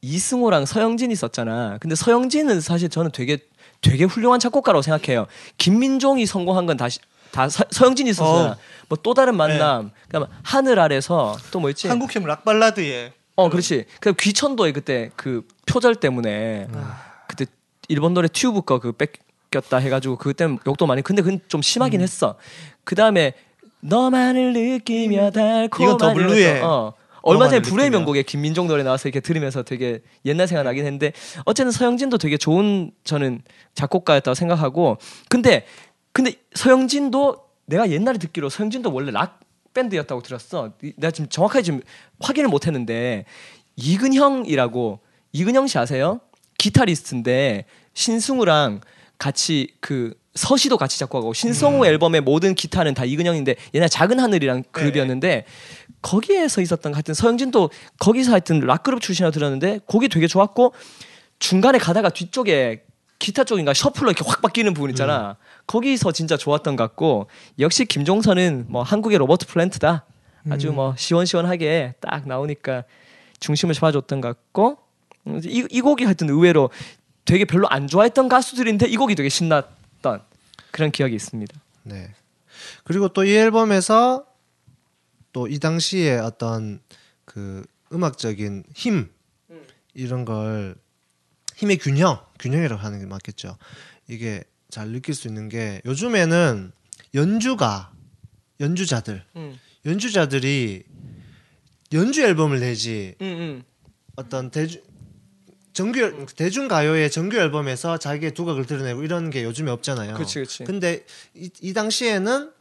[0.01, 1.78] 이승우랑 서영진이 썼잖아.
[1.80, 3.38] 근데 서영진은 사실 저는 되게
[3.82, 5.28] 되게 훌륭한 작곡가라고 생각해요.
[5.57, 6.99] 김민종이 성공한 건 다시
[7.32, 8.51] 다 서, 서영진이 썼잖아.
[8.51, 8.57] 어.
[8.89, 11.88] 뭐또 다른 만남, 그다음 하늘 아래서 또 뭐 있지?
[11.88, 13.86] 한국형 락 발라드의 어, 그렇지.
[14.01, 16.67] 그 귀천도에 그때 그 표절 때문에
[17.28, 17.45] 그때
[17.88, 18.93] 일본 노래 튜브 거그
[19.51, 21.01] 뺏겼다 해가지고 그때 욕도 많이.
[21.01, 22.35] 근데 그건 좀 심하긴 했어.
[22.83, 23.33] 그 다음에
[23.81, 26.67] 너만을 느끼며 달콤한 이건 이런 거.
[26.67, 26.93] 어.
[27.21, 27.89] 얼마 전에 불의.
[27.89, 31.11] 명곡에 김민종 노래 나와서 이렇게 들으면서 되게 옛날 생각 나긴 했는데
[31.45, 33.41] 어쨌든 서영진도 되게 좋은 저는
[33.75, 34.97] 작곡가였다고 생각하고
[35.27, 35.65] 근데
[36.13, 39.39] 근데 서영진도 내가 옛날에 듣기로 서영진도 원래 락
[39.73, 40.71] 밴드였다고 들었어.
[40.81, 41.81] 이- 내가 지금 정확하게 지금
[42.21, 43.25] 확인을 못 했는데
[43.75, 44.99] 이근형이라고
[45.33, 46.21] 이근형 씨 아세요?
[46.57, 48.81] 기타리스트인데 신승우랑
[49.20, 55.45] 같이 그 서시도 같이 작곡하고 신성우 앨범의 모든 기타는 다 이근형인데 옛날 작은 하늘이랑 그룹이었는데
[56.01, 60.74] 거기에서 있었던 하여튼 서영진도 거기서 하여튼 락 그룹 출신이라고 들었는데 곡이 되게 좋았고
[61.39, 62.84] 중간에 가다가 뒤쪽에
[63.20, 65.36] 기타 쪽인가 셔플로 이렇게 확 바뀌는 부분 있잖아.
[65.67, 67.28] 거기서 진짜 좋았던 것 같고
[67.59, 70.05] 역시 김종서는 뭐 한국의 로버트 플랜트다.
[70.49, 72.86] 아주 뭐 시원시원하게 딱 나오니까
[73.41, 74.78] 중심을 잡아줬던 것 같고
[75.28, 76.70] 음, 이, 이 곡이 하여튼 의외로
[77.30, 80.23] 되게 별로 안 좋아했던 가수들인데 이 곡이 되게 신났던
[80.71, 81.61] 그런 기억이 있습니다.
[81.84, 82.11] 네.
[82.84, 84.25] 그리고 또 이 앨범에서
[85.32, 86.82] 또 이 당시에 어떤
[87.25, 87.63] 그
[87.93, 89.11] 음악적인 힘
[89.93, 90.73] 이런 걸
[91.55, 93.57] 힘의 균형 균형이라고 하는 게 맞겠죠.
[94.07, 96.71] 이게 잘 느낄 수 있는 게 요즘에는
[97.13, 97.91] 연주가
[98.59, 99.59] 연주자들 음.
[99.86, 100.84] 연주자들이
[101.93, 103.63] 연주 앨범을 내지 음, 음.
[104.15, 104.82] 어떤 대중
[105.80, 110.13] 정규 대중 가요의 정규 앨범에서 자기의 두각을 드러내고 이런 게 요즘에 없잖아요.
[110.15, 110.65] 그렇지, 그렇지.
[110.65, 112.51] 근데 이, 이 당시에는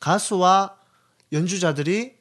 [0.00, 0.76] 가수와
[1.32, 2.12] 연주자들이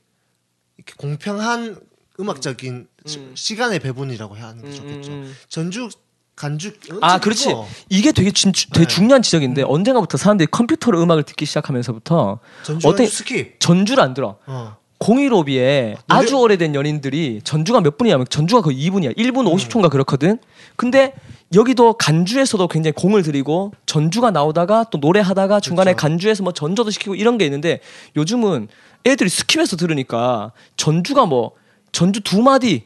[0.78, 1.78] 이렇게 공평한
[2.18, 3.32] 음악적인 시- 음.
[3.36, 5.12] 시 간의 배분이라고 해야 하는 게 음, 좋겠죠.
[5.12, 5.36] 음, 음.
[5.50, 5.90] 전주
[6.38, 6.72] 간주
[7.02, 7.50] 아, 그렇지.
[7.50, 8.88] 이거 이게 되게 진, 되게 네.
[8.88, 13.60] 중요한 지적인데 언젠가부터 사람들이 컴퓨터로 음악을 듣기 시작하면서부터 간주 skip.
[13.60, 14.38] 전주를 안 들어.
[14.46, 14.78] 어.
[15.00, 19.18] 공일오비의 아주 오래된 연인들이 전주가 몇 분이냐면 전주가 거의 2분이야.
[19.18, 19.56] 1분 음.
[19.56, 20.38] 50초인가 그렇거든.
[20.76, 21.14] 근데
[21.56, 26.02] 여기도 간주에서도 굉장히 공을 들이고 전주가 나오다가 또 노래하다가 중간에 그렇죠.
[26.02, 27.80] 간주에서 뭐 전조도 시키고 이런 게 있는데
[28.18, 28.68] 요즘은
[29.08, 31.52] 애들이 skip해서 들으니까 전주가 뭐
[31.94, 32.84] 전주 두 마디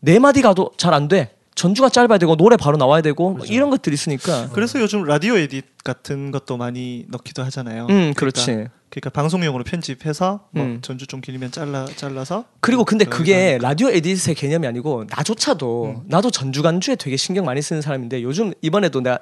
[0.00, 1.32] 네 마디 가도 잘 안 돼.
[1.56, 4.50] 전주가 짧아야 되고 노래 바로 나와야 되고 뭐 이런 것들이 있으니까.
[4.52, 7.86] 그래서 요즘 radio edit 같은 것도 많이 넣기도 하잖아요.
[7.90, 8.44] 음, 그렇지.
[8.46, 8.70] 그러니까,
[9.00, 10.78] 그러니까 방송용으로 편집해서 뭐 음.
[10.80, 16.02] 전주 좀 길면 잘라 잘라서 그리고 근데 그 그게 radio edit의 개념이 아니고 나조차도 음.
[16.06, 19.18] 나도 전주 간주에 되게 신경 많이 쓰는 사람인데 요즘 이번에도 내가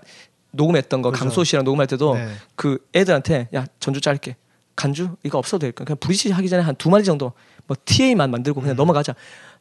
[0.53, 1.25] 녹음했던 거 그죠.
[1.25, 2.29] 강소 씨랑 녹음할 때도 네.
[2.55, 4.37] 그 애들한테 야 전주 짧게
[4.77, 7.33] 간주 이거 없어도 될까 그냥 브리지 하기 전에 한 두 마디 정도
[7.67, 8.63] 뭐 TA만 만들고 음.
[8.63, 9.17] 그냥 넘어가자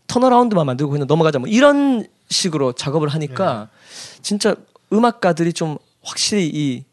[0.06, 4.20] 턴어라운드만 만들고 그냥 넘어가자 뭐 이런 식으로 작업을 하니까 네.
[4.22, 4.56] 진짜
[4.92, 6.84] 음악가들이 좀 확실히 이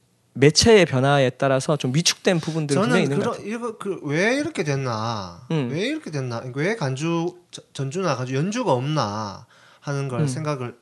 [0.41, 3.49] 매체의 변화에 따라서 좀 위축된 부분들이 분명히 저는 있는 것 그러, 같아요.
[3.55, 5.47] 이거 그 왜 이렇게 됐나?
[5.51, 5.69] 음.
[5.71, 6.43] 왜 이렇게 됐나?
[6.55, 9.47] 왜 간주 저- 전주나 간주 연주가 없나
[9.81, 10.27] 하는 걸 음.
[10.27, 10.77] 생각을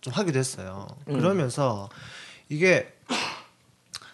[0.00, 0.86] 좀 하게 됐어요.
[1.08, 1.18] 음.
[1.18, 1.88] 그러면서
[2.48, 2.92] 이게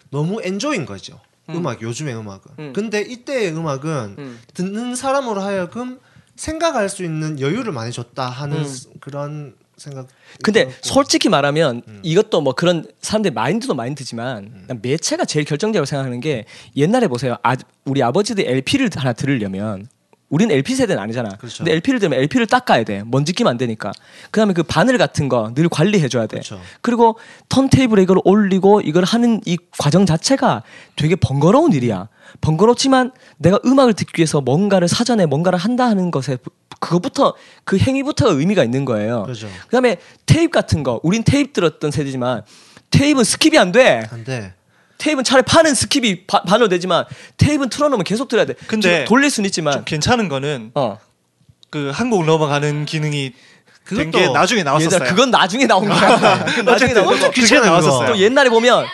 [0.09, 1.19] 너무 엔조인 거죠.
[1.49, 1.65] 음.
[1.67, 2.41] 악 요즘의 음악은.
[2.59, 2.73] 음.
[2.73, 4.39] 근데 이때의 음악은 음.
[4.53, 5.99] 듣는 사람으로 하여금
[6.35, 8.63] 생각할 수 있는 여유를 많이 줬다 하는 음.
[8.63, 10.07] 스- 그런 생각.
[10.43, 10.71] 근데.
[10.81, 11.99] 솔직히 말하면 음.
[12.03, 16.45] 이것도 뭐 그런 사람들 마인드도 마인드지만 난 매체가 제일 결정적으로 생각하는 게
[16.77, 17.35] 옛날에 보세요.
[17.43, 17.55] 아,
[17.85, 19.87] 우리 아버지들 LP를 하나 들으려면
[20.29, 21.35] 우린 LP 세대는 아니잖아.
[21.35, 21.57] 그렇죠.
[21.57, 23.03] 근데 LP를 들으면 LP를 닦아야 돼.
[23.05, 23.91] 먼지 끼면 안 되니까.
[24.31, 26.37] 그다음에 그 바늘 같은 거 늘 관리해 줘야 돼.
[26.37, 26.61] 그렇죠.
[26.79, 27.17] 그리고
[27.49, 30.63] 턴테이블에 이걸 올리고 이걸 하는 이 과정 자체가
[30.95, 32.07] 되게 번거로운 일이야.
[32.39, 36.37] 번거롭지만 내가 음악을 듣기 위해서 뭔가를 사전에 뭔가를 한다 하는 것에
[36.79, 39.23] 그것부터 그 행위부터가 의미가 있는 거예요.
[39.23, 39.47] 그렇죠.
[39.65, 42.43] 그다음에 테이프 같은 거 우린 테이프 들었던 세대지만
[42.89, 44.05] 테이프는 skip이 안 돼.
[44.09, 44.53] 한데
[44.97, 47.05] 테이프는 차라리 파는 skip이 바, 반으로 되지만
[47.37, 48.53] 테이프는 틀어놓으면 계속 들어야 돼.
[48.67, 50.97] 근데 돌릴 수는 좀 있지만 괜찮은 거는 어.
[51.69, 53.33] 그 한 곡 넘어가는 기능이
[53.87, 55.09] 된게 그것도 나중에 나왔었어요.
[55.09, 56.45] 그건 나중에 나온 거야.
[56.45, 57.31] 그건 나중에 나온 거고.
[57.31, 58.07] 그게 나왔었어요.
[58.13, 58.85] 또 옛날에 보면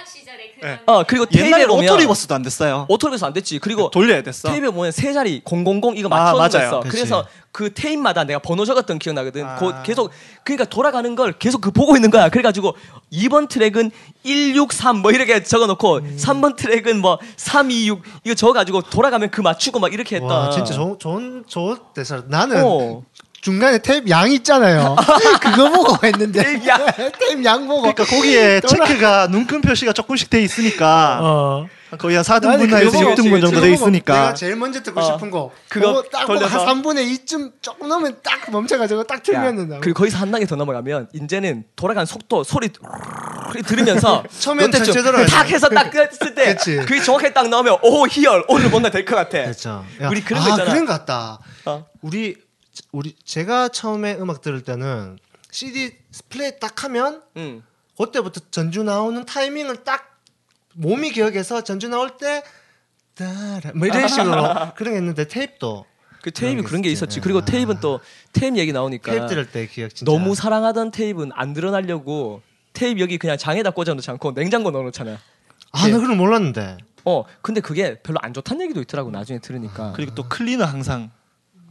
[0.59, 2.85] 그런 어 그리고 테이프에 옛날에 보면 오토리버스도 안 됐어요.
[2.89, 3.59] 오토리버스 안 됐지.
[3.59, 4.49] 그리고 돌려야 됐어.
[4.49, 6.67] 테이프에 보면 세 자리 000 이거 아, 맞춰 놓은 거 맞아요.
[6.67, 6.79] 있어.
[6.81, 6.91] 그치.
[6.91, 9.45] 그래서 그 테이프마다 내가 번호 적었던 기억 나거든.
[9.45, 9.55] 아.
[9.55, 10.11] 그 계속
[10.43, 12.29] 그러니까 돌아가는 걸 계속 그 보고 있는 거야.
[12.29, 12.75] 그래가지고
[13.11, 13.91] 2번 트랙은
[14.23, 16.17] 163 뭐 이렇게 적어놓고 음.
[16.19, 20.27] 3번 트랙은 뭐 326 이거 적어가지고 돌아가면 그 맞추고 막 이렇게 했다.
[20.27, 22.23] 와 진짜 좋은 좋은 좋은 대사.
[22.27, 23.03] 나는 어.
[23.47, 24.93] 중간에 테이프 양 있잖아요.
[25.41, 26.85] 그거 보고 했는데 테이프 양.
[27.17, 27.83] 테이프 양 보고.
[27.83, 31.67] 그러니까 거기에 체크가 눈금 표시가 조금씩 돼 있으니까 어.
[31.97, 35.03] 거의 한 나는 4등분에서 그거 보고 6등분 정도 돼 있으니까 내가 제일 먼저 듣고 어.
[35.03, 36.65] 싶은 거 그거 그거 딱 보고 한 돌려서?
[36.65, 39.79] 3분의 2쯤 조금 넘으면 딱 멈춰가지고 딱 야, 틀면은 나.
[39.79, 42.67] 그리고 거기서 한 단계 더 넘어가면 이제는 돌아가는 속도 소리
[43.65, 44.91] 들으면서 처음엔 전체.
[45.29, 46.53] 탁 해서 딱 했을 때.
[46.85, 49.41] 그게 정확하게 딱 나오면 오 희열 오늘 뭔가 될 것 같아.
[49.43, 49.85] 그렇죠.
[50.11, 50.71] 우리 그런 거 아, 있잖아.
[50.71, 51.39] 그런 것 같다.
[51.63, 51.85] 어.
[52.01, 52.35] 우리
[52.91, 55.17] 우리 제가 처음에 음악 들을 때는
[55.51, 55.95] CD
[56.29, 57.63] 플레이 딱 하면 응.
[57.97, 60.19] 그때부터 전주 나오는 타이밍을 딱
[60.75, 62.43] 몸이 기억해서 전주 나올 때
[63.15, 65.85] 따라 뭐 이런 식으로 그런 게 있는데 테이프도
[66.21, 67.19] 그 테이프 그런 게 있었지.
[67.19, 67.45] 그리고 아.
[67.45, 67.99] 테이프는 또
[68.33, 72.41] 테이프 얘기 나오니까 테이프 들을 때 기억 진짜 너무 사랑하던 테이프는 안 늘어나려고
[72.73, 75.17] 테이프 여기 그냥 장에다 꽂아놓지 않고 냉장고 넣어놓잖아.
[75.71, 79.93] 아나 그런 거 몰랐는데 어 근데 그게 별로 안 좋다는 얘기도 있더라고 나중에 들으니까.
[79.95, 81.11] 그리고 또 클리너 항상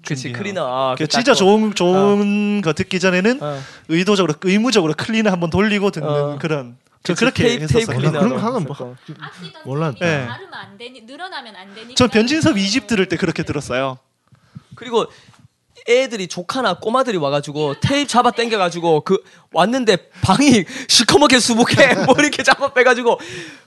[0.06, 0.32] 그치.
[0.32, 0.64] 클리너.
[0.66, 1.34] 아, 그그 진짜.
[1.34, 3.60] 좋은 좋은 거 듣기 전에는 어.
[3.88, 6.38] 의도적으로 의무적으로 클리너 한번 돌리고 듣는 어.
[6.38, 7.86] 그런 저 그렇게 했었어요.
[7.86, 8.20] 클리너.
[8.20, 8.96] 그런 있었고.
[9.64, 10.26] 뭐 네.
[10.52, 11.94] 안 되니 늘어나면 안 되니까.
[11.94, 13.98] 전 변진섭 2집 들을 때 그렇게 들었어요.
[14.74, 15.06] 그리고
[15.88, 19.22] 애들이 조카나 꼬마들이 와가지고 테이프 잡아 당겨가지고 그
[19.52, 23.18] 왔는데 방이 시커멓게 수북해 뭐 이렇게 잡아 빼가지고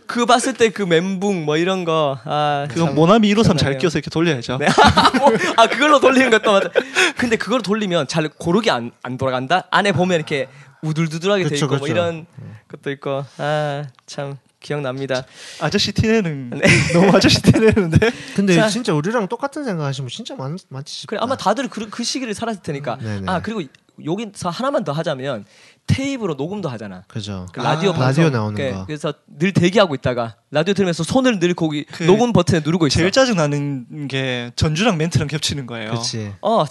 [0.07, 3.77] 그 봤을 때 그 멘붕 뭐 이런 거 아 그건 모나미 153 잘.
[3.77, 4.57] 끼워서 이렇게 돌려야죠.
[4.57, 4.67] 네.
[5.19, 6.69] 뭐, 아 그걸로 돌리는 것도 맞아.
[7.17, 9.63] 근데 그걸 돌리면 잘 고르게 안, 안 돌아간다.
[9.71, 10.47] 안에 보면 이렇게
[10.81, 11.93] 우둘두둘하게 돼 그쵸, 있고 뭐 그쵸.
[11.93, 12.25] 이런
[12.69, 15.23] 것도 있고 아 참 기억납니다.
[15.61, 16.51] 아저씨 티내는
[16.93, 18.67] 너무 아저씨 티내는데 근데 자.
[18.69, 22.97] 진짜 우리랑 똑같은 생각하시면 진짜 많 많지 그래 아마 다들 그, 그 시기를 살았을 테니까.
[22.97, 23.23] 네네.
[23.27, 23.61] 아 그리고
[24.03, 25.45] 여기서 하나만 더 하자면
[25.87, 27.03] 테이프로 녹음도 하잖아.
[27.07, 27.47] 그죠.
[27.51, 28.07] 그 라디오 아, 방송.
[28.07, 28.85] 라디오 나오는 그- 거.
[28.85, 32.99] 그래서 늘 대기하고 있다가 라디오 들으면서 손을 늘 거기 그 녹음 버튼에 누르고 있어.
[32.99, 35.89] 제일 짜증 나는 게 전주랑 멘트랑 겹치는 거예요.
[35.91, 36.33] 그렇지.
[36.41, 36.67] 어, 하,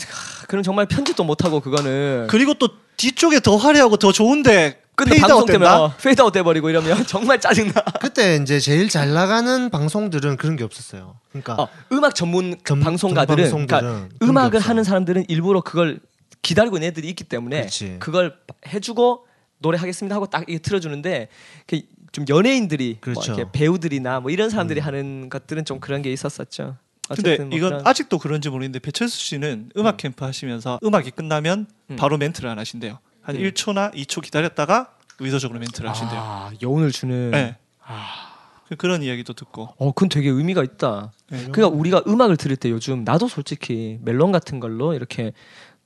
[0.47, 5.31] 그럼 정말 편집도 못 하고 그거는 그리고 또 뒤쪽에 더 화려하고 더 좋은데 근데 페이드아웃
[5.31, 5.71] 방송 때문에.
[5.71, 7.73] 어, 페이드아웃 돼버리고 이러면 정말 짜증나.
[8.01, 11.17] 그때 이제 제일 잘 나가는 방송들은 그런 게 없었어요.
[11.31, 14.61] 그러니까 어, 음악 전문 전- 방송가들은 전 그러니까 방송들은 게 음악을.
[14.61, 16.01] 하는 사람들은 일부러 그걸
[16.43, 17.97] 기다리고 있는 애들이 있기 때문에 그렇지.
[18.01, 19.27] 그걸 해주고
[19.59, 21.29] 노래하겠습니다 하고 딱 이게 틀어주는데
[21.67, 23.35] 그좀 연예인들이 뭐 그렇죠.
[23.35, 26.77] 이렇게 배우들이나 뭐 이런 사람들이 하는 것들은 좀 그런 게 있었었죠.
[27.09, 31.97] 근데 뭐 이건 그런- 아직도 그런지 모르겠는데 배철수 씨는 음악 캠프 하시면서 음악이 끝나면 음.
[31.97, 32.99] 바로 멘트를 안 하신대요.
[33.29, 33.43] 한 음.
[33.43, 36.19] 1초나 2초 기다렸다가 의도적으로 멘트를 하신대요.
[36.19, 37.31] 아, 여운을 주는.
[37.31, 37.57] 네.
[38.69, 39.69] 그- 그런 이야기도 듣고.
[39.77, 41.13] 어, 그건 되게 의미가 있다.
[41.31, 41.47] 네.
[41.53, 45.33] 그러니까 우리가 음악을 들을 때 요즘 나도 솔직히 멜론 같은 걸로 이렇게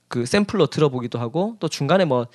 [0.07, 2.27] 그 샘플로 들어보기도 하고 또 중간에 뭐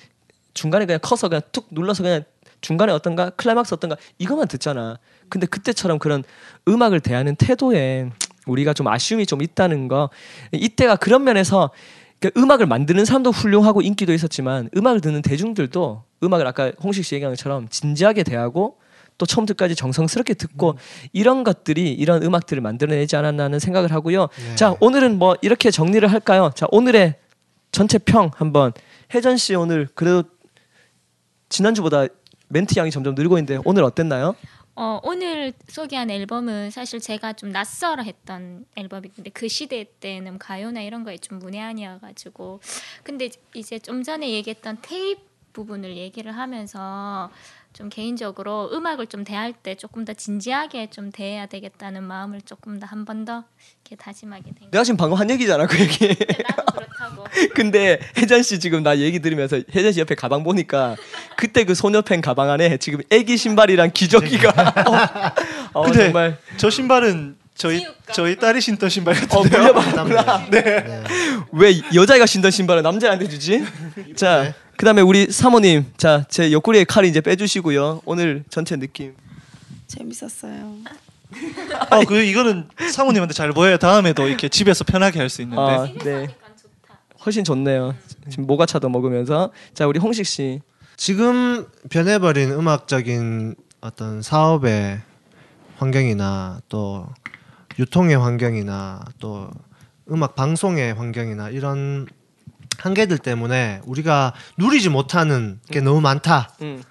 [0.52, 2.24] 중간에 그냥 커서 그냥 툭 눌러서 그냥
[2.60, 4.98] 중간에 어떤가 클라이막스 어떤가 이것만 듣잖아.
[5.30, 6.22] 근데 그때처럼 그런
[6.66, 8.10] 음악을 대하는 태도에
[8.46, 10.10] 우리가 좀 아쉬움이 좀 있다는 거
[10.52, 11.70] 이때가 그런 면에서
[12.20, 17.32] 그러니까 음악을 만드는 사람도 훌륭하고 인기도 있었지만 음악을 듣는 대중들도 음악을 아까 홍식 씨 얘기한
[17.32, 18.78] 것처럼 진지하게 대하고
[19.18, 20.76] 또 처음부터까지 정성스럽게 듣고
[21.12, 24.28] 이런 것들이 이런 음악들을 만들어내지 않았나 하는 생각을 하고요.
[24.48, 24.54] 네.
[24.54, 26.52] 자 오늘은 뭐 이렇게 정리를 할까요?
[26.54, 27.16] 자 오늘의
[27.72, 28.72] 전체 평 한번
[29.12, 30.22] 혜전 씨 오늘 그래도
[31.48, 32.06] 지난주보다
[32.48, 34.34] 멘트 양이 점점 늘고 있는데 오늘 어땠나요?
[34.80, 41.02] 어, 오늘 소개한 앨범은 사실 제가 좀 낯설어 했던 앨범인데 그 시대 때는 가요나 이런
[41.02, 42.60] 거에 좀 문외한이어가지고.
[43.02, 45.20] 근데 이제 좀 전에 얘기했던 테이프
[45.52, 47.28] 부분을 얘기를 하면서
[47.78, 52.86] 좀 개인적으로 음악을 좀 대할 때 조금 더 진지하게 좀 대해야 되겠다는 마음을 조금 더
[52.90, 53.44] 한 번 더
[53.84, 54.70] 이렇게 다짐하게 된.
[54.72, 56.08] 내가 지금 방금 한 얘기잖아 그 얘기.
[56.08, 57.24] 나도 그렇다고.
[57.54, 60.96] 근데 혜전 씨 지금 나 얘기 들으면서 혜전 씨 옆에 가방 보니까
[61.36, 64.50] 그때 그 소녀팬 가방 안에 지금 애기 신발이랑 기저귀가
[65.72, 68.12] 어, 어, 근데 정말 저 신발은 저희 지울까?
[68.12, 69.62] 저희 딸이 신던 신발 어 같은데요.
[69.72, 70.50] 물려봤구나.
[70.50, 71.04] 네.
[71.52, 73.64] 왜 여자애가 신던 신발을 남자한테 주지?
[74.16, 78.02] 자, 그다음에 우리 사모님, 자, 제 옆구리에 칼 이제 빼주시고요.
[78.04, 79.12] 오늘 전체 느낌.
[79.88, 80.76] 재밌었어요.
[81.90, 83.76] 어, 그 이거는 사모님한테 잘 보여요.
[83.76, 85.60] 다음에도 이렇게 집에서 편하게 할 수 있는데.
[85.60, 86.28] 아, 네.
[87.26, 87.96] 훨씬 좋네요.
[88.30, 90.60] 지금 모가차도 먹으면서 자, 우리 홍식 씨.
[90.96, 95.00] 지금 변해버린 음악적인 어떤 사업의
[95.78, 97.04] 환경이나 또
[97.80, 99.50] 유통의 환경이나 또
[100.08, 102.06] 음악 방송의 환경이나 이런
[102.78, 106.82] 한계들 때문에 우리가 누리지 못하는 게 너무 많다라는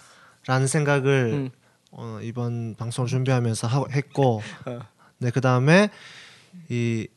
[0.50, 1.50] 음, 생각을 음.
[1.92, 4.80] 어, 이번 방송을 준비하면서 하, 했고 어.
[5.18, 5.90] 네 그다음에
[6.70, 7.08] 이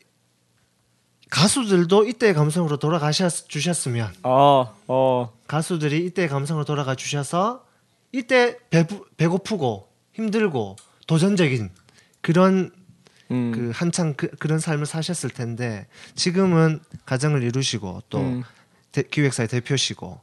[1.28, 7.64] 가수들도 이때의 감성으로 돌아가셨 주셨으면 어, 어, 가수들이 이때 감성으로 돌아가 주셔서
[8.12, 10.76] 이때 배부, 배고프고 힘들고
[11.06, 11.70] 도전적인
[12.20, 12.72] 그런
[13.30, 18.42] 음, 그 한창 그, 그런 삶을 사셨을 텐데 지금은 가정을 이루시고 또 음.
[18.92, 20.20] 대- 기획사의 대표시고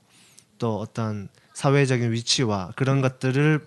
[0.60, 3.66] 또 어떤 사회적인 위치와 그런 것들을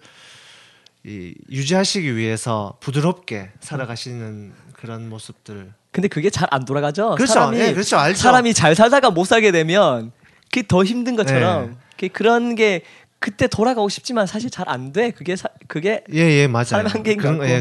[1.07, 7.15] 이, 유지하시기 위해서 부드럽게 살아가시는 그런 모습들 근데 그게 잘 안 돌아가죠.
[7.17, 7.33] 그렇죠.
[7.33, 7.97] 사람이 예, 그렇죠.
[7.99, 8.21] 알죠.
[8.21, 10.13] 사람이 잘 살다가 못 살게 되면
[10.45, 12.09] 그게 더 힘든 것처럼 네.
[12.09, 12.83] 그런 게
[13.19, 15.11] 그때 돌아가고 싶지만 사실 잘 안 돼.
[15.11, 16.65] 그게 사, 그게 예예 맞아요.
[16.65, 17.51] 사람의 한계인 것 그런- 같고.
[17.51, 17.57] 예,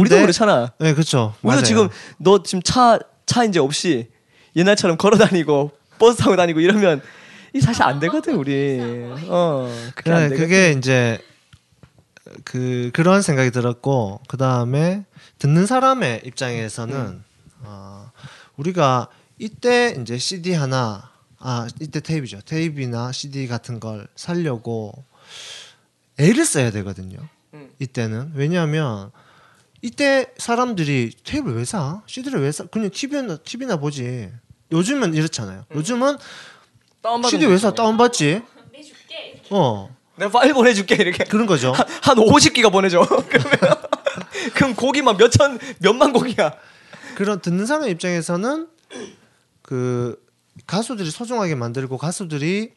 [0.00, 0.72] 우리도 근데- 그렇잖아.
[0.80, 1.34] 예 그렇죠.
[1.42, 1.62] 우리도 맞아요.
[1.62, 1.88] 지금
[2.18, 4.08] 너 지금 차 차 이제 없이
[4.56, 7.02] 옛날처럼 걸어 다니고 버스 타고 다니고 이러면
[7.54, 8.78] 이 사실 안 되거든 우리.
[9.28, 10.38] 어 그게 안 그래.
[10.38, 11.18] 그게 이제
[12.44, 15.04] 그 그런 생각이 들었고 그 다음에
[15.38, 17.24] 듣는 사람의 입장에서는 음.
[17.60, 18.10] 어,
[18.56, 19.08] 우리가
[19.38, 24.92] 이때 이제 CD 하나 아 이때 테이프죠 테이프나 CD 같은 걸 살려고
[26.18, 27.18] 애를 써야 되거든요.
[27.54, 27.70] 음.
[27.78, 29.10] 이때는 왜냐하면
[29.80, 32.02] 이때 사람들이 테이프를 왜 사?
[32.06, 32.64] CD를 왜 사?
[32.66, 34.30] 그냥 TV나 TV나 보지.
[34.72, 35.64] 요즘은 이렇잖아요.
[35.70, 35.76] 음.
[35.76, 36.16] 요즘은
[37.30, 37.72] CD 왜 사?
[37.72, 38.42] 다운받지.
[38.72, 39.42] 내줄게.
[39.50, 41.72] 어 내가 파일 보내줄게 이렇게 그런 거죠.
[41.72, 43.00] 한 50기가 보내줘.
[43.28, 43.58] 그러면
[44.54, 46.54] 그럼 곡이만 몇천 몇만 곡이야.
[47.14, 48.68] 그런 듣는 사람 입장에서는
[49.62, 50.20] 그
[50.66, 52.72] 가수들이 소중하게 만들고 가수들이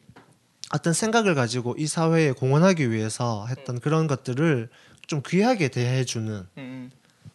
[0.72, 4.68] 어떤 생각을 가지고 이 사회에 공헌하기 위해서 했던 그런 것들을
[5.06, 6.46] 좀 귀하게 대해주는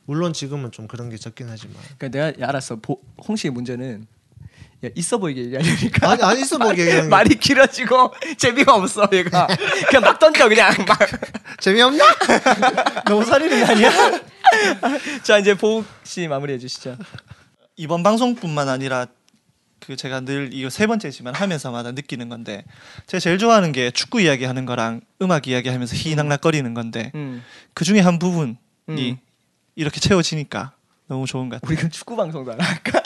[0.06, 2.78] 물론 지금은 좀 그런 게 적긴 하지만 그러니까 내가 야, 알았어.
[2.78, 4.17] 보, 홍식의 문제는 야,
[4.96, 9.48] 있어 보이게 얘기하려니까 아니 안 있어 보게 얘기하는 게 말이 길어지고 재미가 없어 얘가
[9.90, 11.00] 그냥 막 던져 그냥 막.
[11.60, 12.04] 재미없나?
[13.08, 13.92] 너무 살리는 거 아니야?
[15.24, 16.98] 자 이제 보욱 씨 마무리해 주시죠.
[17.76, 19.08] 이번 방송뿐만 아니라
[19.80, 22.64] 그 제가 늘 이거 세 번째지만 하면서마다 느끼는 건데
[23.08, 27.44] 제가 제일 좋아하는 게 축구 이야기 하는 거랑 음악 이야기 하면서 희낙낙거리는 건데 음.
[27.74, 28.58] 그 중에 한 부분이
[28.90, 29.18] 음.
[29.76, 30.74] 이렇게 채워지니까
[31.08, 31.72] 너무 좋은 것 같아요.
[31.72, 33.02] 우리 그 축구 방송도 안 할까?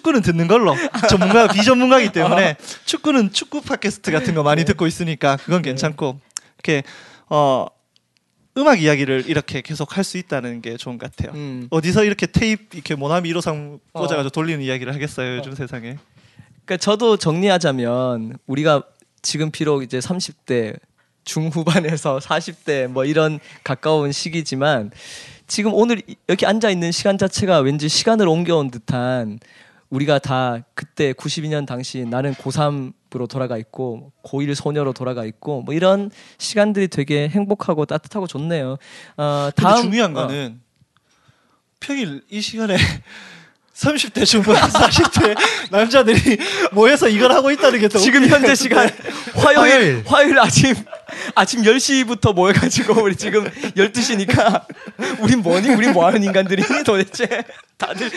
[0.00, 0.74] 축구는 듣는 걸로
[1.08, 2.56] 전문가 비전문가이기 때문에
[2.86, 6.18] 축구는 축구 팟캐스트 같은 거 많이 듣고 있으니까 그건 괜찮고
[6.56, 6.82] 이렇게
[7.28, 7.66] 어
[8.56, 11.32] 음악 이야기를 이렇게 계속 할 수 있다는 게 좋은 것 같아요.
[11.36, 11.68] 음.
[11.70, 14.00] 어디서 이렇게 테이프 이렇게 모나미 1호상 어.
[14.00, 15.96] 꽂아가지고 돌리는 이야기를 하겠어요 요즘 세상에.
[16.64, 18.82] 그러니까 저도 정리하자면 우리가
[19.22, 20.78] 지금 비록 이제 30대
[21.24, 24.90] 중후반에서 40대 뭐 이런 가까운 시기지만
[25.46, 29.38] 지금 오늘 이- 여기 앉아 있는 시간 자체가 왠지 시간을 옮겨온 듯한
[29.90, 36.10] 우리가 다 그때 92년 당시 나는 고3으로 돌아가 있고 고1 소녀로 돌아가 있고 뭐 이런
[36.38, 38.78] 시간들이 되게 행복하고 따뜻하고 좋네요.
[39.16, 40.26] 어, 다음 중요한 어.
[40.26, 40.60] 거는
[41.80, 42.76] 평일 이 시간에
[43.74, 45.34] 30대 중반 40대
[45.70, 46.38] 남자들이
[46.72, 48.90] 모여서 이걸 하고 있다는 게더 지금 현재 시간
[49.34, 50.02] 화요일 화요일.
[50.06, 50.74] 화요일 아침
[51.34, 54.66] 아침 10시부터 모여 가지고 우리 지금 12시니까
[55.20, 55.70] 우린 뭐니?
[55.70, 57.26] 우린 뭐 하는 인간들이니 도대체?
[57.80, 58.10] 다들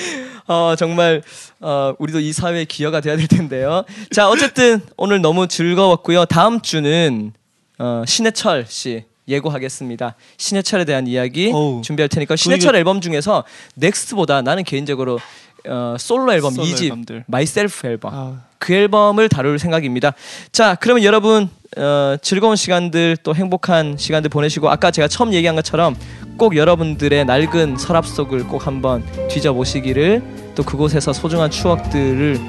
[0.45, 1.23] 어 정말
[1.60, 3.84] 어 우리도 이 사회의 기여가 돼야 될 텐데요.
[4.11, 6.26] 자, 어쨌든 오늘 너무 즐거웠고요.
[6.26, 7.31] 다음 주는
[7.80, 10.15] 어 신해철 씨 예고하겠습니다.
[10.38, 11.81] 신해철에 대한 이야기 어우.
[11.81, 13.45] 준비할 테니까 신해철 앨범 중에서
[13.76, 15.18] 넥스트보다 나는 개인적으로
[15.65, 17.23] 어, 솔로 앨범 솔로 2집 앨범들.
[17.28, 18.41] Myself 앨범 아.
[18.60, 20.14] 그 앨범을 다룰 생각입니다.
[20.52, 25.95] 자, 그러면 여러분 어, 즐거운 시간들 또 행복한 시간들 보내시고 아까 제가 처음 얘기한 것처럼
[26.38, 30.22] 꼭 여러분들의 낡은 서랍 속을 꼭 한번 뒤져보시기를
[30.55, 32.39] 또 그곳에서 소중한 추억들을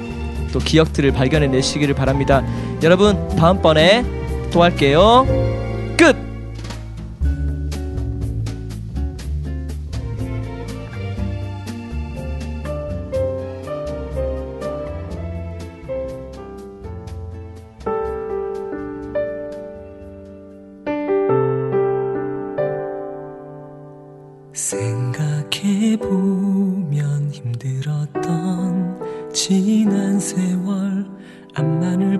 [0.51, 2.43] 또 기억들을 발견해 내시기를 바랍니다.
[2.83, 4.03] 여러분 다음번에
[4.51, 5.25] 또 할게요.
[5.97, 6.34] 끝.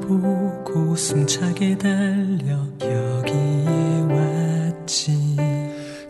[0.08, 5.36] 보고 숨차게 달려 여기에 왔지.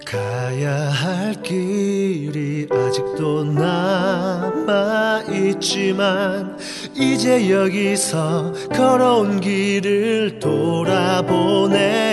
[0.06, 6.58] 가야 할 길이 아직도 남아 있지만
[6.94, 12.06] 이제 여기서 걸어온 길을 돌아보네